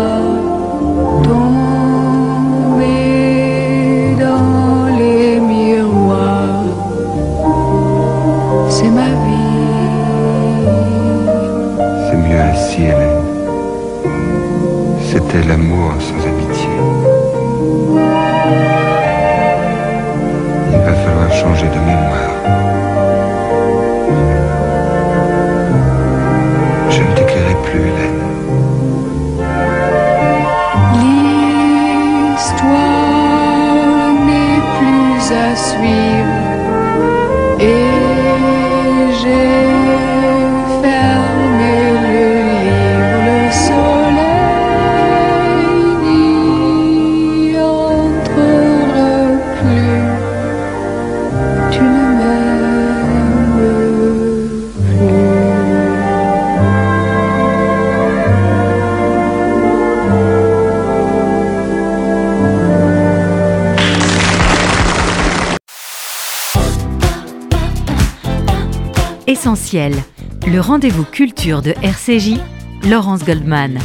Le 69.73 70.59
rendez-vous 70.59 71.05
culture 71.05 71.63
de 71.63 71.71
RCJ, 71.83 72.41
Laurence 72.89 73.25
Goldman. 73.25 73.79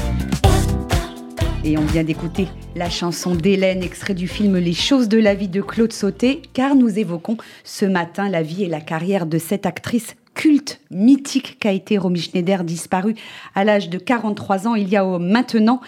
Et 1.64 1.78
on 1.78 1.86
vient 1.86 2.04
d'écouter 2.04 2.48
La 2.76 2.90
chanson 2.90 3.36
d'Hélène, 3.36 3.84
extrait 3.84 4.16
du 4.16 4.28
film 4.28 4.58
Les 4.58 4.74
choses 4.74 5.08
de 5.08 5.20
la 5.20 5.36
vie 5.36 5.48
de 5.48 5.62
Claude 5.62 5.94
Sauté, 5.94 6.42
car 6.54 6.74
nous 6.74 6.98
évoquons 6.98 7.38
ce 7.64 7.86
matin 7.86 8.30
la 8.30 8.42
vie 8.42 8.64
et 8.64 8.68
la 8.68 8.82
carrière 8.82 9.28
de 9.28 9.38
cette 9.38 9.68
actrice 9.68 10.16
culte, 10.34 10.82
mythique 10.90 11.58
qu'a 11.60 11.72
été 11.72 12.00
Romy 12.00 12.20
Schneider, 12.20 12.64
disparue 12.64 13.16
à 13.54 13.64
l'âge 13.64 13.90
de 13.90 14.00
43 14.00 14.68
ans 14.68 14.76
il 14.76 14.90
y 14.90 14.98
a 14.98 15.06
maintenant 15.20 15.82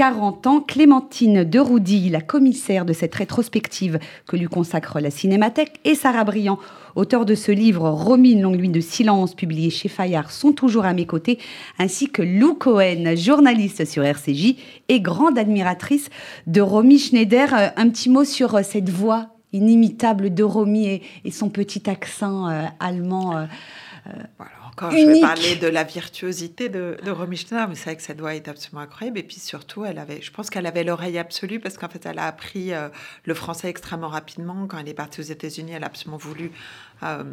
40 0.00 0.46
ans, 0.46 0.60
Clémentine 0.62 1.44
de 1.44 1.58
Roudy, 1.58 2.08
la 2.08 2.22
commissaire 2.22 2.86
de 2.86 2.94
cette 2.94 3.14
rétrospective 3.14 3.98
que 4.26 4.34
lui 4.34 4.46
consacre 4.46 4.98
la 4.98 5.10
Cinémathèque, 5.10 5.78
et 5.84 5.94
Sarah 5.94 6.24
Briand, 6.24 6.58
auteur 6.96 7.26
de 7.26 7.34
ce 7.34 7.52
livre 7.52 7.86
Romy, 7.90 8.32
une 8.32 8.40
longue 8.40 8.56
nuit 8.56 8.70
de 8.70 8.80
silence, 8.80 9.34
publié 9.34 9.68
chez 9.68 9.90
Fayard, 9.90 10.30
sont 10.30 10.52
toujours 10.52 10.86
à 10.86 10.94
mes 10.94 11.04
côtés, 11.04 11.38
ainsi 11.78 12.08
que 12.08 12.22
Lou 12.22 12.54
Cohen, 12.54 13.14
journaliste 13.14 13.84
sur 13.84 14.02
RCJ 14.02 14.56
et 14.88 15.02
grande 15.02 15.36
admiratrice 15.36 16.08
de 16.46 16.62
Romy 16.62 16.98
Schneider. 16.98 17.52
Euh, 17.52 17.68
un 17.76 17.90
petit 17.90 18.08
mot 18.08 18.24
sur 18.24 18.54
euh, 18.54 18.62
cette 18.62 18.88
voix 18.88 19.26
inimitable 19.52 20.32
de 20.32 20.42
Romy 20.42 21.02
et, 21.26 21.30
son 21.30 21.50
petit 21.50 21.90
accent 21.90 22.48
euh, 22.48 22.62
allemand. 22.78 23.46
Voilà, 24.38 24.59
encore, 24.80 24.92
Unique. 24.92 25.06
je 25.06 25.12
vais 25.12 25.20
parler 25.20 25.56
de 25.56 25.66
la 25.66 25.84
virtuosité 25.84 26.68
de, 26.68 26.96
de 27.04 27.10
Romy 27.10 27.36
Schneider, 27.36 27.68
mais 27.68 27.74
c'est 27.74 27.84
vrai 27.84 27.96
que 27.96 28.02
sa 28.02 28.14
voix 28.14 28.34
est 28.34 28.48
absolument 28.48 28.80
incroyable. 28.80 29.18
Et 29.18 29.22
puis 29.22 29.38
surtout, 29.38 29.84
elle 29.84 29.98
avait, 29.98 30.22
je 30.22 30.30
pense 30.30 30.50
qu'elle 30.50 30.66
avait 30.66 30.84
l'oreille 30.84 31.18
absolue 31.18 31.60
parce 31.60 31.76
qu'en 31.76 31.88
fait, 31.88 32.04
elle 32.06 32.18
a 32.18 32.26
appris 32.26 32.72
euh, 32.72 32.88
le 33.24 33.34
français 33.34 33.68
extrêmement 33.68 34.08
rapidement. 34.08 34.66
Quand 34.66 34.78
elle 34.78 34.88
est 34.88 34.94
partie 34.94 35.20
aux 35.20 35.24
États-Unis, 35.24 35.72
elle 35.72 35.84
a 35.84 35.86
absolument 35.86 36.16
voulu 36.16 36.52
euh, 37.02 37.24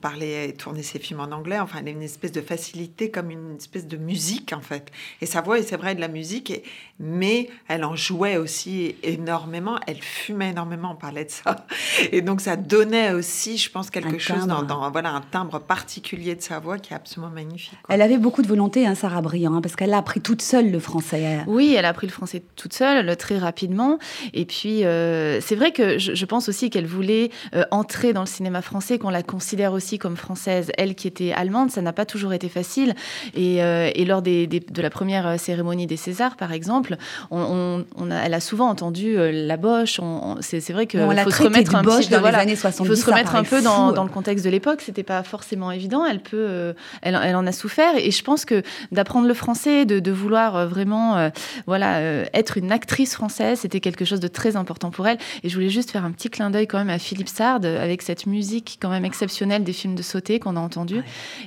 parler 0.00 0.46
et 0.48 0.52
tourner 0.54 0.82
ses 0.82 0.98
films 0.98 1.20
en 1.20 1.30
anglais. 1.32 1.58
Enfin, 1.58 1.78
elle 1.80 1.88
a 1.88 1.90
une 1.90 2.02
espèce 2.02 2.32
de 2.32 2.40
facilité, 2.40 3.10
comme 3.10 3.30
une 3.30 3.56
espèce 3.56 3.86
de 3.86 3.96
musique, 3.96 4.52
en 4.52 4.60
fait. 4.60 4.90
Et 5.20 5.26
sa 5.26 5.40
voix, 5.40 5.58
et 5.58 5.62
c'est 5.62 5.76
vrai, 5.76 5.94
de 5.94 6.00
la 6.00 6.08
musique, 6.08 6.50
et- 6.50 6.62
mais 7.00 7.48
elle 7.68 7.84
en 7.84 7.96
jouait 7.96 8.36
aussi 8.36 8.96
énormément. 9.02 9.78
Elle 9.86 10.00
fumait 10.00 10.50
énormément, 10.50 10.92
on 10.92 10.96
parlait 10.96 11.24
de 11.24 11.30
ça. 11.30 11.66
Et 12.12 12.20
donc, 12.22 12.40
ça 12.40 12.56
donnait 12.56 13.12
aussi, 13.12 13.56
je 13.58 13.70
pense, 13.70 13.90
quelque 13.90 14.14
Un 14.14 14.18
chose 14.18 14.46
dans, 14.46 14.56
timbre. 14.64 14.66
dans- 14.82 14.90
voilà, 14.90 15.10
un 15.10 15.20
timbre 15.20 15.58
particulier 15.60 16.34
de 16.34 16.42
sa 16.42 16.58
voix 16.60 16.78
qui 16.78 16.92
est 16.92 16.96
absolument 16.96 17.32
magnifique. 17.32 17.78
quoi. 17.82 17.94
Elle 17.94 18.02
avait 18.02 18.18
beaucoup 18.18 18.42
de 18.42 18.46
volonté, 18.48 18.86
hein, 18.86 18.94
Sarah 18.94 19.22
Briand, 19.22 19.54
hein, 19.54 19.60
parce 19.60 19.74
qu'elle 19.76 19.92
a 19.92 19.98
appris 19.98 20.20
toute 20.20 20.42
seule 20.42 20.70
le 20.70 20.78
français. 20.78 21.40
Oui, 21.46 21.74
elle 21.76 21.84
a 21.84 21.88
appris 21.88 22.06
le 22.06 22.12
français 22.12 22.42
toute 22.56 22.72
seule, 22.74 23.06
le- 23.06 23.16
très 23.16 23.38
rapidement. 23.38 23.98
Et 24.32 24.44
puis, 24.44 24.84
euh, 24.84 25.40
c'est 25.40 25.56
vrai 25.56 25.72
que 25.72 25.98
je, 25.98 26.14
je 26.14 26.24
pense 26.26 26.48
aussi 26.48 26.70
qu'elle 26.70 26.86
voulait 26.86 27.30
euh, 27.54 27.64
entrer 27.70 28.12
dans 28.12 28.20
le 28.20 28.26
cinéma 28.26 28.62
français, 28.62 28.98
qu'on 28.98 29.10
la 29.14 29.22
considère 29.22 29.72
aussi 29.72 29.98
comme 29.98 30.16
française. 30.16 30.70
Elle 30.76 30.94
qui 30.94 31.08
était 31.08 31.32
allemande, 31.32 31.70
ça 31.70 31.80
n'a 31.80 31.92
pas 31.94 32.04
toujours 32.04 32.32
été 32.34 32.48
facile. 32.50 32.94
Et, 33.34 33.62
euh, 33.62 33.90
et 33.94 34.04
lors 34.04 34.20
des, 34.20 34.46
des- 34.46 34.60
de 34.60 34.82
la 34.82 34.90
première 34.90 35.26
euh, 35.26 35.36
cérémonie 35.38 35.86
des 35.86 35.96
Césars, 35.96 36.36
par 36.36 36.52
exemple, 36.52 36.96
on, 37.30 37.40
on- 37.40 37.84
on 37.96 38.10
a- 38.10 38.16
elle 38.16 38.34
a 38.34 38.40
souvent 38.40 38.68
entendu 38.68 39.16
euh, 39.16 39.30
la 39.32 39.56
boche. 39.56 40.00
C'est 40.40 40.72
vrai 40.72 40.86
qu'il 40.86 41.00
faut 41.00 41.30
se 41.30 41.42
remettre 41.42 41.74
un 41.74 41.82
petit 41.82 42.04
peu. 42.08 42.10
dans 42.10 42.16
les 42.16 42.20
voilà, 42.20 42.38
années 42.38 42.52
il 42.52 42.58
70. 42.58 42.88
faut 42.88 42.94
se 42.94 43.02
ça 43.02 43.10
remettre 43.12 43.30
un 43.30 43.42
paraît 43.42 43.48
peu 43.48 43.56
fou. 43.58 43.64
dans, 43.64 43.92
dans 43.92 44.04
le 44.04 44.10
contexte 44.10 44.44
de 44.44 44.50
l'époque. 44.50 44.80
C'était 44.82 45.02
pas 45.02 45.22
forcément 45.22 45.70
évident. 45.70 46.04
Elle 46.04 46.20
peut, 46.20 46.36
euh, 46.36 46.72
elle, 47.02 47.18
elle 47.22 47.36
en 47.36 47.46
a 47.46 47.52
souffert. 47.52 47.94
Et 47.96 48.10
je 48.10 48.22
pense 48.22 48.44
que 48.44 48.62
d'apprendre 48.92 49.26
le 49.26 49.34
français, 49.34 49.84
de, 49.86 49.98
de 50.00 50.10
vouloir 50.12 50.66
vraiment, 50.68 51.16
euh, 51.16 51.30
voilà, 51.66 52.00
être 52.34 52.58
une 52.58 52.72
actrice 52.72 53.14
française, 53.14 53.60
c'était 53.60 53.80
quelque 53.80 54.04
chose 54.04 54.20
de 54.20 54.28
très 54.28 54.56
important 54.56 54.90
pour 54.90 55.06
elle. 55.06 55.18
Et 55.42 55.48
je 55.48 55.54
voulais 55.54 55.70
juste 55.70 55.90
faire 55.90 56.04
un 56.04 56.10
petit 56.10 56.28
clin 56.30 56.50
d'œil 56.50 56.66
quand 56.66 56.78
même 56.78 56.90
à 56.90 56.98
Philippe 56.98 57.28
Sard 57.28 57.60
avec 57.64 58.02
cette 58.02 58.26
musique 58.26 58.78
quand 58.80 58.88
même 58.90 59.03
exceptionnelle 59.04 59.64
des 59.64 59.72
films 59.72 59.94
de 59.94 60.02
sauté 60.02 60.38
qu'on 60.38 60.56
a 60.56 60.60
entendu. 60.60 61.02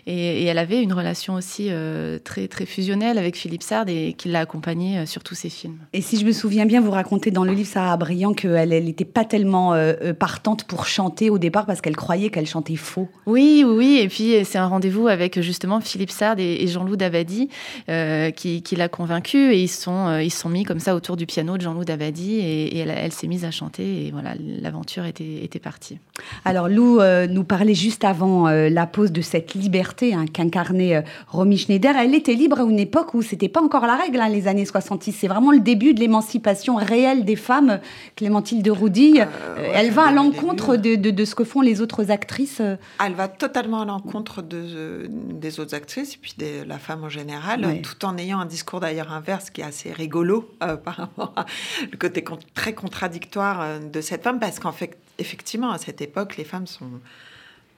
Et, 0.06 0.43
et 0.43 0.46
elle 0.46 0.58
avait 0.58 0.82
une 0.82 0.93
relation 0.93 1.36
aussi 1.36 1.67
euh, 1.70 2.20
très 2.24 2.48
très 2.48 2.65
fusionnelle 2.65 3.17
avec 3.17 3.36
Philippe 3.36 3.63
Sard 3.63 3.89
et 3.89 4.13
qui 4.13 4.30
l'a 4.30 4.41
accompagnée 4.41 5.00
euh, 5.00 5.06
sur 5.06 5.24
tous 5.24 5.36
ses 5.36 5.50
films. 5.50 5.78
Et 5.93 6.02
si 6.02 6.17
je 6.17 6.26
me 6.26 6.32
souviens 6.32 6.65
bien, 6.65 6.82
vous 6.82 6.91
racontez 6.91 7.32
dans 7.32 7.43
le 7.43 7.54
livre 7.54 7.70
Sarah 7.70 7.98
Briand 7.98 8.34
qu'elle 8.34 8.70
n'était 8.70 9.06
pas 9.06 9.26
tellement 9.26 9.74
euh, 9.74 10.13
partante 10.13 10.63
pour 10.63 10.86
chanter 10.86 11.30
au 11.30 11.38
départ 11.38 11.65
parce 11.65 11.82
qu'elle 11.82 11.96
croyait 11.96 12.30
qu'elle 12.30 12.48
chantait 12.48 12.76
faux. 12.76 13.10
Oui, 13.26 13.63
oui, 13.65 13.76
oui. 13.78 14.00
Et 14.02 14.08
puis, 14.08 14.46
c'est 14.46 14.58
un 14.58 14.67
rendez-vous 14.67 15.08
avec 15.08 15.41
justement 15.41 15.82
Philippe 15.82 16.12
Sard 16.12 16.39
et, 16.39 16.63
et 16.63 16.67
Jean-Loup 16.67 16.96
Davadi 16.96 17.50
euh, 17.89 18.32
qui, 18.32 18.62
qui 18.62 18.76
l'a 18.76 18.89
convaincu. 18.89 19.54
Et 19.54 19.62
ils 19.62 19.67
se 19.67 19.82
sont, 19.82 20.20
ils 20.20 20.32
sont 20.32 20.50
mis 20.50 20.63
comme 20.63 20.80
ça 20.80 20.96
autour 20.96 21.17
du 21.17 21.26
piano 21.26 21.58
de 21.58 21.62
Jean-Loup 21.62 21.86
Davadi 21.86 22.36
et, 22.36 22.78
et 22.78 22.80
elle, 22.80 22.89
elle 22.89 23.12
s'est 23.12 23.28
mise 23.28 23.46
à 23.46 23.52
chanter. 23.52 24.08
Et 24.08 24.12
voilà, 24.12 24.34
l'aventure 24.62 25.06
était, 25.06 25.43
était 25.43 25.60
partie. 25.60 26.00
Alors 26.46 26.70
Lou 26.70 27.00
euh, 27.00 27.28
nous 27.28 27.43
parlait 27.47 27.73
juste 27.73 28.03
avant 28.03 28.47
euh, 28.47 28.69
la 28.69 28.86
pause 28.86 29.12
de 29.12 29.21
cette 29.21 29.55
liberté 29.55 30.13
hein, 30.13 30.25
qu'incarnait 30.31 30.95
euh, 30.97 31.01
Romy 31.29 31.57
Schneider. 31.57 31.95
Elle 31.97 32.13
était 32.13 32.33
libre 32.36 32.60
à 32.60 32.63
une 32.63 32.77
époque 32.79 33.13
où 33.15 33.21
c'était 33.23 33.49
pas 33.49 33.62
encore 33.62 33.88
la 33.88 33.95
règle, 33.95 34.19
hein, 34.21 34.29
les 34.29 34.47
années 34.47 34.65
70. 34.65 35.12
C'est 35.13 35.27
vraiment 35.27 35.51
le 35.51 35.60
début 35.62 35.93
de 35.95 35.99
l'émancipation 35.99 36.75
réelle 36.75 37.25
des 37.25 37.36
femmes. 37.36 37.79
Clémentine 38.15 38.62
de 38.62 38.69
Roudy, 38.71 39.21
euh, 39.21 39.25
ouais, 39.57 39.71
elle 39.73 39.91
va 39.91 40.07
à 40.07 40.12
l'encontre 40.12 40.75
de, 40.75 40.81
début. 40.95 40.97
de- 40.97 41.12
de 41.12 41.25
ce 41.25 41.33
que 41.33 41.43
font 41.43 41.62
les 41.62 41.81
autres 41.81 42.12
actrices. 42.12 42.60
euh. 42.62 42.75
Elle 43.03 43.13
va 43.13 43.27
totalement 43.27 43.81
à 43.81 43.86
l'encontre 43.86 44.41
de, 44.41 45.10
des 45.10 45.60
autres 45.60 45.73
actrices 45.73 46.15
et 46.15 46.17
puis 46.21 46.36
de 46.38 46.63
la 46.67 46.77
femme 46.77 47.03
en 47.03 47.10
général, 47.10 47.65
Ouais. 47.65 47.81
tout 47.81 48.05
en 48.05 48.17
ayant 48.17 48.39
un 48.39 48.45
discours 48.45 48.79
d'ailleurs 48.81 49.12
inverse 49.12 49.49
qui 49.49 49.62
est 49.62 49.63
assez 49.63 49.91
rigolo 49.91 50.49
euh, 50.62 50.75
par 50.77 50.95
rapport 50.97 51.33
à 51.36 51.45
le 51.91 51.97
côté 51.97 52.23
con- 52.23 52.38
très 52.53 52.73
contradictoire 52.73 53.62
euh, 53.62 53.79
de 53.79 54.01
cette 54.01 54.23
femme, 54.23 54.39
parce 54.39 54.60
qu'en 54.60 54.71
fait, 54.71 54.97
effectivement, 55.17 55.71
à 55.71 55.77
cette 55.77 56.01
époque, 56.01 56.38
les 56.38 56.43
femmes 56.43 56.67
sont 56.67 56.86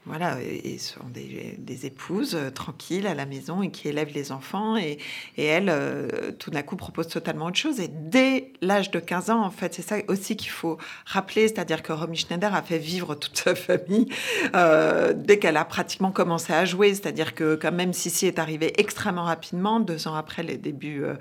voilà, 0.05 0.37
et 0.41 0.77
sont 0.77 1.03
des, 1.09 1.85
épouses 1.85 2.33
euh, 2.33 2.49
tranquilles 2.49 3.05
à 3.05 3.13
la 3.13 3.25
maison 3.25 3.61
et 3.61 3.69
qui 3.69 3.89
élèvent 3.89 4.13
les 4.13 4.31
enfants. 4.31 4.77
Et, 4.77 4.97
et 5.37 5.45
elle, 5.45 5.69
euh, 5.69 6.31
tout 6.39 6.51
d'un 6.51 6.61
coup, 6.61 6.77
propose 6.77 7.07
totalement 7.07 7.45
autre 7.45 7.57
chose. 7.57 7.79
Et 7.79 7.89
dès 7.89 8.53
l'âge 8.61 8.91
de 8.91 8.99
15 8.99 9.29
ans, 9.29 9.43
en 9.43 9.51
fait, 9.51 9.73
c'est 9.73 9.81
ça 9.81 9.97
aussi 10.07 10.37
qu'il 10.37 10.51
faut 10.51 10.77
rappeler, 11.05 11.47
c'est-à-dire 11.49 11.83
que 11.83 11.91
Romy 11.91 12.15
Schneider 12.15 12.55
a 12.55 12.61
fait 12.61 12.77
vivre 12.77 13.13
toute 13.15 13.37
sa 13.37 13.55
famille 13.55 14.07
euh, 14.55 15.13
dès 15.13 15.37
qu'elle 15.37 15.57
a 15.57 15.65
pratiquement 15.65 16.11
commencé 16.11 16.53
à 16.53 16.63
jouer. 16.65 16.93
C'est-à-dire 16.93 17.35
que 17.35 17.55
quand 17.55 17.73
même, 17.73 17.93
Sissi 17.93 18.25
est 18.25 18.39
arrivée 18.39 18.73
extrêmement 18.79 19.25
rapidement, 19.25 19.81
deux 19.81 20.07
ans 20.07 20.15
après 20.15 20.43
les 20.43 20.57
débuts 20.57 21.03
euh, 21.03 21.15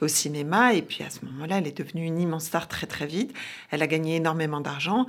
au 0.00 0.08
cinéma. 0.08 0.74
Et 0.74 0.82
puis 0.82 1.04
à 1.04 1.10
ce 1.10 1.24
moment-là, 1.24 1.58
elle 1.58 1.68
est 1.68 1.78
devenue 1.78 2.04
une 2.04 2.18
immense 2.18 2.46
star 2.46 2.66
très 2.66 2.86
très 2.86 3.06
vite. 3.06 3.32
Elle 3.70 3.82
a 3.82 3.86
gagné 3.86 4.16
énormément 4.16 4.60
d'argent. 4.60 5.06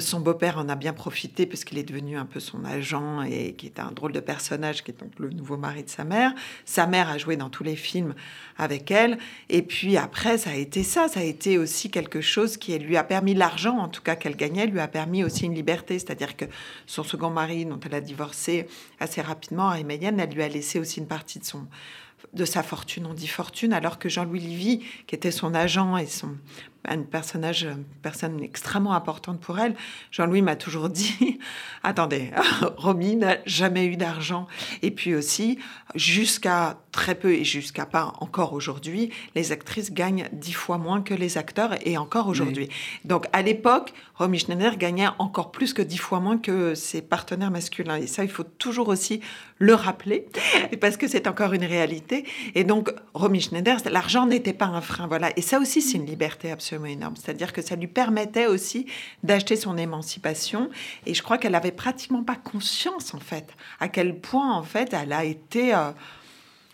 Son 0.00 0.18
beau-père 0.18 0.58
en 0.58 0.68
a 0.68 0.74
bien 0.74 0.92
profité 0.92 1.46
parce 1.46 1.62
qu'il 1.62 1.78
est 1.78 1.84
devenu 1.84 2.16
un 2.18 2.26
peu 2.26 2.40
son 2.40 2.55
agent 2.64 3.22
et 3.22 3.54
qui 3.54 3.66
est 3.66 3.80
un 3.80 3.92
drôle 3.92 4.12
de 4.12 4.20
personnage, 4.20 4.82
qui 4.82 4.90
est 4.90 5.00
donc 5.00 5.12
le 5.18 5.30
nouveau 5.30 5.56
mari 5.56 5.82
de 5.84 5.88
sa 5.88 6.04
mère. 6.04 6.32
Sa 6.64 6.86
mère 6.86 7.08
a 7.08 7.18
joué 7.18 7.36
dans 7.36 7.50
tous 7.50 7.64
les 7.64 7.76
films 7.76 8.14
avec 8.56 8.90
elle. 8.90 9.18
Et 9.48 9.62
puis 9.62 9.96
après, 9.96 10.38
ça 10.38 10.50
a 10.50 10.54
été 10.54 10.82
ça. 10.82 11.08
Ça 11.08 11.20
a 11.20 11.24
été 11.24 11.58
aussi 11.58 11.90
quelque 11.90 12.20
chose 12.20 12.56
qui 12.56 12.78
lui 12.78 12.96
a 12.96 13.04
permis 13.04 13.34
l'argent, 13.34 13.76
en 13.78 13.88
tout 13.88 14.02
cas 14.02 14.16
qu'elle 14.16 14.36
gagnait, 14.36 14.66
lui 14.66 14.80
a 14.80 14.88
permis 14.88 15.24
aussi 15.24 15.44
une 15.44 15.54
liberté. 15.54 15.98
C'est-à-dire 15.98 16.36
que 16.36 16.46
son 16.86 17.02
second 17.02 17.30
mari, 17.30 17.64
dont 17.64 17.80
elle 17.84 17.94
a 17.94 18.00
divorcé 18.00 18.66
assez 19.00 19.20
rapidement, 19.20 19.68
Harry 19.68 19.84
elle 19.88 20.30
lui 20.30 20.42
a 20.42 20.48
laissé 20.48 20.78
aussi 20.78 21.00
une 21.00 21.06
partie 21.06 21.38
de 21.38 21.44
son 21.44 21.66
de 22.32 22.44
sa 22.44 22.62
fortune, 22.62 23.06
on 23.06 23.14
dit 23.14 23.28
fortune, 23.28 23.72
alors 23.72 23.98
que 23.98 24.08
Jean-Louis 24.08 24.40
Livy, 24.40 24.84
qui 25.06 25.14
était 25.14 25.30
son 25.30 25.54
agent 25.54 25.96
et 25.96 26.06
son 26.06 26.36
un 26.88 27.02
personnage, 27.02 27.64
une 27.64 27.84
personne 28.02 28.42
extrêmement 28.42 28.94
importante 28.94 29.40
pour 29.40 29.58
elle, 29.58 29.74
Jean-Louis 30.10 30.42
m'a 30.42 30.56
toujours 30.56 30.88
dit 30.88 31.38
attendez, 31.82 32.30
Romy 32.76 33.16
n'a 33.16 33.38
jamais 33.44 33.86
eu 33.86 33.96
d'argent. 33.96 34.46
Et 34.82 34.90
puis 34.90 35.14
aussi, 35.14 35.58
jusqu'à 35.94 36.78
très 36.92 37.14
peu 37.14 37.32
et 37.32 37.44
jusqu'à 37.44 37.86
pas 37.86 38.12
encore 38.20 38.52
aujourd'hui, 38.52 39.10
les 39.34 39.52
actrices 39.52 39.92
gagnent 39.92 40.28
dix 40.32 40.52
fois 40.52 40.78
moins 40.78 41.02
que 41.02 41.14
les 41.14 41.38
acteurs 41.38 41.74
et 41.86 41.98
encore 41.98 42.28
aujourd'hui. 42.28 42.68
Donc 43.04 43.26
à 43.32 43.42
l'époque, 43.42 43.92
Romy 44.14 44.38
Schneider 44.38 44.76
gagnait 44.76 45.08
encore 45.18 45.52
plus 45.52 45.74
que 45.74 45.82
dix 45.82 45.98
fois 45.98 46.20
moins 46.20 46.38
que 46.38 46.74
ses 46.74 47.02
partenaires 47.02 47.50
masculins. 47.50 47.96
Et 47.96 48.06
ça, 48.06 48.24
il 48.24 48.30
faut 48.30 48.44
toujours 48.44 48.88
aussi 48.88 49.20
le 49.58 49.74
rappeler 49.74 50.26
parce 50.80 50.96
que 50.96 51.08
c'est 51.08 51.26
encore 51.26 51.52
une 51.52 51.64
réalité. 51.64 52.15
Et 52.54 52.64
donc, 52.64 52.92
Romy 53.14 53.40
Schneider, 53.40 53.78
l'argent 53.90 54.26
n'était 54.26 54.52
pas 54.52 54.66
un 54.66 54.80
frein. 54.80 55.06
Voilà. 55.06 55.30
Et 55.36 55.42
ça 55.42 55.58
aussi, 55.58 55.82
c'est 55.82 55.98
une 55.98 56.06
liberté 56.06 56.50
absolument 56.50 56.86
énorme. 56.86 57.14
C'est-à-dire 57.16 57.52
que 57.52 57.62
ça 57.62 57.76
lui 57.76 57.86
permettait 57.86 58.46
aussi 58.46 58.86
d'acheter 59.22 59.56
son 59.56 59.76
émancipation. 59.76 60.70
Et 61.06 61.14
je 61.14 61.22
crois 61.22 61.38
qu'elle 61.38 61.54
avait 61.54 61.72
pratiquement 61.72 62.22
pas 62.22 62.36
conscience, 62.36 63.14
en 63.14 63.20
fait, 63.20 63.48
à 63.80 63.88
quel 63.88 64.18
point, 64.18 64.54
en 64.54 64.62
fait, 64.62 64.92
elle 64.92 65.12
a 65.12 65.24
été, 65.24 65.74
euh, 65.74 65.90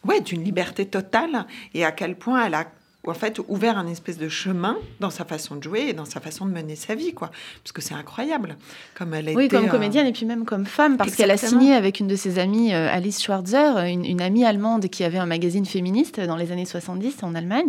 ouais, 0.04 0.20
d'une 0.20 0.44
liberté 0.44 0.86
totale 0.86 1.46
et 1.74 1.84
à 1.84 1.92
quel 1.92 2.16
point 2.16 2.46
elle 2.46 2.54
a 2.54 2.66
en 3.06 3.14
fait 3.14 3.40
ouvert 3.48 3.78
un 3.78 3.86
espèce 3.88 4.18
de 4.18 4.28
chemin 4.28 4.76
dans 5.00 5.10
sa 5.10 5.24
façon 5.24 5.56
de 5.56 5.62
jouer 5.62 5.86
et 5.88 5.92
dans 5.92 6.04
sa 6.04 6.20
façon 6.20 6.46
de 6.46 6.52
mener 6.52 6.76
sa 6.76 6.94
vie 6.94 7.12
quoi 7.12 7.30
parce 7.62 7.72
que 7.72 7.82
c'est 7.82 7.94
incroyable 7.94 8.56
comme 8.94 9.12
elle 9.14 9.28
a 9.28 9.32
Oui, 9.32 9.46
été 9.46 9.56
comme 9.56 9.66
euh, 9.66 9.68
comédienne 9.68 10.06
et 10.06 10.12
puis 10.12 10.26
même 10.26 10.44
comme 10.44 10.66
femme, 10.66 10.96
parce 10.96 11.14
qu'elle 11.16 11.30
a 11.30 11.36
signé 11.36 11.74
avec 11.74 12.00
une 12.00 12.06
de 12.06 12.16
ses 12.16 12.38
amies, 12.38 12.72
euh, 12.74 12.88
Alice 12.92 13.22
Schwarzer, 13.22 13.78
une, 13.86 14.04
une 14.04 14.20
amie 14.20 14.44
allemande 14.44 14.88
qui 14.88 15.04
avait 15.04 15.18
un 15.18 15.26
magazine 15.26 15.66
féministe 15.66 16.20
dans 16.20 16.36
les 16.36 16.52
années 16.52 16.64
70 16.64 17.16
en 17.22 17.34
Allemagne. 17.34 17.68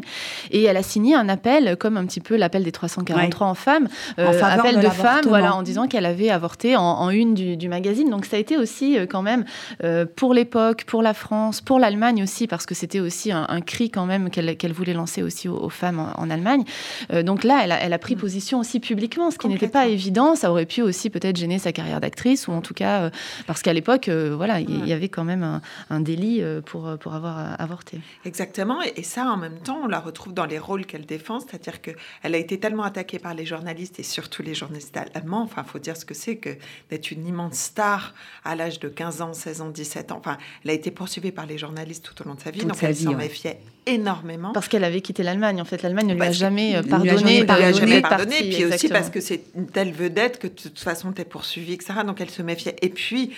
Et 0.52 0.64
elle 0.64 0.78
a 0.78 0.84
signé 0.84 1.16
un 1.16 1.30
appel, 1.30 1.78
comme 1.78 1.98
un 1.98 2.06
petit 2.06 2.20
peu 2.20 2.36
l'appel 2.36 2.64
des 2.64 2.72
343 2.72 3.48
en 3.48 3.56
femmes, 3.56 3.88
euh, 4.20 4.28
En 4.28 4.34
faveur 4.34 4.60
appel 4.66 4.76
de 4.78 4.82
de, 4.82 4.90
femmes, 4.90 5.26
voilà, 5.26 5.56
en 5.56 5.64
disant 5.64 5.88
qu'elle 5.88 6.06
avait 6.06 6.30
avorté 6.30 6.76
en, 6.76 6.82
en 6.82 7.10
une 7.10 7.34
du, 7.34 7.58
du 7.58 7.70
magazine. 7.70 8.10
Donc 8.10 8.26
ça 8.26 8.38
a 8.38 8.40
été 8.40 8.58
aussi 8.58 8.98
euh, 8.98 9.06
quand 9.10 9.22
même 9.22 9.46
euh, 9.84 10.06
pour 10.16 10.34
l'époque, 10.34 10.84
pour 10.86 11.02
la 11.02 11.14
France, 11.14 11.62
pour 11.62 11.80
l'Allemagne 11.80 12.22
aussi, 12.22 12.48
parce 12.48 12.66
que 12.66 12.76
c'était 12.76 13.00
aussi 13.00 13.32
un, 13.32 13.46
un 13.50 13.62
cri 13.62 13.90
quand 13.90 14.06
même 14.06 14.30
qu'elle 14.30 14.56
qu'elle 14.58 14.74
voulait 14.74 14.94
lancer 14.94 15.23
aussi 15.24 15.48
aux, 15.50 15.58
aux 15.58 15.70
femmes 15.70 16.00
en, 16.00 16.20
en 16.20 16.30
Allemagne. 16.30 16.64
Euh, 17.12 17.24
donc 17.24 17.44
là, 17.44 17.62
elle 17.64 17.72
a, 17.72 17.80
elle 17.80 17.94
a, 17.94 18.00
pris 18.00 18.16
position 18.16 18.60
aussi 18.60 18.80
publiquement, 18.80 19.32
ce 19.32 19.38
qui 19.38 19.48
n'était 19.48 19.68
pas 19.68 19.88
évident. 19.88 20.36
Ça 20.36 20.52
aurait 20.52 20.66
pu 20.66 20.82
aussi 20.82 21.10
peut-être 21.10 21.38
gêner 21.38 21.60
sa 21.60 21.72
carrière 21.72 22.02
d'actrice, 22.02 22.48
ou 22.48 22.52
en 22.52 22.62
tout 22.62 22.74
cas, 22.74 23.04
euh, 23.04 23.10
parce 23.48 23.62
qu'à 23.62 23.74
l'époque, 23.74 24.10
euh, 24.10 24.34
voilà, 24.36 24.60
il 24.60 24.70
ouais. 24.70 24.88
y, 24.88 24.90
y, 24.90 24.94
avait 24.94 25.10
quand 25.10 25.24
même 25.24 25.44
un, 25.44 25.62
un 25.90 26.00
délit 26.00 26.42
pour, 26.66 26.98
pour 27.00 27.14
avoir 27.14 27.60
avorté. 27.60 28.00
Exactement, 28.26 28.80
et 28.96 29.04
ça, 29.04 29.26
en 29.26 29.38
même 29.38 29.60
temps, 29.60 29.80
on 29.84 29.88
la 29.88 30.00
retrouve 30.00 30.34
dans 30.34 30.46
les 30.46 30.60
rôles 30.60 30.86
qu'elle 30.86 31.06
défend, 31.06 31.40
c'est-à-dire 31.40 31.82
qu'elle 31.82 31.96
a 32.36 32.38
été 32.38 32.60
tellement 32.60 32.84
attaquée 32.84 33.20
par 33.20 33.34
les 33.34 33.46
journalistes, 33.46 34.00
et 34.00 34.04
surtout 34.04 34.44
les 34.44 34.54
journalistes 34.54 34.98
allemands, 35.16 35.44
enfin, 35.44 35.64
il 35.66 35.70
faut 35.70 35.80
dire 35.80 35.98
ce 35.98 36.06
que 36.06 36.14
c'est 36.14 36.38
que 36.38 36.50
d'être 36.90 37.12
une 37.12 37.26
immense 37.28 37.56
star 37.56 38.14
à 38.44 38.56
l'âge 38.56 38.80
de 38.80 38.90
15 38.90 39.22
ans, 39.22 39.34
16 39.34 39.62
ans, 39.62 39.70
17 39.70 40.12
ans. 40.12 40.18
Enfin, 40.20 40.38
elle 40.64 40.72
a 40.72 40.74
été 40.74 40.92
poursuivie 40.92 41.32
par 41.32 41.46
les 41.46 41.58
journalistes 41.58 42.04
tout 42.04 42.22
au 42.22 42.28
long 42.28 42.36
de 42.36 42.42
sa 42.42 42.52
vie, 42.52 42.60
Toute 42.60 42.70
donc 42.70 42.78
sa 42.78 42.90
elle 42.90 42.96
s'en 42.96 43.12
ouais. 43.12 43.16
méfiait 43.16 43.60
énormément. 43.86 44.52
Parce 44.54 44.68
qu'elle 44.68 44.84
avait 44.84 45.02
quitté 45.02 45.13
l'Allemagne. 45.22 45.62
En 45.62 45.66
fait, 45.66 45.84
l'Allemagne 45.84 46.08
ne 46.08 46.14
lui 46.16 46.22
a 46.24 46.32
jamais 46.32 46.82
pardonné. 46.82 47.04
lui 47.04 47.10
a 47.12 47.18
jamais 47.18 47.46
pardonné, 47.46 48.02
parti, 48.02 48.02
pardonné, 48.02 48.50
puis 48.50 48.66
aussi 48.66 48.88
parce 48.90 49.10
que 49.12 49.20
c'est 49.20 49.44
une 49.56 49.68
telle 49.68 49.92
vedette 49.92 50.40
que 50.40 50.48
de 50.48 50.54
toute 50.54 50.80
façon 50.80 51.12
tu 51.12 51.22
es 51.22 51.26
poursuivi, 51.26 51.74
etc. 51.74 51.94
Donc 52.06 52.22
elle 52.22 52.32
se 52.32 52.42
méfiait. 52.42 52.76
Et 52.82 52.90
puis 52.90 53.34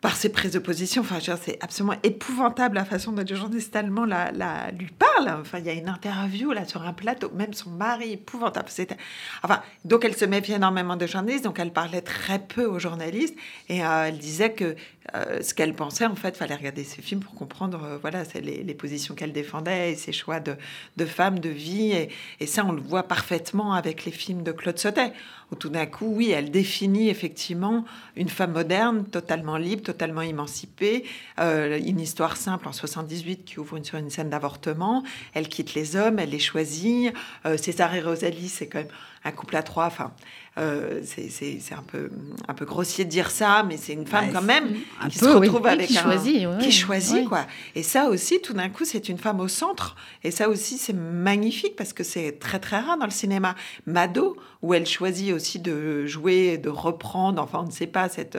par 0.00 0.14
ses 0.14 0.28
prises 0.28 0.52
de 0.52 0.60
position, 0.60 1.02
enfin, 1.02 1.18
c'est 1.20 1.58
absolument 1.60 1.96
épouvantable 2.04 2.76
la 2.76 2.84
façon 2.84 3.10
dont 3.10 3.24
les 3.28 3.34
journalistes 3.34 3.74
allemands 3.74 4.04
la, 4.04 4.30
la- 4.30 4.70
lui 4.70 4.86
parlent. 4.96 5.40
Enfin, 5.40 5.58
il 5.58 5.64
y 5.66 5.70
a 5.70 5.72
une 5.72 5.88
interview 5.88 6.52
là 6.52 6.64
sur 6.64 6.82
un 6.82 6.92
plateau, 6.92 7.32
même 7.34 7.52
son 7.52 7.70
mari, 7.70 8.12
épouvantable. 8.12 8.68
Enfin, 9.42 9.60
donc 9.84 10.04
elle 10.04 10.14
se 10.14 10.24
méfiait 10.24 10.54
énormément 10.54 10.94
des 10.94 11.08
journalistes, 11.08 11.42
donc 11.42 11.58
elle 11.58 11.72
parlait 11.72 12.00
très 12.00 12.38
peu 12.38 12.64
aux 12.64 12.78
journalistes 12.78 13.34
et 13.68 13.84
euh, 13.84 14.04
elle 14.06 14.18
disait 14.18 14.52
que 14.52 14.76
euh, 15.14 15.42
ce 15.42 15.54
qu'elle 15.54 15.74
pensait, 15.74 16.04
en 16.04 16.14
fait, 16.14 16.36
fallait 16.36 16.54
regarder 16.54 16.84
ses 16.84 17.00
films 17.00 17.20
pour 17.20 17.34
comprendre, 17.34 17.82
euh, 17.82 17.98
voilà, 17.98 18.24
les, 18.34 18.62
les 18.62 18.74
positions 18.74 19.14
qu'elle 19.14 19.32
défendait 19.32 19.92
et 19.92 19.96
ses 19.96 20.12
choix 20.12 20.40
de, 20.40 20.56
femme, 21.06 21.38
de 21.38 21.48
vie. 21.48 21.92
Et, 22.40 22.46
ça, 22.46 22.64
on 22.64 22.72
le 22.72 22.80
voit 22.80 23.04
parfaitement 23.04 23.72
avec 23.72 24.04
les 24.04 24.12
films 24.12 24.42
de 24.42 24.52
Claude 24.52 24.78
Sautet, 24.78 25.12
où 25.50 25.54
tout 25.54 25.70
d'un 25.70 25.86
coup, 25.86 26.12
oui, 26.14 26.30
elle 26.30 26.50
définit 26.50 27.08
effectivement 27.08 27.84
une 28.16 28.28
femme 28.28 28.52
moderne, 28.52 29.04
totalement 29.06 29.56
libre, 29.56 29.82
totalement 29.82 30.22
émancipée, 30.22 31.04
euh, 31.40 31.78
une 31.78 32.00
histoire 32.00 32.36
simple 32.36 32.68
en 32.68 32.72
78 32.72 33.44
qui 33.44 33.58
ouvre 33.58 33.76
une, 33.76 33.84
sur 33.84 33.98
une 33.98 34.10
scène 34.10 34.28
d'avortement. 34.28 35.02
Elle 35.32 35.48
quitte 35.48 35.74
les 35.74 35.96
hommes, 35.96 36.18
elle 36.18 36.30
les 36.30 36.38
choisit. 36.38 37.12
César 37.56 37.94
et 37.94 38.02
Rosalie, 38.02 38.48
c'est 38.48 38.66
quand 38.66 38.78
même 38.78 38.88
un 39.24 39.32
couple 39.32 39.56
à 39.56 39.62
trois. 39.62 39.86
Enfin, 39.86 40.12
euh, 40.58 41.00
c'est 41.04 41.60
un 41.72 41.82
peu, 41.82 42.10
un 42.48 42.54
peu 42.54 42.64
grossier 42.64 43.04
de 43.04 43.10
dire 43.10 43.30
ça, 43.30 43.64
mais 43.66 43.76
c'est 43.76 43.92
une 43.92 44.06
femme 44.06 44.26
Ouais, 44.26 44.32
quand 44.32 44.42
même 44.42 44.76
un 45.00 45.08
qui 45.08 45.18
peu, 45.18 45.26
se 45.26 45.30
retrouve 45.36 45.62
Oui, 45.64 45.70
avec 45.70 45.86
qui 45.88 45.98
un 45.98 46.02
choisit, 46.02 46.46
ouais, 46.46 46.58
qui 46.60 46.72
choisit 46.72 47.16
Ouais. 47.18 47.24
quoi. 47.24 47.46
Et 47.74 47.82
ça 47.82 48.08
aussi, 48.08 48.40
tout 48.40 48.52
d'un 48.54 48.68
coup, 48.68 48.84
c'est 48.84 49.08
une 49.08 49.18
femme 49.18 49.40
au 49.40 49.48
centre. 49.48 49.96
Et 50.24 50.30
ça 50.30 50.48
aussi, 50.48 50.78
c'est 50.78 50.92
magnifique 50.94 51.76
parce 51.76 51.92
que 51.92 52.02
c'est 52.04 52.38
très 52.38 52.58
très 52.58 52.80
rare 52.80 52.98
dans 52.98 53.04
le 53.06 53.10
cinéma. 53.10 53.54
Mado, 53.86 54.36
où 54.62 54.74
elle 54.74 54.86
choisit 54.86 55.32
aussi 55.32 55.58
de 55.60 56.06
jouer, 56.06 56.58
de 56.58 56.68
reprendre, 56.68 57.40
enfin 57.40 57.60
on 57.62 57.66
ne 57.66 57.72
sait 57.72 57.86
pas 57.86 58.08
cette 58.08 58.36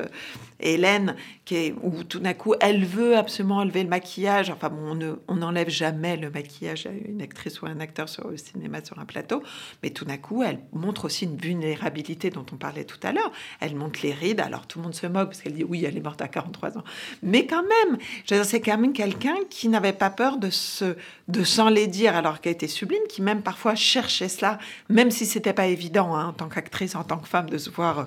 Hélène 0.59 1.15
qui 1.45 1.55
est 1.55 1.75
où 1.81 2.03
tout 2.03 2.19
d'un 2.19 2.33
coup 2.33 2.53
elle 2.59 2.85
veut 2.85 3.17
absolument 3.17 3.57
enlever 3.57 3.83
le 3.83 3.89
maquillage. 3.89 4.49
Enfin 4.49 4.69
bon, 4.69 4.91
on 4.91 4.95
ne- 4.95 5.39
n'enlève 5.39 5.69
jamais 5.69 6.17
le 6.17 6.29
maquillage 6.29 6.85
à 6.85 6.89
une 6.91 7.21
actrice 7.21 7.61
ou 7.61 7.65
un 7.65 7.79
acteur 7.79 8.09
sur 8.09 8.27
le 8.27 8.37
cinéma 8.37 8.83
sur 8.83 8.99
un 8.99 9.05
plateau, 9.05 9.41
mais 9.83 9.89
tout 9.89 10.05
d'un 10.05 10.17
coup 10.17 10.43
elle 10.43 10.59
montre 10.73 11.05
aussi 11.05 11.25
une 11.25 11.37
vulnérabilité 11.37 12.29
dont 12.29 12.45
on 12.51 12.57
parlait 12.57 12.83
tout 12.85 12.99
à 13.03 13.11
l'heure. 13.11 13.31
Elle 13.59 13.75
montre 13.75 13.99
les 14.03 14.13
rides. 14.13 14.39
Alors 14.41 14.67
tout 14.67 14.79
le 14.79 14.83
monde 14.83 14.95
se 14.95 15.07
moque 15.07 15.29
parce 15.29 15.41
qu'elle 15.41 15.53
dit 15.53 15.63
oui, 15.63 15.85
elle 15.85 15.97
est 15.97 16.01
morte 16.01 16.21
à 16.21 16.27
43 16.27 16.77
ans, 16.77 16.83
mais 17.23 17.45
quand 17.45 17.63
même, 17.63 17.97
c'est 18.43 18.61
quand 18.61 18.77
même 18.77 18.93
quelqu'un 18.93 19.35
qui 19.49 19.69
n'avait 19.69 19.93
pas 19.93 20.09
peur 20.09 20.37
de 20.37 20.49
se 20.49 20.95
de 21.27 21.43
s'enlaidir 21.43 22.15
alors 22.15 22.41
qu'elle 22.41 22.53
était 22.53 22.67
sublime, 22.67 23.01
qui 23.07 23.21
même 23.21 23.41
parfois 23.41 23.75
cherchait 23.75 24.29
cela, 24.29 24.57
même 24.89 25.11
si 25.11 25.25
c'était 25.25 25.53
pas 25.53 25.67
évident 25.67 26.15
hein, 26.15 26.27
en 26.29 26.33
tant 26.33 26.49
qu'actrice, 26.49 26.95
en 26.95 27.03
tant 27.03 27.17
que 27.17 27.27
femme, 27.27 27.49
de 27.49 27.57
se 27.57 27.69
voir 27.69 27.99
euh, 27.99 28.03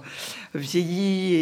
vieillie 0.54 1.34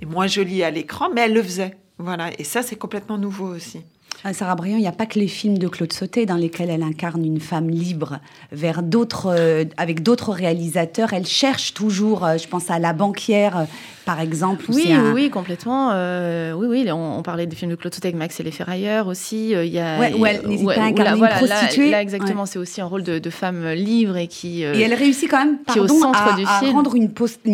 et 0.00 0.06
moins 0.06 0.26
jolie 0.26 0.49
à 0.62 0.70
l'écran, 0.70 1.10
mais 1.14 1.22
elle 1.22 1.34
le 1.34 1.42
faisait. 1.42 1.76
Voilà, 1.98 2.30
et 2.38 2.44
ça 2.44 2.62
c'est 2.62 2.76
complètement 2.76 3.18
nouveau 3.18 3.46
aussi. 3.46 3.82
Ah, 4.22 4.34
Sarah 4.34 4.54
Briand, 4.54 4.76
il 4.76 4.80
n'y 4.82 4.86
a 4.86 4.92
pas 4.92 5.06
que 5.06 5.18
les 5.18 5.28
films 5.28 5.56
de 5.56 5.66
Claude 5.66 5.92
Sautet 5.92 6.26
dans 6.26 6.36
lesquels 6.36 6.68
elle 6.68 6.82
incarne 6.82 7.24
une 7.24 7.40
femme 7.40 7.70
libre 7.70 8.18
vers 8.52 8.82
d'autres, 8.82 9.28
euh, 9.34 9.64
avec 9.78 10.02
d'autres 10.02 10.32
réalisateurs. 10.32 11.14
Elle 11.14 11.26
cherche 11.26 11.72
toujours, 11.72 12.24
euh, 12.26 12.36
je 12.36 12.46
pense 12.46 12.70
à 12.70 12.78
La 12.78 12.92
banquière, 12.92 13.56
euh, 13.56 13.64
par 14.04 14.20
exemple. 14.20 14.66
Oui, 14.68 14.92
un- 14.92 15.12
oui, 15.14 15.30
complètement. 15.30 15.90
Euh, 15.92 16.52
oui, 16.52 16.66
oui, 16.68 16.90
on, 16.92 17.18
on 17.18 17.22
parlait 17.22 17.46
des 17.46 17.56
films 17.56 17.70
de 17.70 17.76
Claude 17.76 17.94
Sautet 17.94 18.08
avec 18.08 18.18
Max 18.18 18.38
et 18.40 18.42
les 18.42 18.50
Ferrailleurs 18.50 19.06
aussi. 19.06 19.54
euh, 19.54 19.64
Il 19.64 19.72
y 19.72 19.78
a, 19.78 19.98
Ouais, 19.98 20.12
où 20.12 20.26
elle 20.26 20.46
n'hésite 20.46 20.66
pas 20.66 20.72
à 20.82 20.84
incarner 20.84 21.02
là, 21.04 21.12
une 21.12 21.18
voilà, 21.18 21.40
là- 21.40 21.54
prostituée. 21.56 21.90
Là, 21.90 22.02
exactement, 22.02 22.42
Ouais. 22.42 22.46
c'est 22.46 22.58
aussi 22.58 22.80
un 22.82 22.86
rôle 22.86 23.04
de, 23.04 23.18
de 23.18 23.30
femme 23.30 23.70
libre 23.70 24.18
et 24.18 24.26
qui. 24.26 24.64
euh, 24.66 24.74
Et 24.74 24.80
elle 24.82 24.94
réussit 24.94 25.30
quand 25.30 25.38
même 25.44 25.58
qui 25.66 25.78
est 25.78 25.80
au 25.80 25.86
pardon, 25.86 26.00
centre 26.02 26.22
à, 26.34 26.36
du 26.36 26.44
à 26.44 26.58
film. 26.60 26.72
rendre 26.72 26.94
une, 26.94 27.10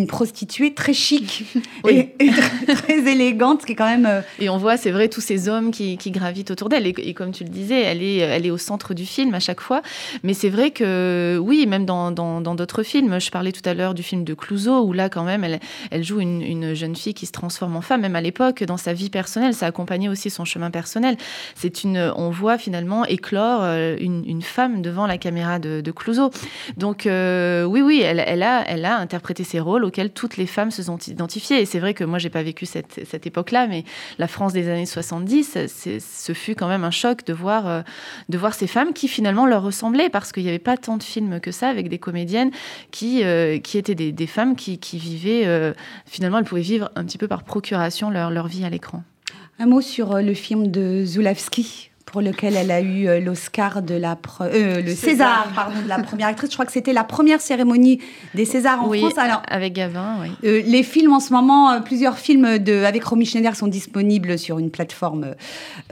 prostituée 0.09 0.75
très 0.75 0.95
chic 0.95 1.45
Oui. 1.85 2.11
et, 2.19 2.25
et 2.27 2.31
très, 2.31 2.75
très 2.75 2.99
élégante, 3.13 3.61
ce 3.63 3.67
qui 3.67 3.73
est 3.73 3.77
quand 3.77 3.87
même... 3.87 4.07
euh, 4.07 4.21
Et 4.41 4.49
on 4.49 4.59
voit, 4.59 4.77
c'est 4.77 4.91
vrai, 4.91 5.09
tous 5.09 5.21
ces 5.21 5.49
hommes 5.49 5.71
qui, 5.71 5.97
qui 5.97 6.11
gravitent 6.11 6.56
d'elle. 6.69 6.87
Et, 6.87 7.15
comme 7.15 7.33
tu 7.33 7.45
le 7.45 7.51
disais, 7.51 7.81
elle 7.81 8.03
est, 8.03 8.51
au 8.51 8.59
centre 8.59 8.95
du 8.95 9.07
film 9.07 9.35
à 9.35 9.41
chaque 9.41 9.61
fois. 9.61 9.83
Mais 10.23 10.35
c'est 10.35 10.49
vrai 10.49 10.71
que, 10.71 11.39
oui, 11.43 11.67
même 11.67 11.85
dans 11.87 12.11
d'autres 12.55 12.83
films, 12.83 13.21
je 13.21 13.31
parlais 13.31 13.53
tout 13.53 13.67
à 13.69 13.75
l'heure 13.75 13.95
du 13.95 14.03
film 14.03 14.25
de 14.25 14.35
Clouseau, 14.35 14.83
où 14.83 14.93
là, 14.93 15.09
quand 15.09 15.25
même, 15.25 15.45
elle, 15.91 16.05
joue 16.05 16.21
une, 16.21 16.43
une 16.43 16.75
jeune 16.75 16.97
fille 16.97 17.15
qui 17.15 17.27
se 17.27 17.33
transforme 17.33 17.77
en 17.77 17.81
femme. 17.81 18.01
Même 18.03 18.17
à 18.17 18.21
l'époque, 18.21 18.63
dans 18.65 18.77
sa 18.77 18.93
vie 18.93 19.11
personnelle, 19.11 19.55
ça 19.55 19.67
accompagnait 19.67 20.09
aussi 20.09 20.31
son 20.31 20.45
chemin 20.45 20.71
personnel. 20.71 21.17
C'est 21.55 21.85
une, 21.85 22.13
on 22.17 22.31
voit 22.31 22.59
finalement 22.59 23.05
éclore 23.05 23.61
euh, 23.63 23.97
une, 23.99 24.43
femme 24.43 24.83
devant 24.83 25.07
la 25.07 25.19
caméra 25.19 25.59
de, 25.59 25.81
de 25.81 25.91
Clouseau. 25.91 26.31
Donc, 26.77 27.07
euh, 27.07 27.65
oui, 27.65 27.83
oui, 27.83 28.01
elle, 28.01 28.43
a, 28.43 28.99
interprété 28.99 29.45
ces 29.45 29.61
rôles 29.61 29.85
auxquels 29.85 30.11
toutes 30.11 30.37
les 30.37 30.47
femmes 30.47 30.71
se 30.71 30.85
sont 30.85 30.99
identifiées. 30.99 31.61
Et 31.61 31.67
c'est 31.67 31.81
vrai 31.81 31.95
que 31.95 32.05
moi, 32.05 32.19
j'ai 32.19 32.31
pas 32.31 32.43
vécu 32.43 32.67
cette, 32.67 33.01
cette 33.09 33.27
époque-là, 33.27 33.67
mais 33.67 33.85
la 34.19 34.29
France 34.29 34.53
des 34.53 34.69
années 34.69 34.87
70, 34.87 35.59
c'est- 35.67 36.01
ce 36.01 36.33
fut 36.33 36.46
quand 36.55 36.69
même 36.69 36.85
un 36.85 36.91
choc 36.91 37.25
de 37.25 37.33
voir, 37.33 37.67
euh, 37.67 37.83
de 38.29 38.39
voir 38.39 38.55
ces 38.55 38.67
femmes 38.67 38.93
qui 38.93 39.09
finalement 39.09 39.47
leur 39.47 39.63
ressemblaient, 39.63 40.09
parce 40.09 40.33
qu'il 40.33 40.43
n'y 40.43 40.49
avait 40.49 40.59
pas 40.59 40.77
tant 40.77 40.97
de 40.97 41.03
films 41.03 41.41
que 41.41 41.51
ça 41.51 41.69
avec 41.69 41.89
des 41.89 41.99
comédiennes 41.99 42.51
qui, 42.91 43.25
euh, 43.25 43.59
qui 43.59 43.79
étaient 43.79 43.95
des, 43.95 44.13
des 44.13 44.27
femmes 44.27 44.57
qui, 44.57 44.79
qui 44.79 44.99
vivaient, 44.99 45.47
euh, 45.47 45.73
finalement, 46.07 46.39
elles 46.39 46.45
pouvaient 46.45 46.61
vivre 46.61 46.91
un 46.95 47.05
petit 47.05 47.19
peu 47.19 47.29
par 47.29 47.43
procuration 47.43 48.11
leur, 48.11 48.31
leur 48.31 48.47
vie 48.47 48.65
à 48.65 48.71
l'écran. 48.71 49.03
Un 49.59 49.67
mot 49.67 49.81
sur 49.81 50.19
le 50.21 50.35
film 50.35 50.71
de 50.71 51.05
Zulawski, 51.05 51.91
pour 52.07 52.21
lequel 52.21 52.55
elle 52.57 52.71
a 52.71 52.81
eu 52.81 53.09
euh, 53.09 53.19
l'Oscar 53.21 53.83
de 53.83 53.95
la 53.95 54.15
pre- 54.15 54.49
euh, 54.53 54.81
le 54.81 54.95
César, 54.95 55.45
César. 55.45 55.49
pardon, 55.55 55.83
de 55.83 55.89
la 55.89 55.99
première 55.99 56.29
actrice. 56.29 56.51
Je 56.51 56.55
crois 56.55 56.65
que 56.65 56.73
c'était 56.73 56.93
la 56.93 57.03
première 57.05 57.41
cérémonie 57.41 58.01
des 58.33 58.45
Césars 58.45 58.85
en 58.85 58.89
oui, 58.89 59.01
France. 59.01 59.19
Alors, 59.19 59.43
avec 59.49 59.73
Gavin, 59.73 60.19
oui. 60.23 60.29
euh, 60.45 60.63
les 60.65 60.85
films 60.85 61.13
en 61.13 61.21
ce 61.21 61.33
moment, 61.33 61.73
euh, 61.73 61.81
plusieurs 61.81 62.17
films 62.17 62.59
de, 62.59 62.85
avec 62.85 63.03
Romy 63.05 63.27
Schneider 63.27 63.57
sont 63.57 63.67
disponibles 63.67 64.39
sur 64.39 64.59
une 64.61 64.71
plateforme 64.71 65.35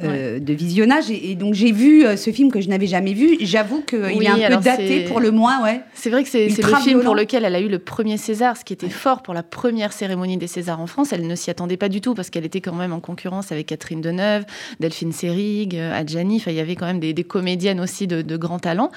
de 0.02 0.52
visionnage. 0.54 1.10
Et, 1.10 1.32
et 1.32 1.34
donc 1.34 1.54
j'ai 1.54 1.72
vu 1.72 2.04
ce 2.16 2.30
film 2.30 2.50
que 2.52 2.60
je 2.60 2.68
n'avais 2.68 2.86
jamais 2.86 3.12
vu. 3.12 3.36
J'avoue 3.40 3.82
qu'il 3.82 3.98
Oui, 3.98 4.26
est 4.26 4.44
un 4.44 4.56
peu 4.58 4.62
daté 4.64 5.04
pour 5.04 5.18
le 5.20 5.32
moins, 5.32 5.62
ouais. 5.64 5.80
C'est 5.94 6.10
vrai 6.10 6.22
que 6.22 6.28
c'est 6.28 6.46
le 6.46 6.76
film 6.76 7.02
pour 7.02 7.16
lequel 7.16 7.44
elle 7.44 7.56
a 7.56 7.60
eu 7.60 7.68
le 7.68 7.80
premier 7.80 8.16
César, 8.18 8.56
ce 8.56 8.64
qui 8.64 8.72
était 8.72 8.88
fort 8.88 9.22
pour 9.22 9.34
la 9.34 9.42
première 9.42 9.92
cérémonie 9.92 10.36
des 10.36 10.46
Césars 10.46 10.80
en 10.80 10.86
France. 10.86 11.12
Elle 11.12 11.26
ne 11.26 11.34
s'y 11.34 11.50
attendait 11.50 11.76
pas 11.76 11.88
du 11.88 12.00
tout 12.00 12.14
parce 12.14 12.30
qu'elle 12.30 12.44
était 12.44 12.60
quand 12.60 12.74
même 12.74 12.92
en 12.92 13.00
concurrence 13.00 13.50
avec 13.50 13.66
Catherine 13.66 14.00
Deneuve, 14.00 14.44
Delphine 14.78 15.12
Seyrig, 15.12 15.74
Adjani. 16.04 16.36
Enfin, 16.36 16.50
il 16.50 16.56
y 16.56 16.60
avait 16.60 16.76
quand 16.76 16.86
même 16.86 17.00
des, 17.00 17.12
des 17.12 17.24
comédiennes 17.24 17.80
aussi 17.80 18.06
de, 18.06 18.22
de 18.22 18.36
grand 18.36 18.58
talent. 18.58 18.90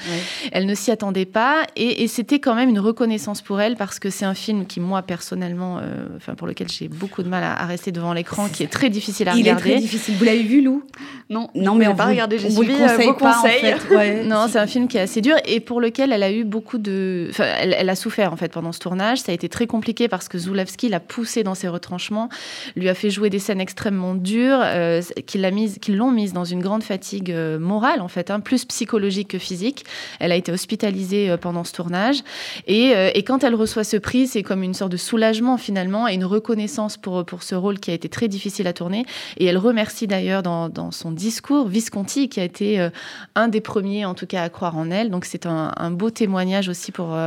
Elle 0.52 0.66
ne 0.66 0.76
s'y 0.76 0.92
attendait 0.92 1.26
pas 1.26 1.64
et, 1.76 2.04
et 2.04 2.08
c'était 2.08 2.40
quand 2.40 2.56
même 2.56 2.70
une 2.70 2.80
reconnaissance 2.80 3.42
pour 3.42 3.60
elle 3.62 3.76
parce 3.76 4.00
que 4.00 4.10
c'est 4.10 4.26
un 4.26 4.34
film 4.34 4.66
qui, 4.66 4.80
moi, 4.80 5.02
personnellement, 5.02 5.80
euh, 5.80 6.08
enfin, 6.18 6.36
pour 6.36 6.48
lequel 6.48 6.68
j'ai 6.70 6.88
beaucoup 6.88 7.24
de 7.24 7.30
mal 7.30 7.44
à, 7.44 7.54
à 7.62 7.66
rester 7.66 7.92
devant 7.92 8.14
l'écran, 8.14 8.48
qui 8.50 8.64
est 8.64 8.68
très 8.72 8.90
difficile 8.90 9.30
à 9.30 9.34
Il 9.36 9.40
est 9.48 9.52
regarder. 9.52 9.72
très 9.72 9.80
difficile. 9.80 10.16
Vous 10.18 10.26
l'avez 10.26 10.44
vu, 10.44 10.62
Lou? 10.62 10.84
Non, 11.30 11.50
Non, 11.56 11.76
mais 11.76 11.88
on 11.88 11.96
pas 11.96 12.06
vous- 12.06 12.12
regardé, 12.12 12.38
j'ai 12.38 12.50
suivi 12.50 12.74
euh, 12.74 12.78
conseille 12.88 13.08
vos 13.08 13.14
pas, 13.14 13.38
en 13.38 13.42
conseils. 13.42 13.60
fait. 13.62 13.96
Ouais. 13.96 14.24
Non, 14.28 14.48
c'est 14.50 14.60
un 14.60 14.68
film 14.68 14.88
qui 14.88 14.98
est 14.98 15.02
assez 15.02 15.22
dur 15.22 15.36
et 15.46 15.60
pour 15.60 15.80
lequel 15.82 16.12
elle 16.12 16.24
a 16.24 16.32
eu 16.32 16.44
beaucoup 16.44 16.78
de. 16.78 17.28
Enfin, 17.30 17.46
elle, 17.60 17.76
elle 17.78 17.90
a 17.90 17.96
souffert 17.96 18.34
en 18.34 18.36
fait 18.36 18.52
pendant 18.52 18.72
ce 18.72 18.80
tournage. 18.80 19.20
Ça 19.20 19.32
a 19.32 19.36
été 19.36 19.48
très 19.50 19.68
compliqué 19.68 20.08
parce 20.08 20.28
que 20.28 20.38
Zulawski 20.38 20.90
l'a 20.90 21.00
poussée 21.00 21.44
dans 21.44 21.56
ses 21.56 21.68
retranchements, 21.68 22.30
lui 22.76 22.90
a 22.90 22.94
fait 22.94 23.10
jouer 23.10 23.30
des 23.30 23.40
scènes 23.40 23.62
extrêmement 23.62 24.16
dures, 24.16 24.60
euh, 24.62 25.02
qui 25.26 25.38
l'a 25.38 25.52
mise, 25.52 25.78
qui 25.80 25.94
l'ont 25.94 26.12
mise 26.12 26.34
dans 26.34 26.44
une 26.46 26.62
grande 26.62 26.84
fatigue 26.84 26.97
euh, 27.30 27.60
morale 27.60 28.02
en 28.02 28.08
fait, 28.08 28.32
hein, 28.32 28.40
plus 28.40 28.66
psychologique 28.66 29.30
que 29.30 29.38
physique. 29.38 29.86
Elle 30.20 30.32
a 30.32 30.36
été 30.36 30.52
hospitalisée 30.52 31.30
euh, 31.30 31.38
pendant 31.38 31.64
ce 31.64 31.74
tournage 31.74 32.24
et, 32.68 32.96
euh, 32.96 33.12
et 33.14 33.24
quand 33.24 33.44
elle 33.44 33.56
reçoit 33.56 33.84
ce 33.84 33.98
prix, 33.98 34.28
c'est 34.28 34.44
comme 34.44 34.64
une 34.64 34.74
sorte 34.74 34.92
de 34.92 34.98
soulagement 34.98 35.58
finalement 35.58 36.08
et 36.08 36.14
une 36.14 36.26
reconnaissance 36.26 36.98
pour 36.98 37.26
pour 37.26 37.44
ce 37.44 37.56
rôle 37.56 37.80
qui 37.80 37.92
a 37.92 37.94
été 37.94 38.10
très 38.10 38.28
difficile 38.28 38.68
à 38.68 38.74
tourner. 38.74 39.06
Et 39.38 39.46
elle 39.46 39.58
remercie 39.58 40.08
d'ailleurs 40.08 40.44
dans, 40.44 40.92
son 40.92 41.12
discours 41.12 41.68
Visconti 41.68 42.30
qui 42.30 42.40
a 42.40 42.44
été 42.44 42.90
un 43.36 43.48
des 43.48 43.62
premiers 43.62 44.06
en 44.06 44.14
tout 44.14 44.28
cas 44.28 44.44
à 44.44 44.50
croire 44.50 44.78
en 44.78 44.90
elle. 44.92 45.10
Donc 45.10 45.26
c'est 45.26 45.46
un, 45.46 45.92
beau 45.92 46.10
témoignage 46.10 46.70
aussi 46.70 46.92
pour, 46.92 47.18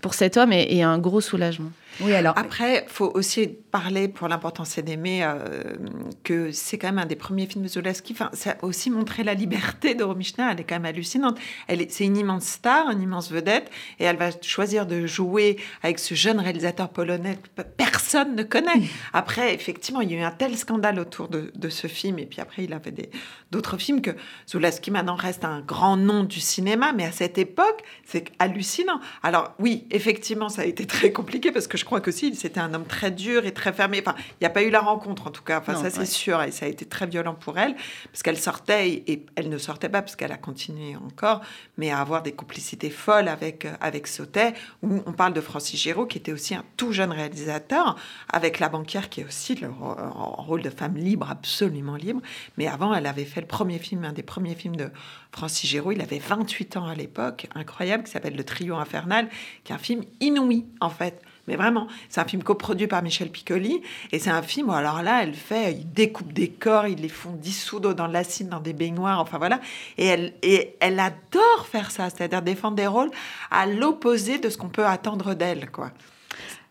pour 0.00 0.14
cet 0.14 0.36
homme 0.36 0.52
et 0.52 0.82
un 0.82 0.98
gros 0.98 1.20
soulagement. 1.20 1.70
Oui, 2.00 2.14
alors. 2.14 2.36
Après, 2.36 2.84
faut 2.88 3.10
aussi 3.14 3.48
parler 3.48 4.08
pour 4.08 4.28
l'importance 4.28 4.78
d'aimer 4.78 5.22
euh, 5.22 5.76
que 6.24 6.50
c'est 6.52 6.78
quand 6.78 6.88
même 6.88 6.98
un 6.98 7.06
des 7.06 7.16
premiers 7.16 7.46
films 7.46 7.64
de 7.64 7.68
Zulaski. 7.68 8.12
Enfin, 8.12 8.30
ça 8.32 8.52
a 8.52 8.64
aussi 8.64 8.90
montré 8.90 9.22
la 9.22 9.34
liberté 9.34 9.94
de 9.94 10.04
Schneider. 10.22 10.48
Elle 10.50 10.60
est 10.60 10.64
quand 10.64 10.76
même 10.76 10.86
hallucinante. 10.86 11.38
Elle 11.66 11.82
est, 11.82 11.90
c'est 11.90 12.04
une 12.04 12.16
immense 12.16 12.44
star, 12.44 12.90
une 12.90 13.02
immense 13.02 13.30
vedette, 13.30 13.70
et 13.98 14.04
elle 14.04 14.16
va 14.16 14.30
choisir 14.42 14.86
de 14.86 15.06
jouer 15.06 15.56
avec 15.82 15.98
ce 15.98 16.14
jeune 16.14 16.40
réalisateur 16.40 16.88
polonais 16.88 17.36
que 17.36 17.62
personne 17.62 18.34
ne 18.34 18.42
connaît. 18.42 18.82
Après, 19.12 19.54
effectivement, 19.54 20.00
il 20.00 20.10
y 20.10 20.14
a 20.14 20.18
eu 20.18 20.22
un 20.22 20.30
tel 20.30 20.56
scandale 20.56 20.98
autour 20.98 21.28
de, 21.28 21.52
de 21.54 21.68
ce 21.68 21.86
film, 21.86 22.18
et 22.18 22.26
puis 22.26 22.40
après, 22.40 22.64
il 22.64 22.72
a 22.72 22.80
fait 22.80 23.10
d'autres 23.50 23.76
films 23.76 24.00
que 24.00 24.10
Zulaski 24.48 24.90
maintenant 24.90 25.16
reste 25.16 25.44
un 25.44 25.60
grand 25.60 25.96
nom 25.96 26.24
du 26.24 26.40
cinéma, 26.40 26.92
mais 26.92 27.04
à 27.04 27.12
cette 27.12 27.38
époque, 27.38 27.82
c'est 28.04 28.30
hallucinant. 28.38 29.00
Alors 29.22 29.54
oui, 29.58 29.86
effectivement, 29.90 30.48
ça 30.48 30.62
a 30.62 30.64
été 30.64 30.86
très 30.86 31.12
compliqué 31.12 31.52
parce 31.52 31.66
que 31.66 31.76
je 31.76 31.84
crois 31.90 32.00
que 32.00 32.12
si, 32.12 32.34
c'était 32.36 32.60
un 32.60 32.72
homme 32.72 32.86
très 32.86 33.10
dur 33.10 33.44
et 33.44 33.52
très 33.52 33.72
fermé. 33.72 34.00
Enfin, 34.00 34.14
il 34.18 34.42
n'y 34.42 34.46
a 34.46 34.50
pas 34.50 34.62
eu 34.62 34.70
la 34.70 34.80
rencontre 34.80 35.26
en 35.26 35.30
tout 35.30 35.42
cas. 35.42 35.58
Enfin, 35.58 35.72
Non, 35.72 35.82
ça 35.82 35.90
c'est 35.90 35.98
ouais. 36.00 36.06
sûr 36.06 36.40
et 36.42 36.52
ça 36.52 36.66
a 36.66 36.68
été 36.68 36.86
très 36.86 37.06
violent 37.06 37.34
pour 37.34 37.58
elle 37.58 37.74
parce 38.12 38.22
qu'elle 38.22 38.38
sortait 38.38 38.90
et, 38.90 39.12
et 39.12 39.26
elle 39.34 39.48
ne 39.48 39.58
sortait 39.58 39.88
pas 39.88 40.00
parce 40.00 40.14
qu'elle 40.14 40.30
a 40.30 40.36
continué 40.36 40.94
encore, 40.96 41.40
mais 41.78 41.90
à 41.90 41.98
avoir 41.98 42.22
des 42.22 42.30
complicités 42.30 42.90
folles 42.90 43.26
avec 43.26 43.64
euh, 43.64 43.72
avec 43.80 44.06
Sautet. 44.06 44.54
Où 44.82 45.02
on 45.04 45.12
parle 45.12 45.32
de 45.32 45.40
Francis 45.40 45.80
Giraud 45.80 46.06
qui 46.06 46.18
était 46.18 46.32
aussi 46.32 46.54
un 46.54 46.64
tout 46.76 46.92
jeune 46.92 47.10
réalisateur 47.10 47.96
avec 48.32 48.60
la 48.60 48.68
banquière 48.68 49.08
qui 49.08 49.22
est 49.22 49.24
aussi 49.24 49.56
le 49.56 49.68
rôle 49.68 50.62
de 50.62 50.70
femme 50.70 50.96
libre, 50.96 51.28
absolument 51.28 51.96
libre. 51.96 52.20
Mais 52.56 52.68
avant, 52.68 52.94
elle 52.94 53.06
avait 53.06 53.24
fait 53.24 53.40
le 53.40 53.46
premier 53.48 53.78
film, 53.78 54.04
un 54.04 54.12
des 54.12 54.22
premiers 54.22 54.54
films 54.54 54.76
de 54.76 54.90
Francis 55.32 55.68
Giraud. 55.68 55.92
Il 55.92 56.00
avait 56.00 56.20
28 56.20 56.76
ans 56.76 56.86
à 56.86 56.94
l'époque, 56.94 57.48
incroyable, 57.54 58.04
qui 58.04 58.12
s'appelle 58.12 58.36
Le 58.36 58.44
Trio 58.44 58.76
Infernal, 58.76 59.28
qui 59.64 59.72
est 59.72 59.74
un 59.74 59.78
film 59.78 60.04
inouï, 60.20 60.66
en 60.80 60.90
fait. 60.90 61.20
Mais 61.48 61.56
vraiment, 61.56 61.88
c'est 62.08 62.20
un 62.20 62.24
film 62.24 62.42
coproduit 62.42 62.86
par 62.86 63.02
Michel 63.02 63.30
Piccoli. 63.30 63.82
Et 64.12 64.18
c'est 64.18 64.30
un 64.30 64.42
film 64.42 64.68
où, 64.68 64.72
alors 64.72 65.02
là, 65.02 65.22
elle 65.22 65.34
fait, 65.34 65.72
il 65.72 65.92
découpe 65.92 66.32
des 66.32 66.48
corps, 66.48 66.86
ils 66.86 67.00
les 67.00 67.08
font 67.08 67.32
dissoudre 67.32 67.94
dans 67.94 68.08
de 68.08 68.12
l'acide, 68.12 68.48
dans 68.48 68.60
des 68.60 68.72
baignoires, 68.72 69.20
enfin 69.20 69.38
voilà. 69.38 69.60
Et 69.98 70.06
elle, 70.06 70.34
et 70.42 70.76
elle 70.80 71.00
adore 71.00 71.66
faire 71.70 71.90
ça, 71.90 72.10
c'est-à-dire 72.10 72.42
défendre 72.42 72.76
des 72.76 72.86
rôles 72.86 73.10
à 73.50 73.66
l'opposé 73.66 74.38
de 74.38 74.48
ce 74.48 74.56
qu'on 74.56 74.68
peut 74.68 74.86
attendre 74.86 75.34
d'elle, 75.34 75.70
quoi. 75.70 75.90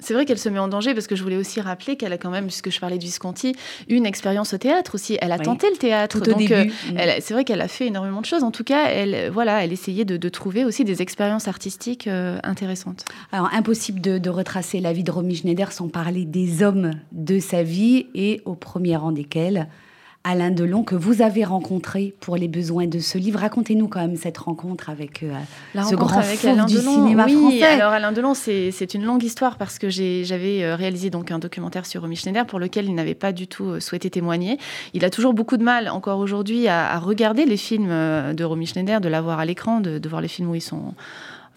C'est 0.01 0.13
vrai 0.13 0.23
qu'elle 0.25 0.39
se 0.39 0.47
met 0.47 0.59
en 0.59 0.69
danger 0.69 0.93
parce 0.93 1.07
que 1.07 1.15
je 1.17 1.23
voulais 1.23 1.35
aussi 1.35 1.59
rappeler 1.59 1.97
qu'elle 1.97 2.13
a 2.13 2.17
quand 2.17 2.29
même, 2.29 2.45
puisque 2.45 2.69
je 2.71 2.79
parlais 2.79 2.97
de 2.97 3.03
Visconti, 3.03 3.53
une 3.89 4.05
expérience 4.05 4.53
au 4.53 4.57
théâtre 4.57 4.95
aussi. 4.95 5.17
Elle 5.21 5.33
a 5.33 5.37
Oui. 5.37 5.43
tenté 5.43 5.69
le 5.69 5.75
théâtre. 5.75 6.19
Tout 6.21 6.29
au 6.29 6.33
donc, 6.35 6.49
euh, 6.51 6.63
c'est 7.19 7.33
vrai 7.33 7.43
qu'elle 7.43 7.59
a 7.59 7.67
fait 7.67 7.87
énormément 7.87 8.21
de 8.21 8.25
choses. 8.25 8.43
En 8.43 8.51
tout 8.51 8.63
cas, 8.63 8.85
elle, 8.87 9.29
voilà, 9.29 9.61
elle 9.63 9.73
essayait 9.73 10.05
de, 10.05 10.15
de 10.15 10.29
trouver 10.29 10.63
aussi 10.63 10.85
des 10.85 11.01
expériences 11.01 11.49
artistiques 11.49 12.07
euh, 12.07 12.39
intéressantes. 12.43 13.03
Alors, 13.33 13.49
impossible 13.53 13.99
de, 13.99 14.17
de 14.19 14.29
retracer 14.29 14.79
la 14.79 14.93
vie 14.93 15.03
de 15.03 15.11
Romy 15.11 15.35
Schneider 15.35 15.71
sans 15.73 15.89
parler 15.89 16.23
des 16.23 16.63
hommes 16.63 16.91
de 17.11 17.39
sa 17.39 17.63
vie 17.63 18.07
et 18.15 18.41
au 18.45 18.55
premier 18.55 18.95
rang 18.95 19.11
desquels 19.11 19.67
Alain 20.25 20.51
Delon, 20.51 20.83
que 20.83 20.95
vous 20.95 21.21
avez 21.21 21.45
rencontré 21.45 22.13
pour 22.19 22.35
les 22.35 22.49
besoins 22.49 22.87
de 22.87 22.99
ce 22.99 23.17
livre. 23.17 23.39
Racontez-nous 23.39 23.87
quand 23.87 24.01
même 24.01 24.17
cette 24.17 24.37
rencontre 24.37 24.89
avec 24.89 25.23
euh, 25.23 25.31
La 25.73 25.83
ce 25.83 25.95
rencontre 25.95 26.11
grand 26.11 26.19
avec 26.21 26.43
Alain 26.43 26.65
du 26.65 26.75
Delon, 26.75 26.93
cinéma 26.93 27.25
oui, 27.25 27.35
français. 27.35 27.63
Alors 27.63 27.93
Alain 27.93 28.11
Delon, 28.11 28.33
c'est 28.33 28.93
une 28.93 29.05
longue 29.05 29.23
histoire 29.23 29.57
parce 29.57 29.79
que 29.79 29.89
j'avais 29.89 30.63
euh, 30.63 30.75
réalisé 30.75 31.09
donc 31.09 31.31
un 31.31 31.39
documentaire 31.39 31.85
sur 31.85 32.01
Romy 32.01 32.17
Schneider 32.17 32.45
pour 32.45 32.59
lequel 32.59 32.85
il 32.85 32.95
n'avait 32.95 33.15
pas 33.15 33.31
du 33.31 33.47
tout 33.47 33.69
euh, 33.69 33.79
souhaité 33.79 34.09
témoigner. 34.09 34.57
Il 34.93 35.05
a 35.05 35.09
toujours 35.09 35.33
beaucoup 35.33 35.55
de 35.55 35.63
mal 35.63 35.87
encore 35.87 36.19
aujourd'hui 36.19 36.67
à, 36.67 36.91
à 36.91 36.99
regarder 36.99 37.45
les 37.45 37.57
films 37.57 37.87
euh, 37.89 38.33
de 38.33 38.43
Romy 38.43 38.65
Schneider, 38.65 38.99
de 38.99 39.07
la 39.07 39.21
voir 39.21 39.39
à 39.39 39.45
l'écran, 39.45 39.79
de, 39.79 39.99
de 39.99 40.09
voir 40.09 40.21
les 40.21 40.27
films 40.27 40.49
où 40.49 40.55
ils 40.55 40.61
sont 40.61 40.93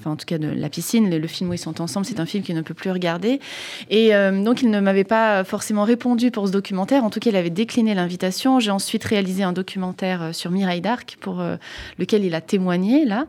enfin 0.03 0.11
en 0.11 0.17
tout 0.17 0.27
cas 0.27 0.39
de 0.39 0.49
La 0.49 0.69
piscine, 0.69 1.09
le, 1.17 1.27
film 1.29 1.51
où 1.51 1.53
ils 1.53 1.59
sont 1.59 1.81
ensemble, 1.81 2.05
c'est 2.05 2.19
un 2.19 2.27
film 2.27 2.43
qu'il 2.43 2.57
ne 2.57 2.63
peut 2.63 2.75
plus 2.75 2.91
regarder. 2.91 3.41
Et 3.89 4.15
euh, 4.15 4.43
donc 4.43 4.63
il 4.63 4.71
ne 4.71 4.81
m'avait 4.81 5.05
pas 5.05 5.45
forcément 5.45 5.85
répondu 5.85 6.31
pour 6.31 6.47
ce 6.49 6.53
documentaire, 6.53 7.05
en 7.05 7.11
tout 7.11 7.21
cas 7.21 7.31
il 7.31 7.37
avait 7.37 7.51
décliné 7.51 7.95
l'invitation. 7.95 8.59
J'ai 8.59 8.73
ensuite 8.73 9.05
réalisé 9.05 9.45
un 9.45 9.53
documentaire 9.53 10.23
euh, 10.23 10.33
sur 10.33 10.51
Mireille 10.51 10.81
d'Arc 10.81 11.17
pour 11.21 11.41
euh, 11.41 11.57
lequel 11.99 12.25
il 12.25 12.35
a 12.35 12.41
témoigné 12.41 13.05
là. 13.05 13.27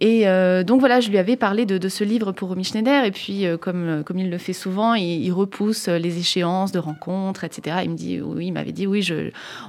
Et 0.00 0.24
donc 0.64 0.80
voilà, 0.80 1.00
je 1.00 1.10
lui 1.10 1.18
avais 1.18 1.36
parlé 1.36 1.66
de, 1.66 1.88
ce 1.88 2.04
livre 2.04 2.32
pour 2.32 2.48
Romy 2.48 2.64
Schneider, 2.64 3.04
et 3.04 3.10
puis 3.10 3.44
comme, 3.60 4.02
comme 4.04 4.18
il 4.18 4.30
le 4.30 4.38
fait 4.38 4.52
souvent, 4.52 4.94
il, 4.94 5.32
repousse 5.32 5.88
les 5.88 6.18
échéances 6.18 6.72
de 6.72 6.78
rencontres, 6.78 7.44
etc. 7.44 7.78
Il 7.84 7.90
me 7.90 7.96
dit, 7.96 8.20
oui, 8.20 8.46
il 8.46 8.52
m'avait 8.52 8.72
dit, 8.72 8.86
oui, 8.86 9.06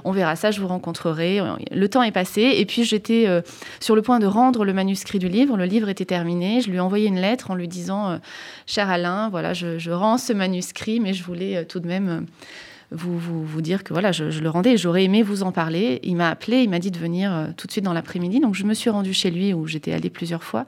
on 0.04 0.12
verra 0.12 0.36
ça, 0.36 0.50
je 0.50 0.60
vous 0.60 0.68
rencontrerai. 0.68 1.40
Le 1.70 1.88
temps 1.88 2.02
est 2.02 2.12
passé, 2.12 2.54
et 2.56 2.64
puis 2.66 2.84
j'étais 2.84 3.26
sur 3.80 3.96
le 3.96 4.02
point 4.02 4.18
de 4.18 4.26
rendre 4.26 4.64
le 4.64 4.72
manuscrit 4.72 5.18
du 5.18 5.28
livre. 5.28 5.56
Le 5.56 5.64
livre 5.64 5.88
était 5.88 6.04
terminé. 6.04 6.45
Je 6.60 6.70
lui 6.70 6.76
ai 6.76 6.80
envoyé 6.80 7.08
une 7.08 7.20
lettre 7.20 7.50
en 7.50 7.54
lui 7.54 7.68
disant, 7.68 8.10
euh, 8.10 8.18
cher 8.66 8.88
Alain, 8.90 9.28
voilà, 9.28 9.52
je, 9.52 9.90
rends 9.90 10.18
ce 10.18 10.32
manuscrit, 10.32 11.00
mais 11.00 11.12
je 11.12 11.22
voulais 11.24 11.56
euh, 11.56 11.64
tout 11.64 11.80
de 11.80 11.86
même. 11.86 12.26
Vous, 12.92 13.18
vous, 13.18 13.44
vous 13.44 13.60
dire 13.62 13.82
que 13.84 13.92
voilà, 13.92 14.12
je, 14.12 14.30
je 14.30 14.40
le 14.40 14.48
rendais 14.48 14.72
et 14.72 14.76
j'aurais 14.76 15.04
aimé 15.04 15.22
vous 15.22 15.42
en 15.42 15.52
parler. 15.52 16.00
Il 16.04 16.16
m'a 16.16 16.30
appelé, 16.30 16.58
il 16.62 16.70
m'a 16.70 16.78
dit 16.78 16.90
de 16.90 16.98
venir 16.98 17.32
euh, 17.34 17.46
tout 17.56 17.66
de 17.66 17.72
suite 17.72 17.84
dans 17.84 17.92
l'après-midi. 17.92 18.40
Donc 18.40 18.54
je 18.54 18.64
me 18.64 18.74
suis 18.74 18.90
rendue 18.90 19.12
chez 19.12 19.30
lui 19.30 19.52
où 19.54 19.66
j'étais 19.66 19.92
allée 19.92 20.10
plusieurs 20.10 20.44
fois. 20.44 20.66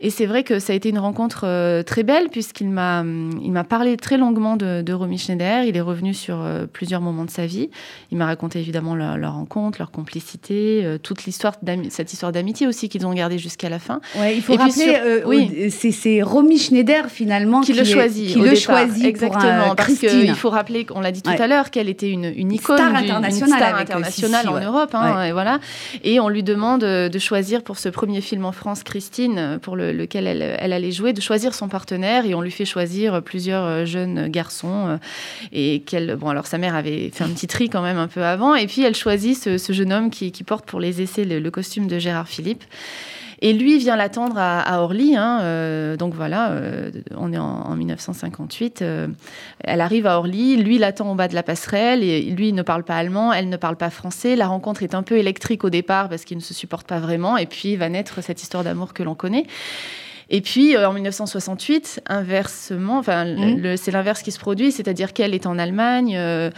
Et 0.00 0.10
c'est 0.10 0.26
vrai 0.26 0.42
que 0.44 0.58
ça 0.58 0.72
a 0.72 0.76
été 0.76 0.90
une 0.90 0.98
rencontre 0.98 1.44
euh, 1.44 1.82
très 1.82 2.02
belle 2.02 2.28
puisqu'il 2.30 2.68
m'a 2.68 3.00
hum, 3.00 3.40
il 3.42 3.52
m'a 3.52 3.64
parlé 3.64 3.96
très 3.96 4.18
longuement 4.18 4.56
de, 4.56 4.82
de 4.82 4.92
Romy 4.92 5.18
Schneider. 5.18 5.64
Il 5.64 5.76
est 5.76 5.80
revenu 5.80 6.12
sur 6.14 6.40
euh, 6.40 6.66
plusieurs 6.70 7.00
moments 7.00 7.24
de 7.24 7.30
sa 7.30 7.46
vie. 7.46 7.70
Il 8.10 8.18
m'a 8.18 8.26
raconté 8.26 8.58
évidemment 8.58 8.94
leur, 8.94 9.16
leur 9.16 9.34
rencontre, 9.34 9.78
leur 9.78 9.90
complicité, 9.90 10.98
toute 11.02 11.24
l'histoire, 11.24 11.54
cette 11.90 12.12
histoire 12.12 12.32
d'amitié 12.32 12.66
aussi 12.66 12.88
qu'ils 12.88 13.06
ont 13.06 13.14
gardée 13.14 13.38
jusqu'à 13.38 13.68
la 13.68 13.78
fin. 13.78 14.00
Ouais, 14.18 14.36
il 14.36 14.42
faut 14.42 14.54
Et 14.54 14.56
rappeler, 14.56 14.72
sur- 14.72 14.94
euh, 15.04 15.20
oui. 15.26 15.70
c'est 15.70 16.22
Romy 16.22 16.58
Schneider 16.58 17.06
finalement 17.08 17.60
qui, 17.62 17.72
le 17.72 17.80
est- 17.80 17.84
choisit, 17.84 18.28
qui 18.28 18.38
le 18.38 18.44
départ. 18.50 18.56
choisit 18.58 18.98
pour, 19.02 19.06
exactement, 19.08 19.70
euh, 19.72 19.74
parce 19.74 19.94
qu'il 19.94 20.34
faut 20.34 20.50
rappeler 20.50 20.84
qu'on 20.84 21.00
l'a 21.00 21.12
dit 21.12 21.22
tout 21.22 21.30
Ouais. 21.30 21.40
à 21.40 21.45
l'heure 21.45 21.45
qu'elle 21.70 21.88
était 21.88 22.10
une, 22.10 22.24
une 22.24 22.52
icône, 22.52 22.76
star 22.76 22.88
d'une- 22.88 23.04
une 23.04 23.10
internationale 23.10 23.58
star 23.58 23.74
avec, 23.74 23.90
internationale 23.90 24.40
Sissi, 24.42 24.48
en 24.54 24.58
ouais. 24.58 24.64
Europe, 24.64 24.90
hein, 24.94 25.16
Ouais. 25.18 25.28
et 25.28 25.32
voilà. 25.32 25.60
Et 26.04 26.20
on 26.20 26.28
lui 26.28 26.42
demande 26.42 26.84
euh, 26.84 27.08
de 27.08 27.18
choisir 27.18 27.62
pour 27.62 27.78
ce 27.78 27.88
premier 27.88 28.20
film 28.20 28.44
en 28.44 28.52
France, 28.52 28.82
Christine, 28.82 29.38
euh, 29.38 29.58
pour 29.58 29.76
le- 29.76 29.92
lequel 29.92 30.26
elle, 30.26 30.56
elle 30.58 30.72
allait 30.72 30.92
jouer, 30.92 31.12
de 31.12 31.20
choisir 31.20 31.54
son 31.54 31.68
partenaire, 31.68 32.26
et 32.26 32.34
on 32.34 32.40
lui 32.40 32.50
fait 32.50 32.64
choisir 32.64 33.22
plusieurs 33.22 33.64
euh, 33.64 33.84
jeunes 33.84 34.28
garçons, 34.28 34.98
et 35.52 35.80
qu'elle, 35.86 36.16
bon, 36.16 36.28
alors 36.28 36.46
sa 36.46 36.58
mère 36.58 36.74
avait 36.74 37.10
fait 37.12 37.24
un 37.24 37.28
petit 37.28 37.46
tri 37.46 37.68
quand 37.68 37.82
même 37.82 37.98
un 37.98 38.08
peu 38.08 38.24
avant, 38.24 38.54
et 38.54 38.66
puis 38.66 38.82
elle 38.82 38.94
choisit 38.94 39.36
ce, 39.36 39.58
ce 39.58 39.72
jeune 39.72 39.92
homme 39.92 40.10
qui, 40.10 40.32
qui 40.32 40.44
porte 40.44 40.64
pour 40.66 40.80
les 40.80 41.00
essais 41.02 41.24
le, 41.24 41.38
le 41.38 41.50
costume 41.50 41.86
de 41.86 41.98
Gérard 41.98 42.28
Philippe. 42.28 42.64
Et 43.42 43.52
lui 43.52 43.78
vient 43.78 43.96
l'attendre 43.96 44.36
à, 44.38 44.80
Orly. 44.80 45.16
hein, 45.16 45.40
euh, 45.42 45.96
donc 45.96 46.14
voilà, 46.14 46.50
euh, 46.52 46.90
on 47.16 47.32
est 47.32 47.38
en, 47.38 47.44
en 47.44 47.76
1958. 47.76 48.82
euh, 48.82 49.08
elle 49.60 49.80
arrive 49.80 50.06
à 50.06 50.18
Orly. 50.18 50.56
Lui 50.56 50.78
l'attend 50.78 51.12
au 51.12 51.14
bas 51.14 51.28
de 51.28 51.34
la 51.34 51.42
passerelle. 51.42 52.02
Et 52.02 52.22
lui 52.22 52.52
ne 52.52 52.62
parle 52.62 52.84
pas 52.84 52.96
allemand, 52.96 53.32
elle 53.32 53.48
ne 53.48 53.56
parle 53.56 53.76
pas 53.76 53.90
français. 53.90 54.36
La 54.36 54.46
rencontre 54.46 54.82
est 54.82 54.94
un 54.94 55.02
peu 55.02 55.18
électrique 55.18 55.64
au 55.64 55.70
départ 55.70 56.08
parce 56.08 56.24
qu'ils 56.24 56.38
ne 56.38 56.42
se 56.42 56.54
supportent 56.54 56.86
pas 56.86 56.98
vraiment. 56.98 57.36
Et 57.36 57.46
puis 57.46 57.76
va 57.76 57.88
naître 57.88 58.22
cette 58.22 58.42
histoire 58.42 58.64
d'amour 58.64 58.94
que 58.94 59.02
l'on 59.02 59.14
connaît. 59.14 59.46
Et 60.28 60.40
puis, 60.40 60.74
euh, 60.76 60.88
en 60.88 60.92
1968, 60.92 62.00
inversement, 62.08 62.98
enfin, 62.98 63.24
le- 63.24 63.76
c'est 63.76 63.92
l'inverse 63.92 64.22
qui 64.22 64.32
se 64.32 64.40
produit, 64.40 64.72
c'est-à-dire 64.72 65.12
qu'elle 65.12 65.34
est 65.34 65.46
en 65.46 65.56
Allemagne, 65.56 66.16
euh, 66.16 66.50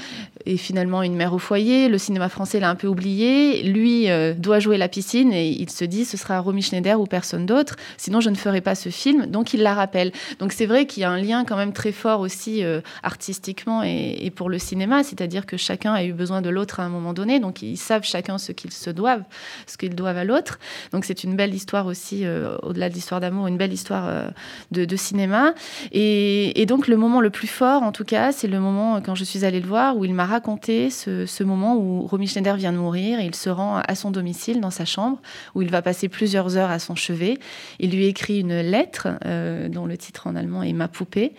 est 0.47 0.57
finalement 0.57 1.03
une 1.03 1.15
mère 1.15 1.35
au 1.35 1.39
foyer, 1.39 1.91
le 1.91 1.99
cinéma 1.99 2.31
français 2.31 2.61
l'a 2.61 2.71
un 2.71 2.75
peu 2.77 2.87
oublié, 2.87 3.63
lui 3.65 4.09
euh, 4.09 4.33
doit 4.33 4.59
jouer 4.59 4.79
la 4.79 4.89
piscine 4.89 5.35
et 5.35 5.49
il 5.49 5.69
se 5.69 5.85
dit 5.85 6.07
ce 6.07 6.17
sera 6.17 6.41
Romy 6.41 6.63
Schneider 6.63 6.99
ou 6.99 7.05
personne 7.05 7.45
d'autre, 7.45 7.77
sinon 7.99 8.21
je 8.23 8.31
ne 8.31 8.37
ferai 8.37 8.63
pas 8.63 8.75
ce 8.75 8.89
film, 8.89 9.27
donc 9.27 9.53
il 9.53 9.61
la 9.63 9.75
rappelle. 9.75 10.13
Donc 10.39 10.53
c'est 10.53 10.65
vrai 10.65 10.87
qu'il 10.87 11.03
y 11.03 11.05
a 11.05 11.11
un 11.11 11.21
lien 11.21 11.45
quand 11.45 11.57
même 11.57 11.75
très 11.75 11.93
fort 11.93 12.21
aussi 12.21 12.65
euh, 12.65 12.81
artistiquement 13.03 13.83
et, 13.83 14.17
et 14.23 14.31
pour 14.31 14.49
le 14.49 14.59
cinéma, 14.59 15.05
c'est-à-dire 15.05 15.45
que 15.45 15.59
chacun 15.59 15.93
a 15.93 16.05
eu 16.05 16.15
besoin 16.15 16.41
de 16.41 16.49
l'autre 16.49 16.81
à 16.81 16.85
un 16.85 16.89
moment 16.89 17.13
donné, 17.13 17.39
donc 17.39 17.61
ils 17.61 17.77
savent 17.77 18.05
chacun 18.05 18.39
ce 18.39 18.53
qu'ils 18.53 18.73
se 18.73 18.89
doivent, 18.89 19.25
ce 19.67 19.77
qu'ils 19.77 19.95
doivent 19.95 20.17
à 20.17 20.25
l'autre. 20.25 20.59
Donc 20.93 21.05
c'est 21.05 21.23
une 21.25 21.37
belle 21.37 21.55
histoire 21.55 21.85
aussi, 21.87 22.25
au-delà 22.63 22.89
de 22.89 22.95
l'histoire 22.95 23.21
d'amour, 23.21 23.47
une 23.49 23.58
belle 23.59 23.75
histoire 23.75 24.07
euh, 24.09 24.29
de, 24.71 24.97
cinéma. 24.97 25.53
Et, 25.93 26.65
donc 26.67 26.89
le 26.89 26.97
moment 26.97 27.21
le 27.21 27.31
plus 27.31 27.47
fort, 27.47 27.83
en 27.83 27.93
tout 27.93 28.05
cas, 28.05 28.33
c'est 28.33 28.49
le 28.49 28.61
moment 28.61 28.97
euh, 28.97 29.01
quand 29.01 29.15
je 29.15 29.25
suis 29.25 29.45
allée 29.45 29.61
le 29.61 29.67
voir 29.67 29.97
où 29.97 30.05
il 30.05 30.15
m'a 30.15 30.25
raconté 30.25 30.89
ce, 30.89 31.27
ce 31.27 31.45
moment 31.45 31.77
où 31.77 32.07
Romy 32.07 32.27
Schneider 32.27 32.57
vient 32.57 32.73
de 32.73 32.79
mourir 32.79 33.21
et 33.21 33.27
il 33.27 33.35
se 33.35 33.51
rend 33.51 33.77
à 33.87 33.95
son 33.95 34.11
domicile, 34.11 34.61
dans 34.61 34.71
sa 34.71 34.87
chambre, 34.87 35.19
où 35.55 35.63
il 35.63 35.71
va 35.71 35.83
passer 35.83 36.09
plusieurs 36.09 36.57
heures 36.57 36.71
à 36.71 36.79
son 36.79 36.95
chevet. 36.95 37.39
Il 37.79 37.91
lui 37.91 38.07
écrit 38.07 38.41
une 38.41 38.61
lettre 38.61 39.09
euh, 39.27 39.69
dont 39.69 39.87
le 39.87 39.99
titre 39.99 40.27
en 40.27 40.37
allemand 40.37 40.63
est 40.63 40.73
Ma 40.73 40.87
poupée. 40.87 41.33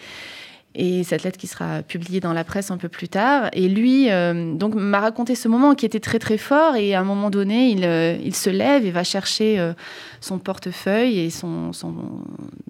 Et 0.81 1.03
cette 1.03 1.23
lettre 1.23 1.37
qui 1.37 1.47
sera 1.47 1.83
publiée 1.83 2.21
dans 2.21 2.31
la 2.31 2.45
presse 2.45 2.71
un 2.71 2.77
peu 2.77 2.87
plus 2.87 3.09
tard. 3.09 3.49
Et 3.51 3.67
lui, 3.67 4.09
euh, 4.09 4.53
donc, 4.53 4.75
m'a 4.75 5.01
raconté 5.01 5.35
ce 5.35 5.49
moment 5.49 5.75
qui 5.75 5.85
était 5.85 5.99
très 5.99 6.19
très 6.19 6.37
fort. 6.37 6.77
Et 6.77 6.95
à 6.95 7.01
un 7.01 7.03
moment 7.03 7.29
donné, 7.29 7.71
il, 7.71 7.83
euh, 7.83 8.17
il 8.23 8.33
se 8.33 8.49
lève 8.49 8.85
et 8.85 8.91
va 8.91 9.03
chercher 9.03 9.59
euh, 9.59 9.73
son 10.21 10.39
portefeuille 10.39 11.19
et 11.19 11.31
son, 11.31 11.73
son, 11.73 11.95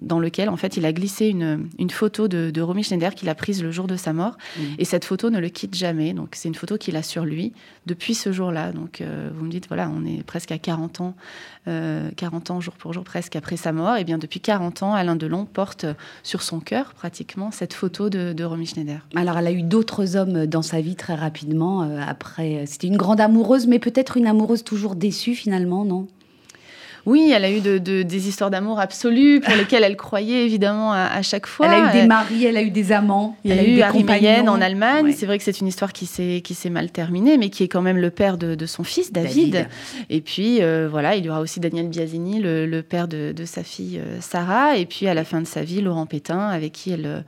dans 0.02 0.18
lequel, 0.18 0.48
en 0.48 0.56
fait, 0.56 0.76
il 0.76 0.86
a 0.86 0.92
glissé 0.92 1.28
une, 1.28 1.68
une 1.78 1.90
photo 1.90 2.26
de, 2.26 2.50
de 2.50 2.60
Romy 2.60 2.82
Schneider 2.82 3.14
qu'il 3.14 3.28
a 3.28 3.36
prise 3.36 3.62
le 3.62 3.70
jour 3.70 3.86
de 3.86 3.94
sa 3.94 4.12
mort. 4.12 4.36
Mhm. 4.58 4.64
Et 4.78 4.84
cette 4.84 5.04
photo 5.04 5.30
ne 5.30 5.38
le 5.38 5.48
quitte 5.48 5.76
jamais. 5.76 6.12
Donc, 6.12 6.30
c'est 6.32 6.48
une 6.48 6.56
photo 6.56 6.78
qu'il 6.78 6.96
a 6.96 7.04
sur 7.04 7.24
lui 7.24 7.52
depuis 7.86 8.14
ce 8.14 8.32
jour-là. 8.32 8.72
Donc, 8.72 9.04
vous 9.34 9.44
me 9.44 9.50
dites, 9.50 9.68
voilà, 9.68 9.88
on 9.88 10.04
est 10.04 10.24
presque 10.24 10.50
à 10.50 10.58
40 10.58 11.00
ans, 11.00 11.14
euh, 11.68 12.10
40 12.16 12.50
ans 12.50 12.60
jour 12.60 12.74
pour 12.74 12.94
jour, 12.94 13.04
presque 13.04 13.36
après 13.36 13.58
sa 13.58 13.72
mort. 13.72 13.96
Et 13.96 14.04
bien, 14.04 14.16
depuis 14.16 14.40
40 14.40 14.82
ans, 14.82 14.94
Alain 14.94 15.14
Delon 15.14 15.44
porte 15.44 15.84
sur 16.22 16.40
son 16.40 16.58
cœur 16.58 16.94
pratiquement 16.94 17.50
cette 17.50 17.74
photo 17.74 17.99
de, 18.08 18.32
de 18.32 18.44
Romy 18.44 18.64
Schneider. 18.66 19.04
Alors, 19.14 19.36
elle 19.36 19.48
a 19.48 19.52
eu 19.52 19.62
d'autres 19.62 20.16
hommes 20.16 20.46
dans 20.46 20.62
sa 20.62 20.80
vie 20.80 20.94
très 20.96 21.14
rapidement. 21.14 21.82
euh, 21.82 22.00
après, 22.06 22.62
c'était 22.66 22.86
une 22.86 22.96
grande 22.96 23.20
amoureuse, 23.20 23.66
mais 23.66 23.78
peut-être 23.78 24.16
une 24.16 24.26
amoureuse 24.26 24.64
toujours 24.64 24.94
déçue 24.94 25.34
finalement, 25.34 25.84
non? 25.84 26.06
Oui, 27.06 27.32
elle 27.34 27.46
a 27.46 27.50
eu 27.50 27.60
de, 27.60 27.78
de- 27.78 28.02
des 28.02 28.28
histoires 28.28 28.50
d'amour 28.50 28.78
absolues 28.78 29.40
pour 29.40 29.54
lesquelles 29.56 29.84
elle 29.84 29.96
croyait 29.96 30.44
évidemment 30.44 30.92
à, 30.92 31.06
à 31.06 31.22
chaque 31.22 31.46
fois. 31.46 31.66
Elle 31.66 31.72
a 31.72 31.88
eu 31.88 32.02
des 32.02 32.06
maris, 32.06 32.44
elle 32.44 32.58
a 32.58 32.62
eu 32.62 32.70
des 32.70 32.92
amants. 32.92 33.38
Il 33.42 33.54
y 33.54 33.58
a 33.58 33.62
eu 33.64 33.74
des 33.76 33.82
Harry. 33.82 34.04
Mayenne 34.04 34.50
en 34.50 34.60
Allemagne. 34.60 35.06
Ouais. 35.06 35.12
C'est 35.12 35.24
vrai 35.24 35.38
que 35.38 35.44
c'est 35.44 35.60
une 35.62 35.66
histoire 35.66 35.94
qui 35.94 36.04
s'est 36.04 36.70
mal 36.70 36.90
terminée, 36.90 37.38
mais 37.38 37.48
qui 37.48 37.62
est 37.62 37.68
quand 37.68 37.80
même 37.80 37.96
le 37.96 38.10
père 38.10 38.36
de, 38.36 38.54
de 38.54 38.66
son 38.66 38.84
fils 38.84 39.12
David. 39.12 39.52
David. 39.52 39.68
Et 40.10 40.20
puis 40.20 40.58
euh, 40.60 40.88
voilà, 40.90 41.16
il 41.16 41.24
y 41.24 41.30
aura 41.30 41.40
aussi 41.40 41.58
Daniel 41.58 41.88
Biasini, 41.88 42.38
le, 42.38 42.66
le 42.66 42.82
père 42.82 43.08
de, 43.08 43.32
de 43.32 43.44
sa 43.46 43.62
fille 43.62 43.98
euh, 43.98 44.18
Sarah. 44.20 44.76
Et 44.76 44.84
puis 44.84 45.08
à 45.08 45.14
la 45.14 45.24
fin 45.24 45.40
de 45.40 45.46
sa 45.46 45.62
vie, 45.62 45.80
Laurent 45.80 46.04
Pétain, 46.04 46.48
avec 46.48 46.72
qui 46.72 46.90
elle 46.90 47.06
euh, 47.06 47.20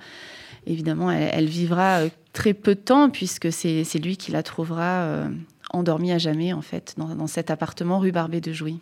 évidemment 0.67 1.11
elle, 1.11 1.47
vivra 1.47 2.01
euh, 2.01 2.09
très 2.33 2.55
peu 2.55 2.75
de 2.75 2.81
temps 2.81 3.11
puisque 3.11 3.53
c'est 3.53 3.85
c'est 3.85 3.99
lui 3.99 4.17
qui 4.17 4.33
la 4.33 4.43
trouvera 4.43 5.03
euh, 5.03 5.29
endormie 5.71 6.13
à 6.13 6.19
jamais 6.19 6.53
en 6.53 6.63
fait 6.63 6.95
dans, 6.97 7.15
dans 7.15 7.27
cet 7.27 7.51
appartement 7.51 7.99
rue 7.99 8.13
Barbet 8.13 8.41
de 8.41 8.53
Jouy. 8.53 8.79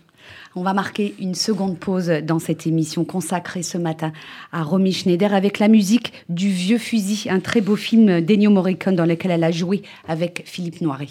On 0.54 0.62
va 0.62 0.74
marquer 0.74 1.14
une 1.18 1.34
seconde 1.34 1.78
pause 1.78 2.08
dans 2.22 2.38
cette 2.38 2.66
émission 2.66 3.04
consacrée 3.04 3.62
ce 3.62 3.78
matin 3.78 4.12
à 4.52 4.62
Romy 4.62 4.92
Schneider 4.92 5.32
avec 5.34 5.58
la 5.58 5.68
musique 5.68 6.12
du 6.28 6.48
Vieux 6.48 6.78
Fusil, 6.78 7.28
un 7.30 7.40
très 7.40 7.60
beau 7.60 7.76
film 7.76 8.20
d'Ennio 8.20 8.50
Morricone 8.50 8.96
dans 8.96 9.06
lequel 9.06 9.30
elle 9.30 9.44
a 9.44 9.50
joué 9.50 9.82
avec 10.06 10.42
Philippe 10.46 10.80
Noiret. 10.80 11.08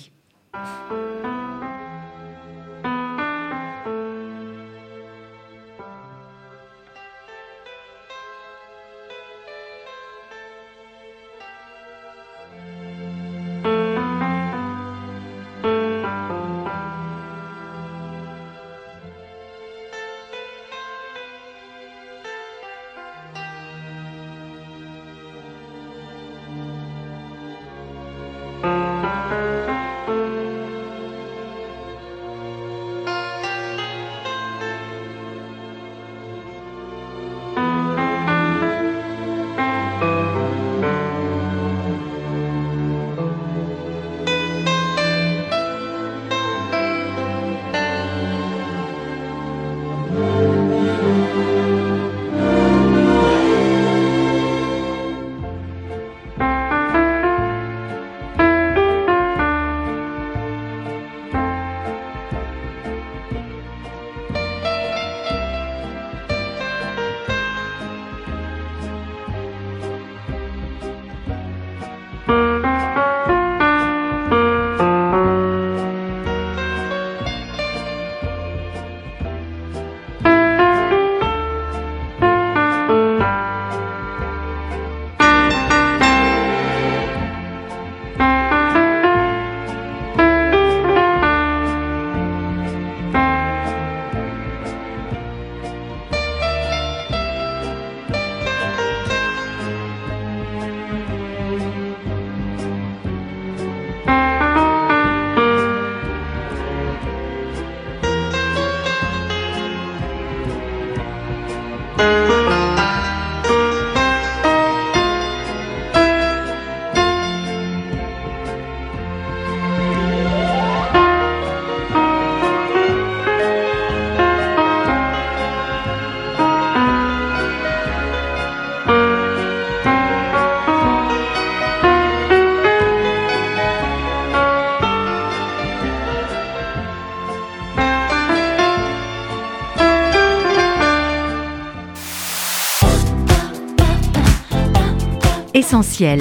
Essentiel, 145.70 146.20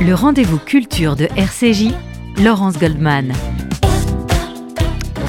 le 0.00 0.14
rendez-vous 0.14 0.56
culture 0.56 1.16
de 1.16 1.28
RCJ, 1.36 1.92
Laurence 2.42 2.78
Goldman. 2.78 3.30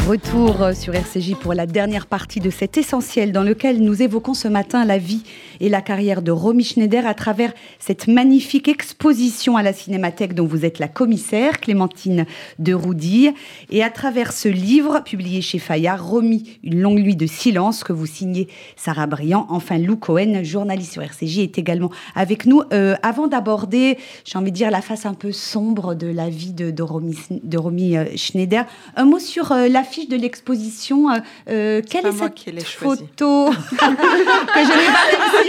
Retour 0.07 0.69
sur 0.73 0.95
RCJ 0.95 1.35
pour 1.35 1.53
la 1.53 1.65
dernière 1.65 2.05
partie 2.05 2.39
de 2.39 2.49
cet 2.49 2.77
essentiel 2.77 3.33
dans 3.33 3.43
lequel 3.43 3.81
nous 3.81 4.01
évoquons 4.01 4.33
ce 4.33 4.47
matin 4.47 4.85
la 4.85 4.97
vie 4.97 5.23
et 5.59 5.69
la 5.69 5.81
carrière 5.81 6.21
de 6.21 6.31
Romy 6.31 6.63
Schneider 6.63 7.05
à 7.05 7.13
travers 7.13 7.53
cette 7.79 8.07
magnifique 8.07 8.67
exposition 8.67 9.57
à 9.57 9.63
la 9.63 9.73
Cinémathèque 9.73 10.33
dont 10.33 10.45
vous 10.45 10.65
êtes 10.65 10.79
la 10.79 10.87
commissaire, 10.87 11.59
Clémentine 11.59 12.25
de 12.59 12.73
Roudy, 12.73 13.31
et 13.69 13.83
à 13.83 13.89
travers 13.89 14.33
ce 14.33 14.47
livre 14.47 15.03
publié 15.03 15.41
chez 15.41 15.59
Fayard, 15.59 16.05
Romy, 16.05 16.59
une 16.63 16.81
longue 16.81 16.99
nuit 16.99 17.15
de 17.15 17.27
silence 17.27 17.83
que 17.83 17.93
vous 17.93 18.05
signez 18.05 18.47
Sarah 18.75 19.07
Briand. 19.07 19.47
Enfin, 19.49 19.77
Lou 19.77 19.97
Cohen, 19.97 20.43
journaliste 20.43 20.93
sur 20.93 21.01
RCJ, 21.01 21.39
est 21.39 21.57
également 21.57 21.91
avec 22.15 22.45
nous. 22.45 22.61
Euh, 22.73 22.95
avant 23.03 23.27
d'aborder, 23.27 23.97
j'ai 24.25 24.37
envie 24.37 24.51
de 24.51 24.55
dire, 24.55 24.71
la 24.71 24.81
face 24.81 25.05
un 25.05 25.13
peu 25.13 25.31
sombre 25.31 25.95
de 25.95 26.07
la 26.07 26.29
vie 26.29 26.53
de, 26.53 26.71
de 26.71 26.83
Romy, 26.83 27.17
de 27.29 27.57
Romy, 27.57 27.97
euh, 27.97 28.05
Schneider, 28.15 28.65
un 28.95 29.05
mot 29.05 29.19
sur 29.19 29.51
euh, 29.51 29.67
l'affiche 29.67 30.07
de 30.07 30.15
l'exposition. 30.15 31.09
Euh, 31.49 31.81
quelle 31.87 32.07
est 32.07 32.11
cette 32.11 32.63
photo 32.63 33.49
que 33.71 33.75
je 33.77 34.69
n'ai 34.69 34.87
pas 34.87 35.05
réussi 35.05 35.46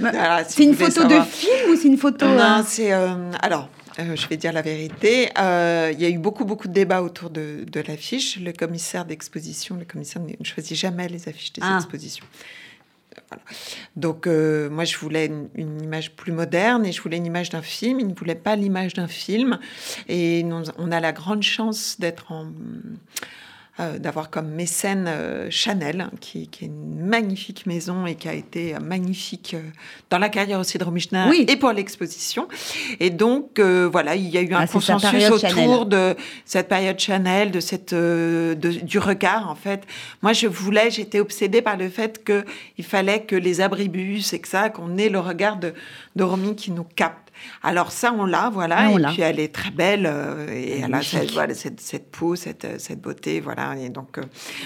Voilà, 0.00 0.44
si 0.44 0.52
C'est 0.56 0.64
une 0.64 0.74
photo 0.74 1.04
de 1.04 1.20
film 1.22 1.70
ou 1.70 1.76
c'est 1.76 1.88
une 1.88 1.98
photo 1.98 2.26
euh, 2.26 2.36
Non, 2.36 2.64
c'est. 2.66 2.92
euh, 2.92 3.30
alors, 3.40 3.68
euh, 3.98 4.14
je 4.16 4.26
vais 4.28 4.36
dire 4.36 4.52
la 4.52 4.62
vérité. 4.62 5.30
Euh, 5.38 5.90
Il 5.94 6.00
y 6.00 6.04
a 6.04 6.08
eu 6.08 6.18
beaucoup, 6.18 6.44
beaucoup 6.44 6.68
de 6.68 6.72
débats 6.72 7.02
autour 7.02 7.30
de, 7.30 7.64
de 7.70 7.80
l'affiche. 7.80 8.38
Le 8.38 8.52
commissaire 8.52 9.04
d'exposition, 9.04 9.76
le 9.76 9.84
commissaire 9.84 10.22
ne 10.22 10.44
choisit 10.44 10.76
jamais 10.76 11.08
les 11.08 11.28
affiches 11.28 11.52
des 11.52 11.62
Ah. 11.64 11.76
expositions. 11.78 12.26
Euh, 12.34 13.20
Voilà. 13.30 13.42
Donc, 13.96 14.26
euh, 14.26 14.68
moi, 14.68 14.84
je 14.84 14.96
voulais 14.98 15.26
une, 15.26 15.48
une 15.54 15.80
image 15.82 16.14
plus 16.14 16.32
moderne 16.32 16.84
et 16.84 16.92
je 16.92 17.00
voulais 17.00 17.16
une 17.16 17.24
image 17.26 17.48
d'un 17.48 17.62
film. 17.62 17.98
Il 18.00 18.08
ne 18.08 18.14
voulait 18.14 18.34
pas 18.34 18.56
l'image 18.56 18.92
d'un 18.92 19.08
film. 19.08 19.58
Et 20.08 20.44
on 20.78 20.92
a 20.92 21.00
la 21.00 21.12
grande 21.12 21.42
chance 21.42 21.96
d'être 21.98 22.30
en. 22.32 22.46
Euh, 23.78 23.98
d'avoir 23.98 24.30
comme 24.30 24.48
mécène 24.48 25.04
euh, 25.06 25.48
Chanel, 25.50 26.00
hein, 26.00 26.10
qui, 26.20 26.48
qui 26.48 26.64
est 26.64 26.68
une 26.68 27.04
magnifique 27.06 27.66
maison 27.66 28.06
et 28.06 28.14
qui 28.14 28.28
a 28.28 28.32
été 28.34 28.74
euh, 28.74 28.78
magnifique 28.80 29.52
euh, 29.54 29.60
dans 30.10 30.18
la 30.18 30.28
carrière 30.30 30.58
aussi 30.60 30.78
de 30.78 30.84
Romy 30.84 31.00
Schneider 31.00 31.28
Oui. 31.30 31.44
et 31.48 31.56
pour 31.56 31.72
l'exposition. 31.72 32.48
Et 33.00 33.10
donc, 33.10 33.60
voilà, 33.60 34.14
il 34.16 34.28
y 34.28 34.38
a 34.38 34.40
eu 34.42 34.52
un 34.54 34.60
Ah, 34.60 34.66
consensus 34.66 35.30
autour 35.30 35.50
Chanel. 35.50 35.88
de 35.88 36.16
cette 36.44 36.68
période 36.68 36.98
Chanel, 36.98 37.50
de 37.50 37.60
cette, 37.60 37.92
de- 37.94 38.54
du 38.82 38.98
regard, 38.98 39.50
en 39.50 39.54
fait. 39.54 39.82
Moi, 40.22 40.32
je 40.32 40.46
voulais, 40.46 40.90
j'étais 40.90 41.20
obsédée 41.20 41.60
par 41.62 41.76
le 41.76 41.88
fait 41.88 42.24
qu'il 42.24 42.84
fallait 42.84 43.22
que 43.24 43.36
les 43.36 43.60
abribus 43.60 44.32
et 44.32 44.38
que 44.40 44.48
ça, 44.48 44.70
qu'on 44.70 44.96
ait 44.96 45.08
le 45.10 45.20
regard 45.20 45.56
de, 45.58 45.74
de 46.16 46.22
Romy 46.24 46.56
qui 46.56 46.70
nous 46.70 46.84
capte. 46.96 47.25
Alors 47.62 47.92
ça, 47.92 48.12
on 48.16 48.24
l'a, 48.26 48.50
voilà. 48.50 48.76
Ah, 48.78 48.88
on 48.90 48.98
et 48.98 49.02
puis 49.12 49.22
elle 49.22 49.40
est 49.40 49.52
très 49.54 49.70
belle 49.70 50.06
euh, 50.06 50.46
et 50.52 50.80
elle 50.80 50.94
a 50.94 51.02
cette, 51.02 51.30
voilà, 51.32 51.54
cette, 51.54 51.80
cette 51.80 52.10
peau, 52.10 52.36
cette, 52.36 52.64
euh, 52.64 52.74
cette 52.78 53.00
beauté, 53.00 53.40
voilà. 53.40 53.74
Et 53.76 53.88
donc, 53.88 54.18
euh, 54.18 54.22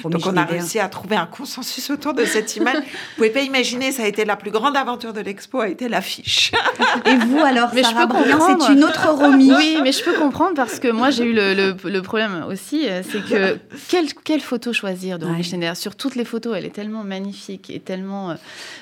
donc 0.09 0.27
on 0.27 0.37
a 0.37 0.45
réussi 0.45 0.79
à 0.79 0.89
trouver 0.89 1.17
un 1.17 1.27
consensus 1.27 1.91
autour 1.91 2.15
de 2.15 2.25
cette 2.25 2.57
image. 2.57 2.77
Vous 2.79 3.17
pouvez 3.17 3.31
pas 3.31 3.41
imaginer, 3.43 3.93
ça 3.93 4.03
a 4.05 4.07
été 4.07 4.25
la 4.25 4.37
plus 4.37 4.51
grande 4.51 4.77
aventure 4.77 5.13
de 5.13 5.21
l'expo, 5.21 5.61
a 5.61 5.69
été 5.69 5.89
l'affiche. 5.89 6.53
Et 7.07 7.17
vous 7.17 7.39
alors, 7.41 7.71
Mais 7.75 7.83
je 7.83 7.89
Sarah 7.89 8.07
peux 8.07 8.15
Briand, 8.15 8.39
comprendre. 8.39 8.65
c'est 8.67 8.73
une 8.73 8.85
autre 8.85 9.09
Romy. 9.11 9.53
Oui, 9.55 9.79
mais 9.83 9.93
je 9.93 10.03
peux 10.05 10.15
comprendre 10.15 10.55
parce 10.55 10.79
que 10.81 10.89
moi 10.89 11.11
j'ai 11.11 11.25
eu 11.25 11.33
le, 11.33 11.55
le- 11.55 11.77
le 11.91 12.03
problème 12.03 12.45
aussi, 12.49 12.87
c'est 13.11 13.25
que 13.25 13.59
quelle, 13.89 14.13
quelle 14.25 14.41
photo 14.41 14.73
choisir 14.73 15.19
de 15.19 15.25
Romy 15.27 15.39
Ouais. 15.39 15.43
Schneider? 15.43 15.77
Sur 15.77 15.97
toutes 15.97 16.15
les 16.17 16.25
photos, 16.25 16.55
elle 16.57 16.65
est 16.67 16.75
tellement 16.75 17.05
magnifique 17.05 17.71
et 17.71 17.81
tellement 17.81 18.35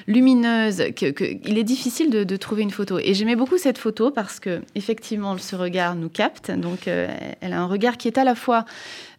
lumineuse 0.07 0.85
que, 0.97 1.11
que 1.11 1.25
il 1.45 1.59
est 1.59 1.65
difficile 1.65 2.11
de, 2.11 2.25
de 2.25 2.37
trouver 2.37 2.63
une 2.63 2.71
photo. 2.71 2.99
Et 2.99 3.15
j'aimais 3.15 3.37
beaucoup 3.37 3.59
cette 3.59 3.78
photo 3.79 4.11
parce 4.11 4.41
que 4.41 4.61
effectivement 4.75 5.37
ce 5.39 5.57
regard 5.57 5.95
nous 5.95 6.09
capte. 6.09 6.51
Donc 6.51 6.89
euh, 6.89 7.09
elle 7.41 7.53
a 7.53 7.61
un 7.61 7.67
regard 7.67 7.97
qui 7.97 8.09
est 8.09 8.19
à 8.19 8.25
la 8.25 8.35
fois 8.35 8.65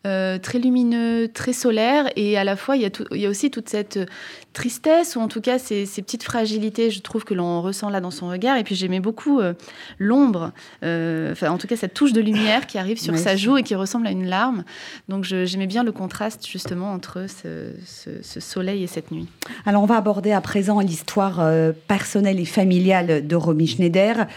euh, 0.07 0.37
très 0.39 0.59
lumineux, 0.59 1.27
très 1.33 1.51
solaire, 1.53 2.05
et 2.15 2.37
à 2.37 2.43
la 2.45 2.55
fois 2.55 2.75
il 2.77 2.81
y 2.81 2.85
a, 2.85 2.89
tout- 2.89 3.05
il 3.11 3.19
y 3.19 3.25
a 3.25 3.29
aussi 3.29 3.51
toute 3.51 3.67
cette 3.67 3.97
euh, 3.97 4.05
tristesse 4.53 5.15
ou 5.15 5.19
en 5.19 5.27
tout 5.27 5.41
cas 5.41 5.59
ces, 5.59 5.85
ces 5.85 6.01
petites 6.01 6.23
fragilités, 6.23 6.89
je 6.89 7.01
trouve 7.01 7.23
que 7.25 7.33
l'on 7.33 7.61
ressent 7.61 7.89
là 7.89 7.99
dans 7.99 8.11
son 8.11 8.29
regard. 8.29 8.57
Et 8.57 8.63
puis 8.63 8.75
j'aimais 8.75 8.99
beaucoup 9.01 9.39
euh, 9.41 9.53
l'ombre, 9.97 10.51
enfin 10.81 11.49
en 11.49 11.57
tout 11.57 11.67
cas 11.67 11.75
cette 11.75 11.93
touche 11.93 12.13
de 12.13 12.21
lumière 12.21 12.65
qui 12.67 12.77
arrive 12.77 12.99
sur 12.99 13.17
sa 13.17 13.35
joue 13.35 13.57
et 13.57 13.63
qui 13.63 13.75
ressemble 13.75 14.07
à 14.07 14.11
une 14.11 14.25
larme. 14.25 14.63
Donc 15.09 15.23
j'aimais 15.25 15.67
bien 15.67 15.83
le 15.83 15.91
contraste 15.91 16.47
justement 16.47 16.91
entre 16.93 17.25
ce, 17.27 17.71
ce- 17.85 18.21
ce 18.21 18.39
soleil 18.39 18.83
et 18.83 18.87
cette 18.87 19.11
nuit. 19.11 19.27
Alors, 19.65 19.83
on 19.83 19.85
va 19.85 19.97
aborder 19.97 20.31
à 20.31 20.41
présent 20.41 20.79
l'histoire 20.79 21.41
personnelle 21.87 22.39
et 22.39 22.45
familiale 22.45 23.27
de 23.27 23.35
Romy 23.35 23.67
Schneider, 23.67 24.27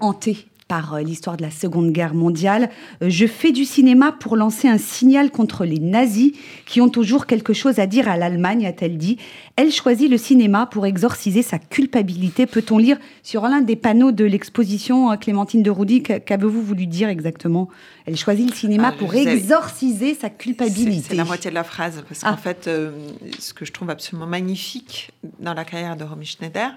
hantée 0.00 0.46
par 0.70 0.94
euh, 0.94 1.00
l'histoire 1.00 1.36
de 1.36 1.42
la 1.42 1.50
Seconde 1.50 1.90
Guerre 1.90 2.14
mondiale. 2.14 2.70
Euh, 3.02 3.10
je 3.10 3.26
fais 3.26 3.50
du 3.50 3.64
cinéma 3.64 4.12
pour 4.12 4.36
lancer 4.36 4.68
un 4.68 4.78
signal 4.78 5.32
contre 5.32 5.64
les 5.64 5.80
nazis 5.80 6.30
qui 6.64 6.80
ont 6.80 6.88
toujours 6.88 7.26
quelque 7.26 7.52
chose 7.52 7.80
à 7.80 7.88
dire 7.88 8.08
à 8.08 8.16
l'Allemagne, 8.16 8.64
a-t-elle 8.66 8.96
dit. 8.96 9.16
Elle 9.56 9.72
choisit 9.72 10.08
le 10.08 10.16
cinéma 10.16 10.66
pour 10.66 10.86
exorciser 10.86 11.42
sa 11.42 11.58
culpabilité. 11.58 12.46
Peut-on 12.46 12.78
lire 12.78 12.98
sur 13.24 13.42
l'un 13.48 13.62
des 13.62 13.74
panneaux 13.74 14.12
de 14.12 14.24
l'exposition 14.24 15.10
euh, 15.10 15.16
Clémentine 15.16 15.64
de 15.64 15.70
Roudy 15.70 16.04
Qu'a- 16.04 16.20
Qu'avez-vous 16.20 16.62
voulu 16.62 16.86
dire 16.86 17.08
exactement? 17.08 17.68
Elle 18.06 18.16
choisit 18.16 18.48
le 18.48 18.54
cinéma 18.54 18.92
Ah, 18.94 18.96
pour 18.96 19.12
exorciser 19.16 20.14
sa 20.14 20.30
culpabilité. 20.30 21.06
c'est 21.08 21.14
la 21.16 21.24
moitié 21.24 21.50
de 21.50 21.56
la 21.56 21.64
phrase, 21.64 22.04
parce 22.08 22.20
Ah. 22.22 22.30
qu'en 22.30 22.36
fait, 22.36 22.68
euh, 22.68 22.92
ce 23.40 23.52
que 23.52 23.64
je 23.64 23.72
trouve 23.72 23.90
absolument 23.90 24.28
magnifique 24.28 25.10
dans 25.40 25.52
la 25.54 25.64
carrière 25.64 25.96
de 25.96 26.04
Romy 26.04 26.26
Schneider, 26.26 26.70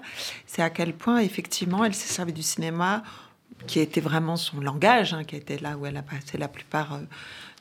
c'est 0.48 0.62
à 0.62 0.70
quel 0.70 0.94
point, 0.94 1.18
effectivement, 1.18 1.84
elle 1.84 1.94
s'est 1.94 2.12
servie 2.12 2.32
du 2.32 2.42
cinéma, 2.42 3.04
qui 3.66 3.80
était 3.80 4.00
vraiment 4.00 4.36
son 4.36 4.60
langage, 4.60 5.14
hein, 5.14 5.24
qui 5.24 5.36
était 5.36 5.58
là 5.58 5.76
où 5.76 5.86
elle 5.86 5.96
a 5.96 6.02
passé 6.02 6.38
la 6.38 6.48
plupart 6.48 6.94
euh, 6.94 6.98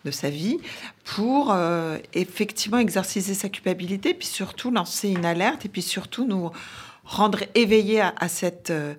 de 0.06 0.12
sa 0.12 0.30
vie, 0.30 0.60
pour 1.06 1.52
euh, 1.52 1.98
effectivement 2.14 2.80
exorciser 2.80 3.34
sa 3.34 3.50
culpabilité, 3.50 4.14
puis 4.14 4.28
surtout 4.28 4.70
lancer 4.70 5.10
une 5.10 5.26
alerte, 5.26 5.66
et 5.66 5.70
puis 5.70 5.82
surtout 5.82 6.26
nous 6.26 6.52
rendre 7.06 7.40
éveillés 7.56 8.02
à, 8.02 8.28
cette, 8.28 8.70
euh, 8.70 8.96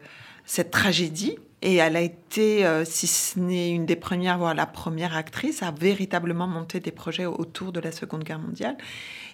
cette 0.46 0.70
tragédie. 0.70 1.36
Et 1.60 1.76
elle 1.76 1.96
a 1.96 2.02
été, 2.02 2.66
si 2.84 3.06
ce 3.06 3.38
n'est 3.38 3.70
une 3.70 3.86
des 3.86 3.96
premières, 3.96 4.36
voire 4.36 4.54
la 4.54 4.66
première 4.66 5.16
actrice, 5.16 5.62
à 5.62 5.70
véritablement 5.70 6.46
monter 6.46 6.78
des 6.78 6.90
projets 6.90 7.24
autour 7.24 7.72
de 7.72 7.80
la 7.80 7.90
Seconde 7.90 8.22
Guerre 8.22 8.38
mondiale. 8.38 8.76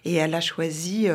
Et 0.04 0.14
elle 0.14 0.32
a 0.36 0.40
choisi 0.40 1.08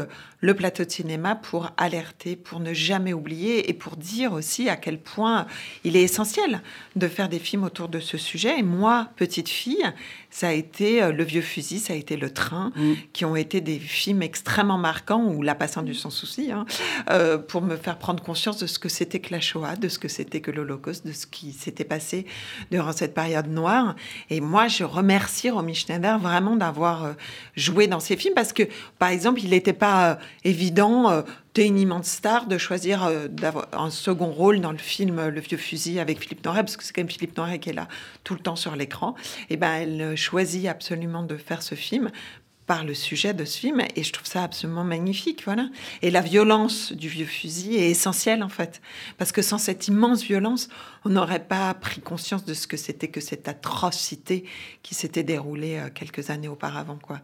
le 0.45 0.53
plateau 0.53 0.85
de 0.85 0.91
cinéma 0.91 1.33
pour 1.33 1.71
alerter, 1.75 2.35
pour 2.35 2.59
ne 2.59 2.71
jamais 2.71 3.13
oublier 3.13 3.67
et 3.67 3.73
pour 3.73 3.97
dire 3.97 4.31
aussi 4.31 4.69
à 4.69 4.75
quel 4.75 4.99
point 4.99 5.47
il 5.83 5.95
est 5.95 6.03
essentiel 6.03 6.61
de 6.95 7.07
faire 7.07 7.29
des 7.29 7.39
films 7.39 7.63
autour 7.63 7.89
de 7.89 7.99
ce 7.99 8.19
sujet. 8.19 8.59
Et 8.59 8.63
moi, 8.63 9.09
petite 9.15 9.49
fille, 9.49 9.83
ça 10.29 10.49
a 10.49 10.51
été 10.51 11.01
euh, 11.01 11.11
Le 11.11 11.23
Vieux 11.23 11.41
Fusil, 11.41 11.79
ça 11.79 11.93
a 11.93 11.95
été 11.95 12.15
Le 12.15 12.29
Train, 12.29 12.71
qui 13.11 13.25
ont 13.25 13.35
été 13.35 13.59
des 13.59 13.79
films 13.79 14.21
extrêmement 14.21 14.77
marquants, 14.77 15.23
ou 15.23 15.41
La 15.41 15.55
Passante 15.55 15.85
du 15.85 15.95
Sans 15.95 16.11
Souci, 16.11 16.51
hein, 16.51 16.65
euh, 17.09 17.39
pour 17.39 17.63
me 17.63 17.75
faire 17.75 17.97
prendre 17.97 18.21
conscience 18.21 18.57
de 18.57 18.67
ce 18.67 18.77
que 18.77 18.89
c'était 18.89 19.19
que 19.19 19.31
la 19.31 19.39
Shoah, 19.39 19.77
de 19.77 19.87
ce 19.87 19.97
que 19.97 20.07
c'était 20.07 20.41
que 20.41 20.51
l'Holocauste, 20.51 21.07
de 21.07 21.11
ce 21.11 21.25
qui 21.25 21.53
s'était 21.53 21.85
passé 21.85 22.27
durant 22.69 22.91
cette 22.91 23.15
période 23.15 23.47
noire. 23.47 23.95
Et 24.29 24.41
moi, 24.41 24.67
je 24.67 24.83
remercie 24.83 25.49
Romy 25.49 25.73
Schneider 25.73 26.19
vraiment 26.19 26.55
d'avoir 26.55 27.05
euh, 27.05 27.13
joué 27.55 27.87
dans 27.87 27.99
ces 27.99 28.15
films, 28.15 28.35
parce 28.35 28.53
que, 28.53 28.63
par 28.99 29.09
exemple, 29.09 29.39
il 29.41 29.49
n'était 29.49 29.73
pas 29.73 30.19
évident... 30.43 31.09
euh, 31.11 31.21
T'es 31.55 31.67
une 31.67 31.79
immense 31.79 32.07
star 32.07 32.47
de 32.47 32.57
choisir 32.57 33.05
euh, 33.05 33.29
d'avoir 33.29 33.69
un 33.71 33.89
second 33.89 34.29
rôle 34.29 34.59
dans 34.59 34.73
le 34.73 34.77
film 34.77 35.29
Le 35.29 35.39
Vieux 35.39 35.57
Fusil 35.57 36.01
avec 36.01 36.19
Philippe 36.19 36.43
Noiret, 36.43 36.63
parce 36.63 36.75
que 36.75 36.83
c'est 36.83 36.91
quand 36.91 36.99
même 36.99 37.09
Philippe 37.09 37.37
Noiret 37.37 37.59
qui 37.59 37.69
est 37.69 37.73
là 37.73 37.87
tout 38.25 38.33
le 38.33 38.41
temps 38.41 38.57
sur 38.57 38.75
l'écran. 38.75 39.15
Et 39.49 39.55
ben, 39.55 39.71
elle 39.71 40.01
euh, 40.01 40.15
choisit 40.17 40.67
absolument 40.67 41.23
de 41.23 41.37
faire 41.37 41.61
ce 41.61 41.75
film 41.75 42.11
par 42.65 42.83
le 42.83 42.93
sujet 42.93 43.33
de 43.33 43.45
ce 43.45 43.57
film 43.57 43.81
et 43.95 44.03
je 44.03 44.11
trouve 44.11 44.27
ça 44.27 44.43
absolument 44.43 44.83
magnifique 44.83 45.43
voilà 45.45 45.69
et 46.01 46.09
la 46.09 46.21
violence 46.21 46.93
du 46.93 47.09
vieux 47.09 47.27
fusil 47.27 47.75
est 47.75 47.91
essentielle 47.91 48.41
en 48.41 48.49
fait 48.49 48.81
parce 49.19 49.31
que 49.31 49.43
sans 49.43 49.59
cette 49.59 49.87
immense 49.87 50.23
violence 50.23 50.67
on 51.05 51.09
n'aurait 51.09 51.43
pas 51.43 51.71
pris 51.75 52.01
conscience 52.01 52.43
de 52.43 52.55
ce 52.55 52.65
que 52.65 52.75
c'était 52.75 53.09
que 53.09 53.21
cette 53.21 53.47
atrocité 53.47 54.45
qui 54.81 54.95
s'était 54.95 55.21
déroulée 55.21 55.77
euh, 55.77 55.89
quelques 55.93 56.31
années 56.31 56.47
auparavant 56.47 56.97
quoi 56.99 57.21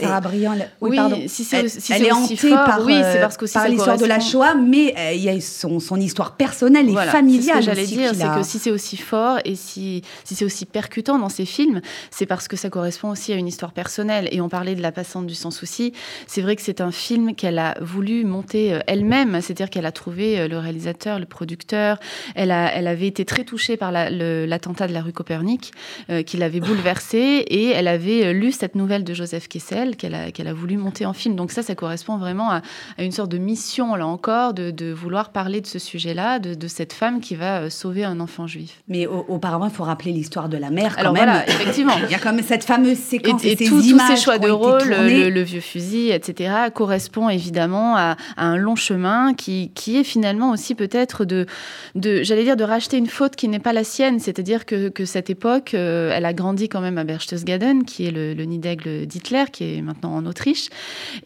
Sarah 0.00 0.20
Briand, 0.20 0.54
oui, 0.80 0.90
Oui, 0.90 0.96
pardon. 0.96 1.18
si 1.26 1.44
c'est 1.44 1.56
elle, 1.58 1.70
si 1.70 1.92
est 1.92 2.12
hantée 2.12 2.36
fort, 2.36 2.64
par, 2.64 2.84
oui, 2.84 2.94
euh, 2.96 3.28
par 3.52 3.68
l'histoire 3.68 3.96
de 3.98 4.04
la. 4.06 4.20
Shoah, 4.20 4.54
mais 4.54 4.94
euh, 4.98 5.12
il 5.14 5.22
y 5.22 5.28
a 5.28 5.40
son, 5.40 5.80
son 5.80 5.96
histoire 6.00 6.36
personnelle 6.36 6.88
et 6.88 6.92
Voilà, 6.92 7.10
familiale. 7.10 7.42
C'est 7.42 7.52
ce 7.52 7.58
que 7.70 7.74
j'allais 7.74 7.86
dire, 7.86 8.10
c'est 8.14 8.38
que 8.40 8.42
si 8.42 8.58
c'est 8.58 8.70
aussi 8.70 8.96
fort 8.96 9.38
et 9.44 9.54
si, 9.56 10.02
si 10.24 10.34
c'est 10.34 10.44
aussi 10.44 10.66
percutant 10.66 11.18
dans 11.18 11.28
ces 11.28 11.44
films, 11.46 11.80
c'est 12.10 12.26
parce 12.26 12.48
que 12.48 12.56
ça 12.56 12.70
correspond 12.70 13.10
aussi 13.10 13.32
à 13.32 13.36
une 13.36 13.46
histoire 13.48 13.72
personnelle. 13.72 14.28
Et 14.32 14.40
on 14.40 14.48
parlait 14.48 14.74
de 14.74 14.82
La 14.82 14.92
Passante 14.92 15.26
du 15.26 15.34
Sans 15.34 15.50
Souci. 15.50 15.92
C'est 16.26 16.42
vrai 16.42 16.56
que 16.56 16.62
c'est 16.62 16.80
un 16.80 16.90
film 16.92 17.34
qu'elle 17.34 17.58
a 17.58 17.76
voulu 17.80 18.24
monter 18.24 18.74
euh, 18.74 18.80
elle-même, 18.86 19.40
c'est-à-dire 19.40 19.70
qu'elle 19.70 19.86
a 19.86 19.92
trouvé 19.92 20.48
le 20.48 20.58
réalisateur, 20.58 21.18
le 21.18 21.26
producteur. 21.26 21.98
Elle, 22.34 22.50
a, 22.50 22.72
elle 22.74 22.86
avait 22.86 23.06
été 23.06 23.24
très 23.24 23.44
touchée 23.44 23.76
par 23.76 23.92
la- 23.92 24.10
l'attentat 24.10 24.86
de 24.86 24.92
la 24.92 25.02
rue 25.02 25.12
Copernic, 25.12 25.72
euh, 26.10 26.22
qui 26.22 26.36
l'avait 26.36 26.60
bouleversée, 26.60 27.44
et 27.48 27.68
elle 27.70 27.88
avait 27.88 28.32
lu 28.32 28.52
cette 28.52 28.74
nouvelle 28.74 29.04
de 29.04 29.14
Joseph 29.14 29.48
Kessel 29.48 29.89
qu'elle 29.96 30.14
a, 30.14 30.30
qu'elle 30.30 30.48
a 30.48 30.52
voulu 30.52 30.76
monter 30.76 31.06
en 31.06 31.12
film. 31.12 31.36
Donc 31.36 31.50
ça, 31.52 31.62
ça 31.62 31.74
correspond 31.74 32.16
vraiment 32.18 32.50
à, 32.50 32.62
à 32.98 33.02
une 33.02 33.12
sorte 33.12 33.30
de 33.30 33.38
mission, 33.38 33.94
là 33.94 34.06
encore, 34.06 34.54
de, 34.54 34.70
de 34.70 34.92
vouloir 34.92 35.30
parler 35.30 35.60
de 35.60 35.66
ce 35.66 35.78
sujet-là, 35.78 36.38
de, 36.38 36.54
de 36.54 36.68
cette 36.68 36.92
femme 36.92 37.20
qui 37.20 37.34
va 37.36 37.60
euh, 37.62 37.70
sauver 37.70 38.04
un 38.04 38.20
enfant 38.20 38.46
juif. 38.46 38.82
Mais 38.88 39.06
au- 39.06 39.24
auparavant, 39.28 39.66
il 39.66 39.70
faut 39.72 39.84
rappeler 39.84 40.12
l'histoire 40.12 40.48
de 40.48 40.56
la 40.56 40.70
mère 40.70 40.94
quand 40.94 41.00
Alors 41.00 41.12
même. 41.12 41.24
voilà, 41.24 41.48
effectivement. 41.48 41.94
Il 42.08 42.10
y 42.10 42.14
a 42.14 42.18
quand 42.18 42.32
même 42.32 42.44
cette 42.44 42.64
fameuse 42.64 42.98
séquence 42.98 43.44
et, 43.44 43.52
et 43.52 43.56
ces 43.56 43.64
tous- 43.66 43.80
tous 43.80 43.86
images 43.88 44.16
ces 44.18 44.24
choix 44.24 44.38
de 44.38 44.50
rôle, 44.50 44.82
le, 44.88 45.30
le 45.30 45.42
vieux 45.42 45.60
fusil, 45.60 46.10
etc., 46.10 46.52
correspond 46.74 47.28
évidemment 47.28 47.96
à, 47.96 48.16
à 48.36 48.44
un 48.46 48.56
long 48.56 48.76
chemin 48.76 49.34
qui, 49.34 49.70
qui 49.74 49.96
est 49.98 50.04
finalement 50.04 50.50
aussi 50.50 50.74
peut-être 50.74 51.24
de, 51.24 51.46
de 51.94 52.22
j'allais 52.22 52.44
dire, 52.44 52.56
de 52.56 52.64
racheter 52.64 52.96
une 52.96 53.06
faute 53.06 53.36
qui 53.36 53.48
n'est 53.48 53.58
pas 53.58 53.72
la 53.72 53.84
sienne. 53.84 54.18
C'est-à-dire 54.20 54.66
que, 54.66 54.88
que 54.88 55.04
cette 55.04 55.30
époque, 55.30 55.74
euh, 55.74 56.12
elle 56.14 56.24
a 56.24 56.32
grandi 56.32 56.68
quand 56.68 56.80
même 56.80 56.98
à 56.98 57.04
Berchtesgaden, 57.04 57.84
qui 57.84 58.06
est 58.06 58.10
le, 58.10 58.34
le 58.34 58.44
nid 58.44 58.58
d'aigle 58.58 59.06
d'Hitler, 59.06 59.44
qui 59.52 59.64
est 59.64 59.69
maintenant 59.82 60.14
en 60.14 60.26
Autriche, 60.26 60.68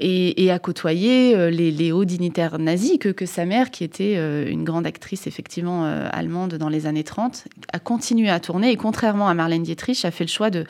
et, 0.01 0.51
a 0.51 0.59
côtoyé 0.59 1.35
euh, 1.35 1.51
les, 1.51 1.71
les 1.71 1.91
hauts 1.91 2.05
dignitaires 2.05 2.59
nazis 2.59 2.99
que, 2.99 3.09
que 3.09 3.27
sa 3.27 3.45
mère, 3.45 3.71
qui 3.71 3.83
était 3.83 4.15
euh, 4.17 4.49
une 4.49 4.65
grande 4.65 4.87
actrice 4.87 5.27
effectivement 5.27 5.85
euh, 5.85 6.09
allemande 6.13 6.55
dans 6.55 6.69
les 6.69 6.87
années 6.87 7.05
30, 7.05 7.45
a 7.73 7.79
continué 7.79 8.29
à 8.29 8.41
tourner. 8.41 8.71
Et 8.71 8.77
contrairement 8.77 9.29
à 9.29 9.35
Marlène 9.35 9.63
Dietrich, 9.63 10.05
a 10.05 10.11
fait 10.11 10.25
le 10.25 10.29
choix 10.29 10.51
de 10.51 10.65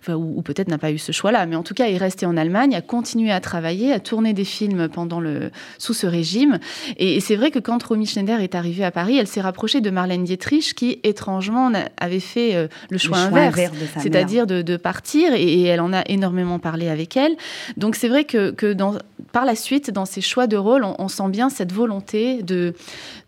enfin, 0.00 0.14
ou, 0.14 0.38
ou 0.38 0.42
peut-être 0.42 0.68
n'a 0.68 0.78
pas 0.78 0.90
eu 0.90 0.98
ce 0.98 1.12
choix-là, 1.12 1.46
mais 1.46 1.56
en 1.56 1.62
tout 1.62 1.74
cas 1.74 1.88
est 1.88 1.96
resté 1.96 2.26
en 2.26 2.36
Allemagne, 2.36 2.74
a 2.74 2.80
continué 2.80 3.30
à 3.30 3.40
travailler, 3.40 3.92
à 3.92 4.00
tourner 4.00 4.32
des 4.32 4.44
films 4.44 4.88
pendant 4.88 5.20
le, 5.20 5.50
sous 5.78 5.94
ce 5.94 6.06
régime. 6.06 6.58
Et, 6.96 7.16
et 7.16 7.20
c'est 7.20 7.36
vrai 7.36 7.50
que 7.50 7.58
quand 7.58 7.82
Romy 7.82 8.06
Schneider 8.06 8.40
est 8.40 8.54
arrivée 8.54 8.84
à 8.84 8.90
Paris, 8.90 9.18
elle 9.18 9.26
s'est 9.26 9.40
rapprochée 9.40 9.80
de 9.80 9.90
Marlène 9.90 10.24
Dietrich, 10.24 10.74
qui 10.74 11.00
étrangement 11.04 11.70
avait 11.98 12.20
fait 12.20 12.54
euh, 12.54 12.68
le 12.90 12.98
choix 12.98 13.28
choix 13.28 13.40
inverse, 13.40 13.72
c'est-à-dire 13.98 14.46
de, 14.46 14.62
de 14.62 14.76
partir, 14.76 15.34
et, 15.34 15.42
et 15.42 15.64
elle 15.64 15.80
en 15.80 15.92
a 15.92 16.02
énormément 16.06 16.58
parlé 16.58 16.88
avec 16.88 17.16
elle. 17.16 17.36
Donc 17.76 17.96
c'est 17.96 18.08
vrai 18.08 18.24
que, 18.24 18.50
que 18.52 18.72
dans, 18.72 18.94
par 19.32 19.44
la 19.44 19.54
suite, 19.54 19.90
dans 19.90 20.06
ses 20.06 20.22
choix 20.22 20.46
de 20.46 20.56
rôle, 20.56 20.84
on, 20.84 20.94
on 20.98 21.08
sent 21.08 21.28
bien 21.28 21.50
cette 21.50 21.72
volonté 21.72 22.42
de, 22.42 22.74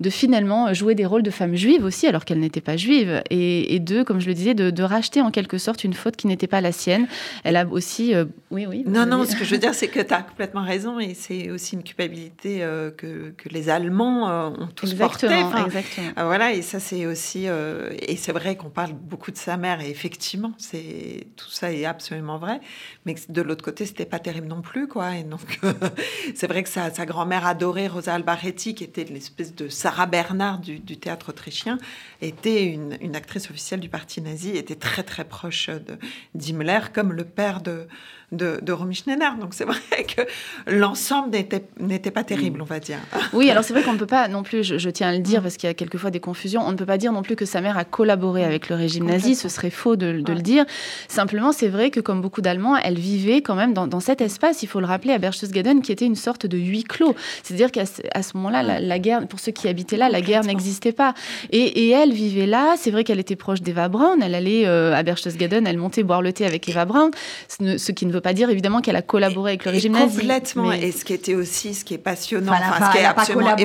de 0.01 0.11
finalement 0.11 0.73
jouer 0.73 0.95
des 0.95 1.05
rôles 1.05 1.23
de 1.23 1.31
femmes 1.31 1.57
juives 1.57 1.85
aussi, 1.85 2.07
alors 2.07 2.25
qu'elle 2.25 2.41
n'était 2.41 2.61
pas 2.63 2.77
juive, 2.77 3.23
et, 3.29 3.75
et 3.75 3.81
de, 3.81 4.03
comme 4.03 4.21
je 4.21 4.29
le 4.29 4.35
disais, 4.35 4.55
de, 4.55 4.71
de 4.71 4.83
racheter 4.83 5.21
en 5.21 5.31
quelque 5.31 5.59
sorte 5.59 5.85
une 5.85 5.93
faute 5.93 6.17
qui 6.17 6.27
n'était 6.27 6.47
pas 6.47 6.62
la 6.63 6.73
sienne. 6.73 7.07
Elle 7.45 7.57
a 7.57 7.67
aussi, 7.67 8.15
euh, 8.15 8.25
oui, 8.51 8.67
oui. 8.67 8.85
Non, 8.87 9.07
non, 9.07 9.25
ce 9.25 9.37
que 9.37 9.45
je 9.45 9.51
veux 9.51 9.61
dire, 9.61 9.75
c'est 9.83 9.89
que 9.89 10.01
tu 10.01 10.15
as 10.15 10.23
complètement 10.23 10.65
raison 10.65 10.99
et 10.99 11.15
c'est 11.15 11.51
aussi 11.51 11.75
une 11.75 11.83
culpabilité 11.83 12.63
euh, 12.63 12.91
que, 12.91 13.35
que, 13.37 13.49
les 13.49 13.69
Allemands 13.69 14.31
euh, 14.31 14.49
ont 14.51 14.69
tous 14.69 14.93
exactement, 14.93 15.51
portée. 15.51 15.67
exactement. 15.67 16.27
voilà, 16.27 16.53
et 16.53 16.63
ça, 16.63 16.81
c'est 16.81 17.07
aussi, 17.07 17.47
et 17.47 18.17
c'est 18.17 18.33
vrai 18.33 18.57
qu'on 18.57 18.71
parle 18.71 18.93
beaucoup 18.93 19.31
de 19.31 19.37
sa 19.37 19.57
mère 19.57 19.81
et 19.81 19.91
effectivement, 19.91 20.53
c'est 20.59 21.27
tout 21.37 21.51
ça 21.51 21.73
est 21.73 21.85
absolument 21.85 22.39
vrai, 22.39 22.61
mais 23.05 23.15
de 23.29 23.43
l'autre 23.43 23.65
côté, 23.65 23.85
c'était 23.85 24.07
pas 24.07 24.19
terrible 24.19 24.47
non 24.47 24.63
plus, 24.63 24.89
quoi. 24.89 25.17
Et 25.17 25.25
donc, 25.25 25.61
c'est 26.35 26.47
vrai 26.47 26.63
que 26.63 26.69
sa, 26.69 26.91
sa 26.91 27.07
grand-mère 27.07 27.47
adorée, 27.47 27.89
Rosa 27.89 28.15
Albaretti, 28.15 28.75
qui 28.75 28.85
était 28.85 29.05
l'espèce 29.05 29.55
de 29.55 29.69
Sarah 29.69 30.07
Bernard 30.07 30.59
du, 30.59 30.79
du 30.79 30.97
théâtre 30.97 31.31
autrichien, 31.31 31.79
était 32.21 32.65
une, 32.65 32.97
une, 33.01 33.17
actrice 33.17 33.51
officielle 33.51 33.81
du 33.81 33.89
parti 33.89 34.21
nazi, 34.21 34.57
était 34.57 34.75
très 34.75 35.03
très 35.03 35.25
proche 35.25 35.71
comme 36.93 37.13
le 37.13 37.25
père 37.25 37.61
de, 37.61 37.87
de, 38.33 38.59
de 38.63 38.73
Romy 38.73 38.95
Schneider. 38.95 39.37
Donc 39.39 39.55
c'est 39.55 39.65
vrai 39.65 39.79
que 40.05 40.23
l'ensemble 40.67 41.31
n'était 41.79 42.11
pas 42.11 42.25
terrible, 42.25 42.61
on 42.61 42.65
va 42.67 42.81
dire. 42.81 42.99
Oui, 43.33 43.51
alors 43.51 43.63
c'est 43.65 43.73
vrai 43.73 43.83
qu'on 43.83 43.93
ne 43.93 43.99
peut 43.99 44.07
pas 44.07 44.29
non 44.29 44.43
plus, 44.43 44.65
je, 44.65 44.79
je, 44.79 44.91
tiens 44.91 45.09
à 45.09 45.13
le 45.13 45.21
dire 45.21 45.43
parce 45.43 45.57
qu'il 45.57 45.69
y 45.69 45.71
a 45.71 45.75
quelquefois 45.75 46.11
des 46.11 46.21
confusions, 46.21 46.63
on 46.67 46.73
ne 46.73 46.77
peut 46.77 46.87
pas 46.87 46.99
dire 46.99 47.13
non 47.13 47.23
plus 47.23 47.37
que 47.37 47.45
sa 47.45 47.61
mère 47.61 47.79
a 47.79 47.85
collaboré 47.85 48.45
avec 48.45 48.69
le 48.69 48.77
régime 48.77 49.05
nazi, 49.05 49.35
ce 49.35 49.49
serait 49.49 49.71
faux 49.71 49.97
de, 49.97 50.13
de 50.13 50.29
ouais. 50.29 50.35
le 50.35 50.43
dire. 50.43 50.65
Simplement, 51.09 51.53
c'est 51.53 51.69
vrai 51.69 51.91
que 51.91 52.01
comme 52.01 52.21
beaucoup 52.21 52.41
d'Allemands, 52.41 52.77
elle 52.77 52.99
vivait 52.99 53.43
quand 53.43 53.55
même 53.55 53.75
dans, 53.75 53.87
dans, 53.87 54.01
cet 54.01 54.21
espace, 54.21 54.63
il 54.63 54.67
faut 54.67 54.81
le 54.81 54.87
rappeler, 54.87 55.13
à 55.13 55.19
Berchtesgaden, 55.19 55.83
qui 55.83 55.93
était 55.93 56.07
une 56.07 56.17
sorte 56.17 56.47
de 56.47 56.57
huis 56.57 56.85
clos. 56.85 57.15
C'est-à-dire 57.43 57.71
qu'à 57.71 57.87
ce, 57.87 58.03
ce 58.03 58.37
moment-là, 58.37 58.63
la, 58.63 58.81
la, 58.81 58.99
guerre, 58.99 59.27
pour 59.27 59.41
ceux 59.41 59.53
qui 59.53 59.69
habitaient 59.69 59.97
là, 59.97 60.09
la 60.09 60.21
guerre 60.21 60.45
n'existait 60.45 60.93
pas. 60.93 61.15
Et, 61.51 61.87
et, 61.87 61.91
elle 61.91 62.13
vivait 62.13 62.47
là, 62.47 62.75
c'est 62.79 62.91
vrai 62.91 63.05
qu'elle 63.05 63.21
était 63.21 63.37
proche 63.37 63.61
d'Eva 63.61 63.89
Braun, 63.89 64.21
elle 64.23 64.35
allait 64.35 64.67
euh, 64.67 64.95
à 64.95 65.03
Berchtesgaden, 65.03 65.67
elle 65.67 65.79
montait 65.79 66.03
boire 66.03 66.23
le 66.23 66.33
thé 66.33 66.47
avec 66.47 66.69
Eva 66.69 66.85
Braun, 66.85 67.11
ce, 67.49 67.63
ne, 67.63 67.77
ce 67.77 67.93
qui 67.93 68.07
ne 68.07 68.13
veut 68.13 68.22
pas 68.23 68.33
dire 68.33 68.51
évidemment 68.51 68.81
qu'elle 68.81 68.97
a 68.97 69.03
collaboré 69.03 69.53
avec 69.53 69.65
le 69.65 69.73
régime 69.73 69.93
nazi. 69.93 70.19
Complètement. 70.19 70.69
Mais... 70.69 70.83
Et 70.83 70.93
ce 70.93 71.05
qui 71.05 71.13
était 71.13 71.35
aussi, 71.35 71.75
ce 71.75 71.85
qui 71.85 71.95
est 71.95 71.99
passionnant, 71.99 72.53
enfin, 72.53 72.63
enfin, 72.71 72.87
ce 72.87 72.97
qui 72.97 73.03
est 73.03 73.07
absolument. 73.07 73.55
Mais, 73.57 73.65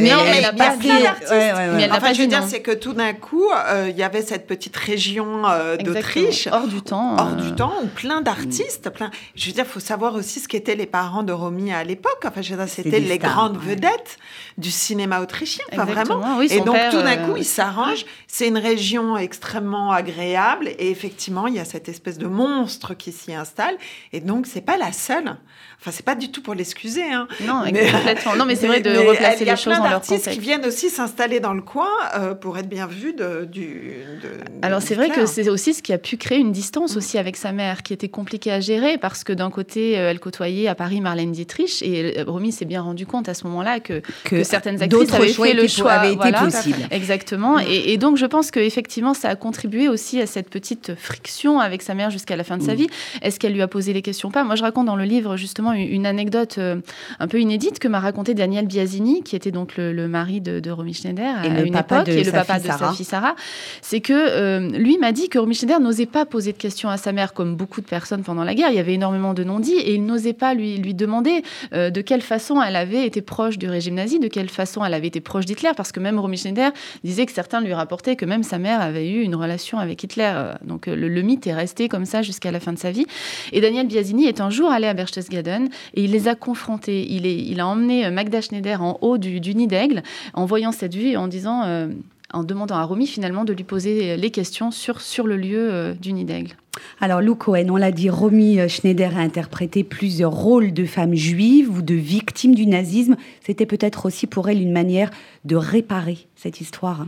mais, 0.00 0.10
elle 0.36 0.42
n'a 0.42 0.52
pas 0.52 0.76
dit. 0.76 0.88
Mais 0.88 1.82
elle 1.82 1.92
enfin, 1.92 2.12
je 2.12 2.22
veux 2.22 2.28
dire, 2.28 2.44
c'est 2.46 2.60
que 2.60 2.72
tout 2.72 2.92
d'un 2.92 3.12
coup, 3.12 3.48
euh, 3.50 3.88
il 3.90 3.96
y 3.96 4.02
avait 4.02 4.22
cette 4.22 4.46
petite 4.46 4.76
région 4.76 5.46
euh, 5.46 5.76
d'Autriche, 5.76 6.48
hors 6.52 6.66
du 6.66 6.82
temps, 6.82 7.16
hors 7.18 7.36
du 7.36 7.52
temps, 7.54 7.74
où 7.82 7.86
plein 7.86 8.20
d'artistes, 8.20 8.90
plein. 8.90 9.10
Je 9.34 9.46
veux 9.46 9.52
dire, 9.52 9.64
il 9.66 9.70
faut 9.70 9.80
savoir 9.80 10.14
aussi 10.14 10.40
ce 10.40 10.48
qu'étaient 10.48 10.76
les 10.76 10.86
parents 10.86 11.22
de 11.22 11.32
Romy 11.32 11.72
à 11.72 11.84
l'époque. 11.84 12.22
Enfin, 12.24 12.42
je 12.42 12.54
veux 12.54 12.56
dire, 12.56 12.68
c'était 12.68 13.00
les 13.00 13.16
stars, 13.16 13.30
grandes 13.30 13.56
ouais. 13.56 13.74
vedettes 13.74 14.18
du 14.58 14.70
cinéma 14.70 15.20
autrichien. 15.20 15.64
Enfin, 15.72 15.84
vraiment. 15.84 16.36
Oui, 16.38 16.48
et 16.50 16.60
donc, 16.60 16.74
père, 16.74 16.90
tout 16.90 17.02
d'un 17.02 17.16
coup, 17.16 17.32
euh... 17.32 17.38
ils 17.38 17.44
s'arrangent. 17.44 18.04
C'est 18.26 18.48
une 18.48 18.58
région 18.58 19.16
extrêmement 19.16 19.90
agréable, 19.90 20.68
et 20.78 20.90
effectivement, 20.90 21.46
il 21.46 21.54
y 21.54 21.58
a 21.58 21.64
cette 21.64 21.88
espèce 21.88 22.18
de 22.18 22.26
monstre 22.26 22.94
qui 22.94 23.12
s'y 23.12 23.34
installe. 23.34 23.76
Et 24.12 24.20
donc, 24.20 24.46
c'est 24.46 24.60
pas 24.60 24.76
la 24.76 24.92
seule. 24.92 25.36
Enfin, 25.84 25.94
c'est 25.94 26.06
pas 26.06 26.14
du 26.14 26.30
tout 26.30 26.40
pour 26.40 26.54
l'excuser. 26.54 27.02
Hein. 27.12 27.28
Non, 27.42 27.60
mais, 27.62 27.90
complètement. 27.90 28.36
Non, 28.36 28.46
mais 28.46 28.56
c'est 28.56 28.68
vrai 28.68 28.80
de 28.80 28.88
mais 28.90 29.06
replacer 29.06 29.44
les 29.44 29.54
choses 29.54 29.76
dans 29.76 29.86
leur 29.86 30.00
contexte. 30.00 30.30
qui 30.30 30.38
viennent 30.38 30.64
aussi 30.64 30.88
s'installer 30.88 31.40
dans 31.40 31.52
le 31.52 31.60
coin 31.60 31.90
euh, 32.16 32.34
pour 32.34 32.56
être 32.56 32.70
bien 32.70 32.86
vus 32.86 33.12
de, 33.12 33.44
du. 33.44 33.98
De, 34.22 34.30
Alors, 34.62 34.80
c'est 34.80 34.94
vrai 34.94 35.10
que 35.10 35.26
c'est 35.26 35.46
aussi 35.50 35.74
ce 35.74 35.82
qui 35.82 35.92
a 35.92 35.98
pu 35.98 36.16
créer 36.16 36.38
une 36.38 36.52
distance 36.52 36.96
aussi 36.96 37.18
avec 37.18 37.36
sa 37.36 37.52
mère, 37.52 37.82
qui 37.82 37.92
était 37.92 38.08
compliquée 38.08 38.50
à 38.50 38.60
gérer 38.60 38.96
parce 38.96 39.24
que 39.24 39.34
d'un 39.34 39.50
côté, 39.50 39.98
euh, 39.98 40.10
elle 40.10 40.20
côtoyait 40.20 40.68
à 40.68 40.74
Paris 40.74 41.02
Marlène 41.02 41.32
Dietrich 41.32 41.82
et 41.82 42.18
euh, 42.18 42.24
Romy 42.26 42.50
s'est 42.50 42.64
bien 42.64 42.80
rendu 42.80 43.04
compte 43.04 43.28
à 43.28 43.34
ce 43.34 43.46
moment-là 43.46 43.80
que, 43.80 44.00
que, 44.24 44.36
que, 44.36 44.42
certaines 44.42 44.82
actrices 44.82 45.12
avaient 45.12 45.28
fait 45.28 45.52
le 45.52 45.68
choix. 45.68 45.92
Avaient 45.92 46.14
été 46.14 46.16
voilà, 46.16 46.44
possible. 46.44 46.78
Exactement. 46.92 47.58
Mm. 47.58 47.64
Et, 47.68 47.92
et, 47.92 47.98
donc, 47.98 48.16
je 48.16 48.24
pense 48.24 48.50
qu'effectivement, 48.50 49.12
ça 49.12 49.28
a 49.28 49.36
contribué 49.36 49.88
aussi 49.88 50.18
à 50.18 50.26
cette 50.26 50.48
petite 50.48 50.94
friction 50.94 51.60
avec 51.60 51.82
sa 51.82 51.92
mère 51.92 52.08
jusqu'à 52.08 52.36
la 52.36 52.44
fin 52.44 52.56
de 52.56 52.62
mm. 52.62 52.66
sa 52.66 52.74
vie. 52.74 52.86
Est-ce 53.20 53.38
qu'elle 53.38 53.52
lui 53.52 53.60
a 53.60 53.68
posé 53.68 53.92
les 53.92 54.00
questions 54.00 54.30
Pas? 54.30 54.44
Moi, 54.44 54.54
je 54.54 54.62
raconte 54.62 54.86
dans 54.86 54.96
le 54.96 55.04
livre 55.04 55.36
justement 55.36 55.73
une 55.74 56.06
anecdote 56.06 56.56
euh, 56.58 56.80
un 57.18 57.28
peu 57.28 57.40
inédite 57.40 57.78
que 57.78 57.88
m'a 57.88 58.00
raconté 58.00 58.34
Daniel 58.34 58.66
Biasini, 58.66 59.22
qui 59.22 59.36
était 59.36 59.50
donc 59.50 59.76
le, 59.76 59.92
le 59.92 60.08
mari 60.08 60.40
de, 60.40 60.60
de, 60.60 60.70
Romy 60.70 60.94
Schneider 60.94 61.44
et 61.44 61.48
à 61.48 61.60
une 61.60 61.76
époque, 61.76 62.08
et 62.08 62.24
le 62.24 62.32
papa 62.32 62.58
de 62.58 62.66
sa 62.66 62.92
fille 62.92 63.04
Sarah. 63.04 63.36
C'est 63.82 64.00
que 64.00 64.12
euh, 64.12 64.70
lui 64.70 64.98
m'a 64.98 65.12
dit 65.12 65.28
que 65.28 65.38
Romy 65.38 65.54
Schneider 65.54 65.80
n'osait 65.80 66.06
pas 66.06 66.26
poser 66.26 66.52
de 66.52 66.58
questions 66.58 66.88
à 66.88 66.96
sa 66.96 67.12
mère, 67.12 67.32
comme 67.32 67.56
beaucoup 67.56 67.80
de 67.80 67.86
personnes 67.86 68.22
pendant 68.22 68.44
la 68.44 68.54
guerre. 68.54 68.70
Il 68.70 68.76
y 68.76 68.80
avait 68.80 68.94
énormément 68.94 69.34
de 69.34 69.44
non-dits, 69.44 69.74
et 69.74 69.94
il 69.94 70.04
n'osait 70.04 70.32
pas 70.32 70.54
lui, 70.54 70.76
lui 70.78 70.94
demander 70.94 71.42
euh, 71.72 71.90
de 71.90 72.00
quelle 72.00 72.22
façon 72.22 72.62
elle 72.62 72.76
avait 72.76 73.06
été 73.06 73.22
proche 73.22 73.58
du 73.58 73.68
régime 73.68 73.94
nazi, 73.94 74.18
de 74.18 74.28
quelle 74.28 74.48
façon 74.48 74.84
elle 74.84 74.94
avait 74.94 75.08
été 75.08 75.20
proche 75.20 75.44
d'Hitler, 75.44 75.70
parce 75.76 75.92
que 75.92 76.00
même 76.00 76.18
Romy 76.18 76.36
Schneider 76.36 76.72
disait 77.02 77.26
que 77.26 77.32
certains 77.32 77.60
lui 77.60 77.74
rapportaient 77.74 78.16
que 78.16 78.24
même 78.24 78.42
sa 78.42 78.58
mère 78.58 78.80
avait 78.80 79.08
eu 79.08 79.22
une 79.22 79.34
relation 79.34 79.78
avec 79.78 80.02
Hitler. 80.02 80.32
Donc 80.64 80.86
le, 80.86 81.08
le 81.08 81.22
mythe 81.22 81.46
est 81.46 81.54
resté 81.54 81.88
comme 81.88 82.04
ça 82.04 82.22
jusqu'à 82.22 82.50
la 82.50 82.60
fin 82.60 82.72
de 82.72 82.78
sa 82.78 82.90
vie. 82.90 83.06
Et 83.52 83.60
Daniel 83.60 83.86
Biasini 83.86 84.26
est 84.26 84.40
un 84.40 84.50
jour 84.50 84.70
allé 84.70 84.86
à 84.86 84.94
Berchtesgaden 84.94 85.63
et 85.94 86.04
il 86.04 86.12
les 86.12 86.28
a 86.28 86.34
confrontés. 86.34 87.06
Il, 87.10 87.26
est, 87.26 87.36
il 87.36 87.60
a 87.60 87.66
emmené 87.66 88.10
Magda 88.10 88.40
Schneider 88.40 88.82
en 88.82 88.98
haut 89.00 89.18
du, 89.18 89.40
du 89.40 89.54
nid 89.54 89.66
d'aigle 89.66 90.02
en 90.34 90.44
voyant 90.44 90.72
cette 90.72 90.94
vue 90.94 91.08
et 91.08 91.16
en 91.16 91.28
disant, 91.28 91.62
euh, 91.64 91.88
en 92.32 92.44
demandant 92.44 92.76
à 92.76 92.84
Romy 92.84 93.06
finalement 93.06 93.44
de 93.44 93.52
lui 93.52 93.64
poser 93.64 94.16
les 94.16 94.30
questions 94.30 94.70
sur, 94.70 95.00
sur 95.00 95.26
le 95.26 95.36
lieu 95.36 95.72
euh, 95.72 95.94
du 95.94 96.12
nid 96.12 96.24
d'aigle. 96.24 96.56
Alors, 97.00 97.20
Lou 97.20 97.36
Cohen, 97.36 97.66
on 97.70 97.76
l'a 97.76 97.92
dit, 97.92 98.10
Romy 98.10 98.68
Schneider 98.68 99.16
a 99.16 99.20
interprété 99.20 99.84
plusieurs 99.84 100.32
rôles 100.32 100.72
de 100.72 100.84
femmes 100.84 101.14
juives 101.14 101.70
ou 101.70 101.82
de 101.82 101.94
victimes 101.94 102.54
du 102.54 102.66
nazisme. 102.66 103.16
C'était 103.46 103.66
peut-être 103.66 104.06
aussi 104.06 104.26
pour 104.26 104.48
elle 104.48 104.60
une 104.60 104.72
manière 104.72 105.10
de 105.44 105.54
réparer 105.54 106.18
cette 106.34 106.60
histoire. 106.60 107.06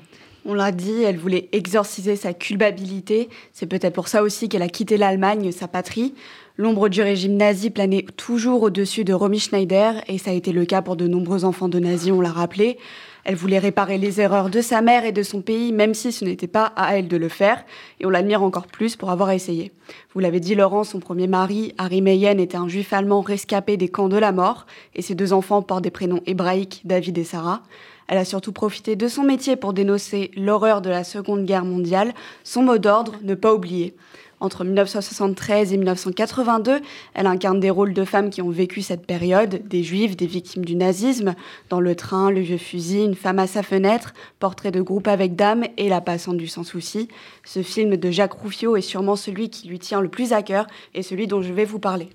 On 0.48 0.54
l'a 0.54 0.70
dit, 0.70 1.02
elle 1.02 1.16
voulait 1.16 1.48
exorciser 1.50 2.14
sa 2.14 2.32
culpabilité. 2.32 3.28
C'est 3.52 3.66
peut-être 3.66 3.94
pour 3.94 4.06
ça 4.06 4.22
aussi 4.22 4.48
qu'elle 4.48 4.62
a 4.62 4.68
quitté 4.68 4.96
l'Allemagne, 4.96 5.50
sa 5.50 5.66
patrie. 5.66 6.14
L'ombre 6.58 6.88
du 6.88 7.02
régime 7.02 7.36
nazi 7.36 7.68
planait 7.68 8.06
toujours 8.16 8.62
au-dessus 8.62 9.04
de 9.04 9.12
Romy 9.12 9.38
Schneider, 9.38 10.02
et 10.08 10.16
ça 10.16 10.30
a 10.30 10.34
été 10.34 10.52
le 10.52 10.64
cas 10.64 10.80
pour 10.80 10.96
de 10.96 11.06
nombreux 11.06 11.44
enfants 11.44 11.68
de 11.68 11.78
nazis, 11.78 12.12
on 12.12 12.22
l'a 12.22 12.30
rappelé. 12.30 12.78
Elle 13.24 13.34
voulait 13.34 13.58
réparer 13.58 13.98
les 13.98 14.22
erreurs 14.22 14.48
de 14.48 14.62
sa 14.62 14.80
mère 14.80 15.04
et 15.04 15.12
de 15.12 15.22
son 15.22 15.42
pays, 15.42 15.70
même 15.70 15.92
si 15.92 16.12
ce 16.12 16.24
n'était 16.24 16.46
pas 16.46 16.72
à 16.74 16.96
elle 16.96 17.08
de 17.08 17.16
le 17.18 17.28
faire, 17.28 17.62
et 18.00 18.06
on 18.06 18.08
l'admire 18.08 18.42
encore 18.42 18.68
plus 18.68 18.96
pour 18.96 19.10
avoir 19.10 19.32
essayé. 19.32 19.70
Vous 20.14 20.20
l'avez 20.20 20.40
dit, 20.40 20.54
Laurent, 20.54 20.84
son 20.84 20.98
premier 20.98 21.26
mari, 21.26 21.74
Harry 21.76 22.00
Meyen, 22.00 22.38
était 22.38 22.56
un 22.56 22.68
juif 22.68 22.90
allemand 22.94 23.20
rescapé 23.20 23.76
des 23.76 23.88
camps 23.88 24.08
de 24.08 24.16
la 24.16 24.32
mort, 24.32 24.64
et 24.94 25.02
ses 25.02 25.14
deux 25.14 25.34
enfants 25.34 25.60
portent 25.60 25.84
des 25.84 25.90
prénoms 25.90 26.22
hébraïques, 26.24 26.80
David 26.86 27.18
et 27.18 27.24
Sarah. 27.24 27.64
Elle 28.08 28.18
a 28.18 28.24
surtout 28.24 28.52
profité 28.52 28.96
de 28.96 29.08
son 29.08 29.24
métier 29.24 29.56
pour 29.56 29.74
dénoncer 29.74 30.30
l'horreur 30.36 30.80
de 30.80 30.88
la 30.88 31.04
Seconde 31.04 31.44
Guerre 31.44 31.66
mondiale, 31.66 32.14
son 32.44 32.62
mot 32.62 32.78
d'ordre, 32.78 33.16
ne 33.22 33.34
pas 33.34 33.52
oublier. 33.52 33.94
Entre 34.38 34.64
1973 34.64 35.72
et 35.72 35.76
1982, 35.78 36.80
elle 37.14 37.26
incarne 37.26 37.58
des 37.58 37.70
rôles 37.70 37.94
de 37.94 38.04
femmes 38.04 38.28
qui 38.28 38.42
ont 38.42 38.50
vécu 38.50 38.82
cette 38.82 39.06
période, 39.06 39.66
des 39.66 39.82
juifs, 39.82 40.14
des 40.14 40.26
victimes 40.26 40.64
du 40.64 40.76
nazisme, 40.76 41.34
dans 41.70 41.80
Le 41.80 41.94
Train, 41.94 42.30
Le 42.30 42.40
Vieux 42.40 42.58
Fusil, 42.58 43.04
Une 43.04 43.14
femme 43.14 43.38
à 43.38 43.46
sa 43.46 43.62
fenêtre, 43.62 44.12
Portrait 44.38 44.72
de 44.72 44.82
groupe 44.82 45.08
avec 45.08 45.36
dame 45.36 45.64
et 45.78 45.88
La 45.88 46.02
passante 46.02 46.36
du 46.36 46.48
sans 46.48 46.64
souci. 46.64 47.08
Ce 47.44 47.62
film 47.62 47.96
de 47.96 48.10
Jacques 48.10 48.34
Rouffio 48.34 48.76
est 48.76 48.82
sûrement 48.82 49.16
celui 49.16 49.48
qui 49.48 49.68
lui 49.68 49.78
tient 49.78 50.02
le 50.02 50.08
plus 50.08 50.34
à 50.34 50.42
cœur 50.42 50.66
et 50.94 51.02
celui 51.02 51.26
dont 51.26 51.40
je 51.40 51.54
vais 51.54 51.64
vous 51.64 51.78
parler. 51.78 52.10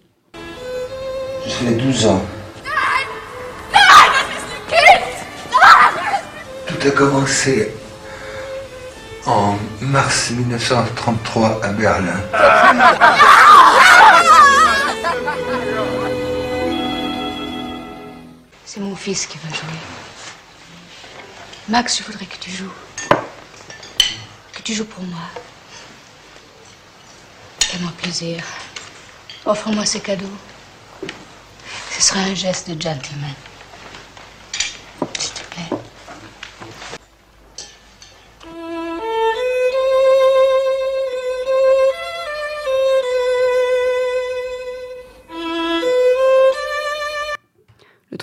J'ai 1.48 1.74
12 1.74 2.06
ans. 2.06 2.22
Tout 6.68 6.88
a 6.88 6.92
commencé 6.92 7.72
en 9.26 9.58
mars 9.82 10.32
1933 10.32 11.64
à 11.64 11.70
Berlin. 11.74 12.22
C'est 18.66 18.80
mon 18.80 18.96
fils 18.96 19.26
qui 19.26 19.38
va 19.38 19.50
jouer. 19.50 19.80
Max, 21.68 21.98
je 22.00 22.04
voudrais 22.04 22.26
que 22.26 22.38
tu 22.38 22.52
joues. 22.52 22.72
Que 24.54 24.62
tu 24.64 24.74
joues 24.74 24.86
pour 24.86 25.04
moi. 25.04 25.20
Fais-moi 27.60 27.92
plaisir. 27.98 28.44
Offre-moi 29.46 29.86
ces 29.86 30.00
cadeaux. 30.00 30.38
Ce 31.92 32.02
sera 32.02 32.22
un 32.22 32.34
geste 32.36 32.70
de 32.70 32.82
gentleman. 32.82 33.34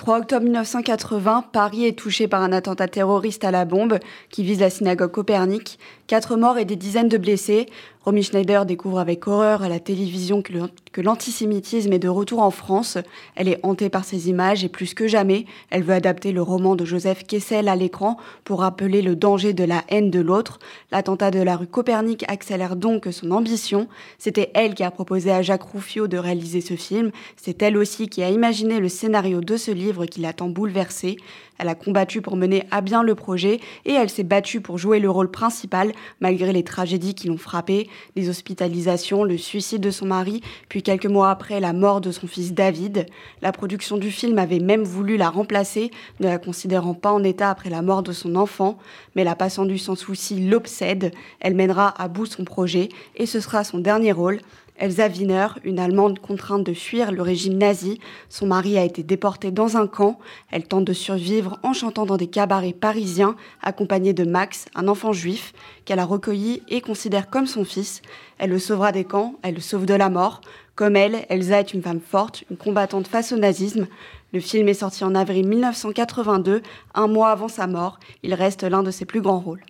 3 0.09 0.21
octobre 0.21 0.43
1980, 0.45 1.45
Paris 1.51 1.85
est 1.85 1.95
touché 1.95 2.27
par 2.27 2.41
un 2.41 2.51
attentat 2.51 2.87
terroriste 2.87 3.43
à 3.43 3.51
la 3.51 3.63
bombe 3.63 3.99
qui 4.31 4.41
vise 4.41 4.59
la 4.59 4.71
synagogue 4.71 5.11
Copernic. 5.11 5.77
Quatre 6.07 6.35
morts 6.35 6.57
et 6.57 6.65
des 6.65 6.75
dizaines 6.75 7.09
de 7.09 7.19
blessés. 7.19 7.67
Romy 8.05 8.23
Schneider 8.23 8.65
découvre 8.65 8.97
avec 8.97 9.27
horreur 9.27 9.61
à 9.61 9.69
la 9.69 9.79
télévision 9.79 10.41
que, 10.41 11.01
l'antisémitisme 11.01 11.93
est 11.93 11.99
de 11.99 12.07
retour 12.07 12.41
en 12.41 12.49
France. 12.49 12.97
Elle 13.35 13.47
est 13.47 13.59
hantée 13.61 13.89
par 13.89 14.03
ces 14.03 14.29
images 14.29 14.63
et 14.63 14.69
plus 14.69 14.95
que 14.95 15.07
jamais, 15.07 15.45
elle 15.69 15.83
veut 15.83 15.93
adapter 15.93 16.31
le 16.31 16.41
roman 16.41 16.75
de 16.75 16.85
Joseph 16.85 17.25
Kessel 17.25 17.67
à 17.67 17.75
l'écran 17.75 18.17
pour 18.45 18.61
rappeler 18.61 19.03
le 19.03 19.15
danger 19.15 19.53
de 19.53 19.63
la 19.63 19.83
haine 19.89 20.09
de 20.09 20.19
l'autre. 20.19 20.57
L'attentat 20.91 21.29
de 21.29 21.39
la 21.41 21.55
rue 21.55 21.67
Copernic 21.67 22.25
accélère 22.27 22.75
donc 22.75 23.07
son 23.11 23.29
ambition. 23.29 23.87
C'était 24.17 24.49
elle 24.55 24.73
qui 24.73 24.83
a 24.83 24.89
proposé 24.89 25.31
à 25.31 25.43
Jacques 25.43 25.61
Rouffio 25.61 26.07
de 26.07 26.17
réaliser 26.17 26.61
ce 26.61 26.75
film. 26.75 27.11
C'est 27.35 27.61
elle 27.61 27.77
aussi 27.77 28.07
qui 28.07 28.23
a 28.23 28.31
imaginé 28.31 28.79
le 28.79 28.89
scénario 28.89 29.41
de 29.41 29.55
ce 29.55 29.69
livre 29.69 29.98
qui 30.05 30.21
l'a 30.21 30.33
tant 30.33 30.49
bouleversée. 30.49 31.17
Elle 31.57 31.67
a 31.67 31.75
combattu 31.75 32.21
pour 32.21 32.37
mener 32.37 32.63
à 32.71 32.81
bien 32.81 33.03
le 33.03 33.15
projet 33.15 33.59
et 33.85 33.93
elle 33.93 34.09
s'est 34.09 34.23
battue 34.23 34.61
pour 34.61 34.77
jouer 34.77 34.99
le 34.99 35.09
rôle 35.09 35.29
principal 35.29 35.91
malgré 36.21 36.53
les 36.53 36.63
tragédies 36.63 37.15
qui 37.15 37.27
l'ont 37.27 37.37
frappée, 37.37 37.89
les 38.15 38.29
hospitalisations, 38.29 39.23
le 39.23 39.37
suicide 39.37 39.81
de 39.81 39.91
son 39.91 40.05
mari, 40.05 40.41
puis 40.69 40.83
quelques 40.83 41.05
mois 41.05 41.29
après 41.29 41.59
la 41.59 41.73
mort 41.73 41.99
de 42.01 42.11
son 42.11 42.27
fils 42.27 42.53
David. 42.53 43.07
La 43.41 43.51
production 43.51 43.97
du 43.97 44.11
film 44.11 44.39
avait 44.39 44.59
même 44.59 44.83
voulu 44.83 45.17
la 45.17 45.29
remplacer, 45.29 45.91
ne 46.19 46.27
la 46.27 46.37
considérant 46.37 46.93
pas 46.93 47.11
en 47.11 47.23
état 47.23 47.49
après 47.49 47.69
la 47.69 47.81
mort 47.81 48.03
de 48.03 48.13
son 48.13 48.35
enfant, 48.35 48.77
mais 49.15 49.23
la 49.23 49.35
passant 49.35 49.65
du 49.65 49.77
sans 49.77 49.95
souci 49.95 50.39
l'obsède. 50.39 51.11
Elle 51.39 51.55
mènera 51.55 51.93
à 52.01 52.07
bout 52.07 52.25
son 52.25 52.45
projet 52.45 52.89
et 53.15 53.25
ce 53.25 53.39
sera 53.39 53.63
son 53.63 53.79
dernier 53.79 54.11
rôle. 54.11 54.39
Elsa 54.79 55.09
Wiener, 55.09 55.47
une 55.65 55.77
Allemande 55.77 56.19
contrainte 56.19 56.65
de 56.65 56.73
fuir 56.73 57.11
le 57.11 57.21
régime 57.21 57.57
nazi, 57.57 57.99
son 58.29 58.47
mari 58.47 58.77
a 58.77 58.85
été 58.85 59.03
déporté 59.03 59.51
dans 59.51 59.75
un 59.75 59.87
camp. 59.87 60.19
Elle 60.51 60.63
tente 60.63 60.85
de 60.85 60.93
survivre 60.93 61.59
en 61.63 61.73
chantant 61.73 62.05
dans 62.05 62.15
des 62.15 62.27
cabarets 62.27 62.71
parisiens, 62.71 63.35
accompagnée 63.61 64.13
de 64.13 64.23
Max, 64.23 64.67
un 64.75 64.87
enfant 64.87 65.11
juif, 65.11 65.53
qu'elle 65.83 65.99
a 65.99 66.05
recueilli 66.05 66.63
et 66.69 66.79
considère 66.79 67.29
comme 67.29 67.45
son 67.45 67.65
fils. 67.65 68.01
Elle 68.37 68.51
le 68.51 68.59
sauvera 68.59 68.93
des 68.93 69.03
camps, 69.03 69.35
elle 69.41 69.55
le 69.55 69.61
sauve 69.61 69.85
de 69.85 69.93
la 69.93 70.09
mort. 70.09 70.39
Comme 70.75 70.95
elle, 70.95 71.25
Elsa 71.27 71.59
est 71.59 71.73
une 71.73 71.83
femme 71.83 71.99
forte, 71.99 72.45
une 72.49 72.55
combattante 72.55 73.07
face 73.07 73.33
au 73.33 73.37
nazisme. 73.37 73.85
Le 74.31 74.39
film 74.39 74.69
est 74.69 74.75
sorti 74.75 75.03
en 75.03 75.13
avril 75.13 75.45
1982, 75.45 76.61
un 76.95 77.07
mois 77.07 77.31
avant 77.31 77.49
sa 77.49 77.67
mort. 77.67 77.99
Il 78.23 78.33
reste 78.33 78.63
l'un 78.63 78.81
de 78.81 78.91
ses 78.91 79.03
plus 79.03 79.19
grands 79.19 79.39
rôles. 79.39 79.63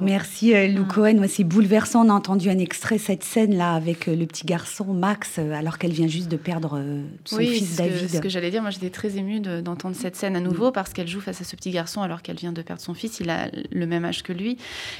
Merci 0.00 0.54
euh, 0.54 0.68
Lou 0.68 0.84
Cohen. 0.84 1.18
Ouais, 1.18 1.28
c'est 1.28 1.44
bouleversant. 1.44 2.06
On 2.06 2.10
a 2.10 2.12
entendu 2.12 2.48
un 2.50 2.58
extrait 2.58 2.98
cette 2.98 3.24
scène 3.24 3.56
là 3.56 3.72
avec 3.74 4.06
euh, 4.08 4.14
le 4.14 4.26
petit 4.26 4.46
garçon 4.46 4.92
Max, 4.94 5.36
euh, 5.38 5.52
alors 5.52 5.78
qu'elle 5.78 5.90
vient 5.92 6.06
juste 6.06 6.28
de 6.28 6.36
perdre 6.36 6.80
son 7.24 7.36
oui, 7.38 7.48
fils 7.48 7.72
ce 7.72 7.82
que- 7.82 7.88
David. 7.88 8.08
ce 8.10 8.18
que 8.20 8.28
j'allais 8.28 8.50
dire, 8.50 8.62
moi 8.62 8.70
j'étais 8.70 8.90
très 8.90 9.16
émue 9.16 9.40
de- 9.40 9.60
d'entendre 9.60 9.96
cette 9.96 10.14
scène 10.14 10.36
à 10.36 10.40
nouveau 10.40 10.70
parce 10.70 10.92
qu'elle 10.92 11.08
joue 11.08 11.20
face 11.20 11.40
à 11.40 11.44
ce 11.44 11.56
petit 11.56 11.70
garçon 11.72 12.00
alors 12.02 12.22
qu'elle 12.22 12.36
vient 12.36 12.52
de 12.52 12.62
perdre 12.62 12.80
son 12.80 12.94
fils. 12.94 13.18
Il 13.20 13.28
a 13.30 13.50
le 13.72 13.86
même 13.86 14.04
âge 14.04 14.22
que 14.22 14.32
lui. 14.32 14.56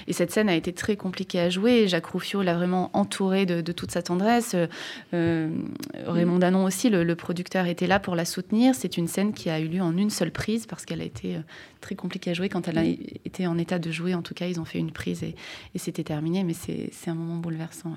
Et 0.09 0.13
cette 0.13 0.33
scène 0.33 0.49
a 0.49 0.55
été 0.57 0.73
très 0.73 0.97
compliquée 0.97 1.39
à 1.39 1.49
jouer. 1.49 1.87
Jacques 1.87 2.07
Rouffio 2.07 2.43
l'a 2.43 2.55
vraiment 2.55 2.91
entourée 2.93 3.47
de, 3.47 3.61
de 3.61 3.73
toute 3.73 3.93
sa 3.93 4.03
tendresse. 4.03 4.57
Euh, 5.15 5.49
Raymond 6.07 6.39
Danon 6.41 6.65
aussi, 6.65 6.91
le, 6.91 7.05
le 7.05 7.15
producteur, 7.15 7.67
était 7.67 7.87
là 7.87 8.01
pour 8.01 8.17
la 8.17 8.25
soutenir. 8.25 8.75
C'est 8.75 8.97
une 8.97 9.07
scène 9.07 9.33
qui 9.33 9.49
a 9.49 9.61
eu 9.61 9.69
lieu 9.69 9.81
en 9.81 9.97
une 9.97 10.11
seule 10.11 10.33
prise 10.33 10.67
parce 10.67 10.85
qu'elle 10.85 11.01
a 11.01 11.05
été 11.05 11.37
très 11.81 11.95
compliquée 11.95 12.31
à 12.31 12.35
jouer. 12.35 12.49
Quand 12.49 12.67
elle 12.69 12.79
a 12.79 12.85
été 12.85 13.47
en 13.47 13.59
état 13.59 13.79
de 13.79 13.91
jouer, 13.93 14.15
en 14.15 14.23
tout 14.23 14.35
cas, 14.35 14.47
ils 14.47 14.59
ont 14.61 14.65
fait 14.65 14.72
une 14.79 14.93
prise 14.93 15.23
et, 15.23 15.35
c'était 15.77 16.05
terminé. 16.05 16.45
Mais 16.45 16.55
c'est 16.55 17.11
un 17.11 17.15
moment 17.15 17.37
bouleversant. 17.37 17.93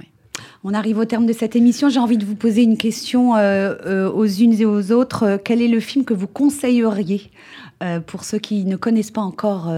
On 0.63 0.73
arrive 0.73 0.97
au 0.97 1.05
terme 1.05 1.26
de 1.26 1.34
cette 1.34 1.55
émission. 1.55 1.89
J'ai 1.89 1.99
envie 1.99 2.17
de 2.17 2.26
vous 2.26 2.36
poser 2.36 2.63
une 2.63 2.78
question 2.78 3.36
euh, 3.36 3.76
euh, 3.86 4.11
aux 4.11 4.26
unes 4.26 4.59
et 4.59 4.65
aux 4.65 4.91
autres. 4.91 5.23
Euh, 5.23 5.38
Quel 5.43 5.61
est 5.61 5.67
le 5.67 5.80
film 5.80 6.05
que 6.05 6.13
vous 6.13 6.28
conseilleriez 6.28 7.32
pour 8.07 8.23
ceux 8.23 8.39
qui 8.39 8.63
ne 8.63 8.78
connaissent 8.78 9.11
pas 9.11 9.21
encore 9.21 9.69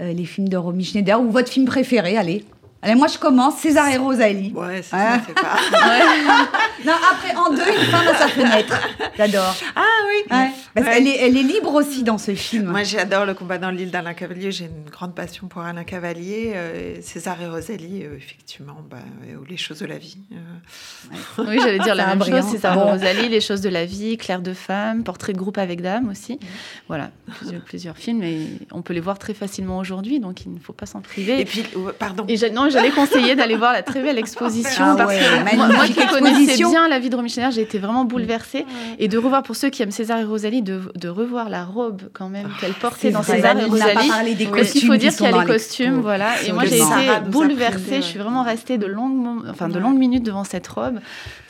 les 0.00 0.24
films 0.24 0.48
de 0.48 0.56
Romy 0.56 0.84
Schneider 0.84 1.20
ou 1.20 1.30
votre 1.30 1.50
film 1.50 1.66
préféré? 1.66 2.16
Allez. 2.16 2.44
Allez, 2.84 2.94
moi 2.96 3.06
je 3.06 3.16
commence. 3.18 3.58
César 3.58 3.88
et 3.88 3.96
Rosalie. 3.96 4.52
Ouais, 4.54 4.82
c'est 4.82 4.96
Hein 4.96 5.18
ça, 5.18 5.22
c'est 5.26 5.34
pas. 5.34 5.56
Non, 6.84 6.94
après, 7.12 7.32
en 7.36 7.50
deux, 7.50 7.60
une 7.80 7.86
femme 7.86 8.08
à 8.08 8.14
sa 8.18 8.26
fenêtre. 8.26 8.74
J'adore. 9.16 9.54
Ah 9.76 9.82
oui 10.08 10.36
Ouais, 10.36 10.50
parce 10.74 10.86
Ouais. 10.88 10.92
qu'elle 10.94 11.06
est, 11.06 11.16
elle 11.20 11.36
est 11.36 11.42
libre 11.44 11.72
aussi 11.74 12.02
dans 12.02 12.18
ce 12.18 12.34
film. 12.34 12.66
Moi, 12.70 12.82
j'adore 12.82 13.24
le 13.24 13.34
combat 13.34 13.58
dans 13.58 13.70
l'île 13.70 13.92
d'Alain 13.92 14.14
Cavalier. 14.14 14.50
J'ai 14.50 14.64
une 14.64 14.90
grande 14.90 15.14
passion 15.14 15.46
pour 15.46 15.62
Alain 15.62 15.84
Cavalier. 15.84 16.52
euh, 16.56 16.96
César 17.02 17.40
et 17.40 17.46
Rosalie, 17.48 18.02
euh, 18.02 18.16
effectivement, 18.16 18.78
bah, 18.90 18.96
euh, 19.28 19.36
ou 19.40 19.44
les 19.44 19.56
choses 19.56 19.78
de 19.78 19.86
la 19.86 19.98
vie. 19.98 20.16
euh. 20.32 21.16
Oui, 21.46 21.58
j'allais 21.62 21.78
dire 21.78 21.94
la 21.94 22.16
même 22.16 22.24
chose. 22.24 22.58
Ça, 22.58 22.74
Bon. 22.74 22.90
Rosalie, 22.90 23.28
Les 23.28 23.40
choses 23.40 23.60
de 23.60 23.68
la 23.68 23.84
vie, 23.84 24.16
Claire 24.16 24.42
de 24.42 24.54
femme, 24.54 25.04
Portrait 25.04 25.34
de 25.34 25.38
groupe 25.38 25.58
avec 25.58 25.82
dame 25.82 26.08
aussi. 26.10 26.40
Voilà, 26.88 27.10
plusieurs, 27.38 27.62
plusieurs 27.62 27.96
films 27.96 28.24
et 28.24 28.48
on 28.72 28.82
peut 28.82 28.92
les 28.94 29.00
voir 29.00 29.20
très 29.20 29.34
facilement 29.34 29.78
aujourd'hui, 29.78 30.18
donc 30.18 30.44
il 30.46 30.52
ne 30.52 30.58
faut 30.58 30.72
pas 30.72 30.86
s'en 30.86 31.00
priver. 31.00 31.38
Et 31.40 31.44
puis, 31.44 31.64
pardon. 32.00 32.24
Et 32.28 32.50
non, 32.50 32.70
j'allais 32.72 32.90
conseiller 32.90 33.34
d'aller 33.36 33.56
voir 33.56 33.72
la 33.72 33.82
très 33.82 34.00
belle 34.02 34.18
exposition 34.18 34.84
Ah 34.88 34.94
parce 34.96 35.12
ouais, 35.12 35.18
que 35.20 35.56
moi, 35.74 35.86
qui 35.86 36.06
connaissais 36.06 36.56
bien 36.56 36.88
la 36.88 36.98
vie 36.98 37.10
de 37.10 37.16
Romy 37.16 37.28
Schneider, 37.28 37.50
j'ai 37.52 37.62
été 37.62 37.78
vraiment 37.78 38.04
bouleversée 38.04 38.64
et 38.98 39.08
de 39.08 39.18
revoir 39.18 39.42
pour 39.42 39.56
ceux 39.56 39.70
qui 39.70 39.82
aiment 39.82 39.90
César 39.90 40.18
et 40.18 40.24
Rosalie, 40.24 40.62
de, 40.62 40.80
de 40.96 41.08
revoir 41.08 41.48
la 41.48 41.64
robe 41.64 42.02
quand 42.12 42.28
même 42.28 42.48
qu'elle 42.60 42.72
portait 42.74 43.08
c'est 43.08 43.10
dans 43.10 43.20
vrai. 43.20 43.36
César 43.36 43.58
et 43.60 43.64
Rosalie. 43.64 44.34
des 44.34 44.46
Parce 44.46 44.70
qu'il 44.70 44.86
faut 44.86 44.96
dire 44.96 45.14
qu'il 45.14 45.26
y 45.26 45.28
a 45.32 45.40
les 45.40 45.46
costumes, 45.46 46.00
voilà. 46.00 46.30
Et 46.46 46.52
moi 46.52 46.64
j'ai 46.64 46.76
été 46.78 46.84
bouleversée. 47.30 47.96
Je 47.96 48.00
suis 48.06 48.18
vraiment 48.18 48.42
restée 48.42 48.78
de 48.78 48.86
longues, 48.86 49.14
mom- 49.16 49.44
enfin 49.50 49.68
de 49.68 49.78
longues 49.78 49.98
minutes 49.98 50.24
devant 50.24 50.44
cette 50.44 50.66
robe. 50.68 50.98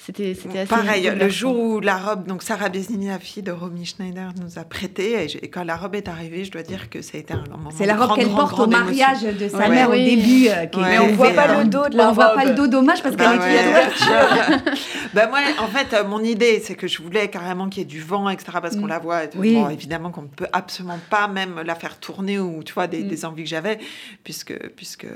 C'était, 0.05 0.35
c'était 0.35 0.59
assez 0.59 0.67
Pareil, 0.69 1.13
le 1.17 1.29
jour 1.29 1.57
où 1.57 1.79
la 1.79 1.97
robe, 1.97 2.27
donc 2.27 2.43
Sarah 2.43 2.69
Besnini, 2.71 3.07
la 3.07 3.21
fille 3.21 3.45
de 3.45 3.53
Romy 3.53 3.85
Schneider, 3.87 4.31
nous 4.43 4.59
a 4.59 4.65
prêté, 4.65 5.29
et, 5.41 5.47
quand 5.49 5.63
la 5.63 5.77
robe 5.77 5.95
est 5.95 6.09
arrivée, 6.09 6.45
je 6.45 6.51
dois 6.51 6.63
dire 6.65 6.91
que 6.91 7.03
ça 7.03 7.13
a 7.15 7.21
été 7.21 7.33
un 7.35 7.45
moment 7.49 7.71
C'est 7.73 7.87
la 7.87 7.95
robe 7.95 8.17
qu'elle 8.19 8.27
porte 8.31 8.59
au 8.59 8.67
mariage 8.67 9.23
émotion. 9.23 9.47
de 9.47 9.49
sa 9.49 9.59
Ouais. 9.59 9.69
mère 9.69 9.91
au 9.91 9.95
début. 9.95 10.49
euh, 10.49 10.67
qui 10.67 10.81
Ouais. 10.81 10.99
On 11.13 11.17
voit 11.17 11.31
pas 11.31 11.63
le 11.63 11.69
dos 11.69 11.89
de 11.89 11.99
on 11.99 12.13
voit 12.13 12.35
pas 12.35 12.45
le 12.45 12.55
dos, 12.55 12.67
dommage, 12.67 13.03
parce 13.03 13.17
qu'elle 13.17 13.39
Bah 13.39 13.49
est 13.49 14.63
bah 15.15 15.27
moi, 15.29 15.41
en 15.61 15.69
fait, 15.69 15.95
euh, 15.95 16.05
mon 16.05 16.23
idée, 16.23 16.61
c'est 16.65 16.75
que 16.75 16.87
je 16.87 17.03
voulais 17.03 17.29
carrément 17.29 17.69
qu'il 17.69 17.81
y 17.81 17.83
ait 17.83 17.89
du 17.89 18.01
vent, 18.01 18.29
etc. 18.29 18.59
Parce 18.61 18.77
qu'on 18.77 18.87
la 18.87 18.99
voit, 18.99 19.27
bon, 19.35 19.69
évidemment 19.69 20.11
qu'on 20.11 20.23
ne 20.23 20.29
peut 20.29 20.49
absolument 20.53 20.99
pas 21.11 21.29
même 21.29 21.61
la 21.65 21.75
faire 21.75 21.99
tourner 21.99 22.39
ou 22.39 22.63
tu 22.63 22.73
vois 22.73 22.87
des, 22.87 23.03
des 23.03 23.25
envies 23.25 23.45
que 23.45 23.49
j'avais, 23.49 23.79
puisque 24.25 24.57
puisque 24.71 25.07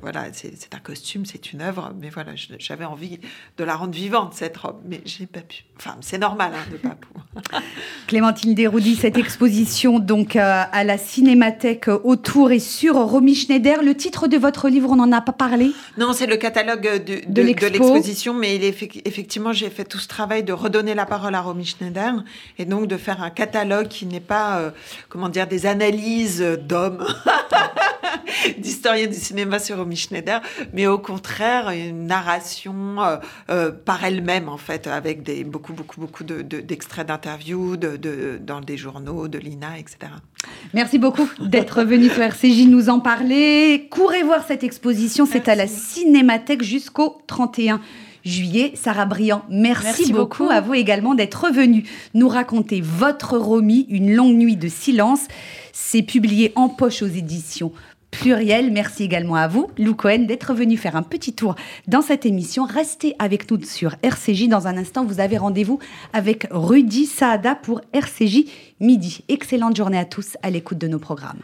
voilà, 0.00 0.24
c'est 0.32 0.74
un 0.74 0.78
costume, 0.78 1.24
c'est 1.26 1.52
une 1.52 1.62
œuvre, 1.62 1.92
mais 2.00 2.10
voilà, 2.10 2.32
j'avais 2.58 2.84
envie 2.84 3.18
de 3.56 3.64
la 3.64 3.76
rendre 3.76 3.94
vivante 3.94 4.34
cette 4.34 4.56
robe, 4.56 4.80
mais 4.86 5.00
j'ai 5.04 5.26
pas 5.26 5.40
pu. 5.40 5.64
Enfin, 5.76 5.96
c'est 6.00 6.18
normal 6.18 6.52
hein, 6.54 6.70
de 6.70 6.76
pas 6.76 6.94
pouvoir. 6.94 7.26
Clémentine 8.06 8.54
Desroudy, 8.54 8.96
cette 8.96 9.18
exposition 9.18 9.98
donc 9.98 10.36
euh, 10.36 10.62
à 10.70 10.84
la 10.84 10.98
Cinémathèque 10.98 11.88
euh, 11.88 11.98
autour 12.04 12.52
et 12.52 12.58
sur 12.58 12.96
Romy 12.96 13.34
Schneider. 13.34 13.82
Le 13.82 13.94
titre 13.94 14.28
de 14.28 14.36
votre 14.36 14.68
livre, 14.68 14.90
on 14.90 14.96
n'en 14.96 15.12
a 15.12 15.13
pas 15.20 15.32
parlé 15.32 15.72
Non, 15.98 16.12
c'est 16.12 16.26
le 16.26 16.36
catalogue 16.36 16.82
de, 17.04 17.14
de, 17.14 17.20
De 17.26 17.32
de 17.32 17.42
l'expo. 17.42 17.68
l'exposition, 17.70 18.34
mais 18.34 18.56
il 18.56 18.64
est 18.64 18.70
effe- 18.70 19.02
effectivement, 19.04 19.52
j'ai 19.52 19.70
fait 19.70 19.84
tout 19.84 19.98
ce 19.98 20.08
travail 20.08 20.42
de 20.42 20.52
redonner 20.52 20.94
la 20.94 21.06
parole 21.06 21.34
à 21.34 21.40
Romy 21.40 21.64
Schneider 21.66 22.12
et 22.58 22.64
donc 22.64 22.86
de 22.88 22.96
faire 22.96 23.22
un 23.22 23.30
catalogue 23.30 23.88
qui 23.88 24.06
n'est 24.06 24.20
pas, 24.20 24.58
euh, 24.58 24.70
comment 25.08 25.28
dire, 25.28 25.46
des 25.46 25.66
analyses 25.66 26.40
d'hommes, 26.62 27.04
d'historiens 28.58 29.06
du 29.06 29.14
cinéma 29.14 29.58
sur 29.58 29.76
Romy 29.78 29.96
Schneider, 29.96 30.40
mais 30.72 30.86
au 30.86 30.98
contraire 30.98 31.70
une 31.70 32.06
narration 32.06 33.02
euh, 33.02 33.16
euh, 33.50 33.70
par 33.70 34.04
elle-même 34.04 34.48
en 34.48 34.56
fait, 34.58 34.86
avec 34.86 35.22
des 35.22 35.44
beaucoup, 35.44 35.72
beaucoup, 35.72 36.00
beaucoup 36.00 36.24
de- 36.24 36.42
de- 36.42 36.60
d'extraits 36.60 37.06
d'interviews 37.08 37.76
de, 37.76 37.96
de- 37.96 38.38
dans 38.42 38.60
des 38.60 38.76
journaux, 38.76 39.28
de 39.28 39.38
l'INA, 39.38 39.78
etc. 39.78 39.96
Merci 40.72 40.98
beaucoup 40.98 41.28
d'être 41.40 41.82
venu 41.84 42.08
sur 42.08 42.22
RCJ 42.22 42.66
nous 42.68 42.88
en 42.90 43.00
parler. 43.00 43.88
Courez 43.90 44.22
voir 44.22 44.44
cette 44.46 44.62
exposition, 44.64 45.26
c'est 45.26 45.48
à 45.48 45.54
la 45.54 45.66
Cinémathèque 45.66 46.62
jusqu'au 46.62 47.22
31 47.26 47.80
juillet. 48.24 48.72
Sarah 48.74 49.04
Briand, 49.06 49.44
merci, 49.50 49.84
Merci 49.84 50.12
beaucoup. 50.12 50.44
beaucoup. 50.44 50.50
à 50.50 50.60
vous 50.60 50.74
également 50.74 51.14
d'être 51.14 51.50
venue 51.50 51.84
nous 52.14 52.28
raconter 52.28 52.80
votre 52.82 53.36
Romy, 53.38 53.86
une 53.90 54.14
longue 54.14 54.36
nuit 54.36 54.56
de 54.56 54.68
silence. 54.68 55.20
C'est 55.72 56.02
publié 56.02 56.52
en 56.56 56.68
poche 56.68 57.02
aux 57.02 57.06
éditions 57.08 57.72
Pluriel. 58.20 58.72
Merci 58.72 59.04
également 59.04 59.36
à 59.36 59.48
vous, 59.48 59.70
Lou 59.78 59.94
Cohen, 59.94 60.20
d'être 60.20 60.54
venu 60.54 60.76
faire 60.76 60.96
un 60.96 61.02
petit 61.02 61.32
tour 61.32 61.54
dans 61.88 62.02
cette 62.02 62.26
émission. 62.26 62.64
Restez 62.64 63.14
avec 63.18 63.50
nous 63.50 63.62
sur 63.62 63.96
RCJ. 64.02 64.48
Dans 64.48 64.66
un 64.66 64.76
instant, 64.76 65.04
vous 65.04 65.20
avez 65.20 65.36
rendez-vous 65.36 65.78
avec 66.12 66.46
Rudy 66.50 67.06
Saada 67.06 67.54
pour 67.54 67.80
RCJ 67.92 68.44
Midi. 68.80 69.24
Excellente 69.28 69.76
journée 69.76 69.98
à 69.98 70.04
tous 70.04 70.36
à 70.42 70.50
l'écoute 70.50 70.78
de 70.78 70.88
nos 70.88 70.98
programmes. 70.98 71.40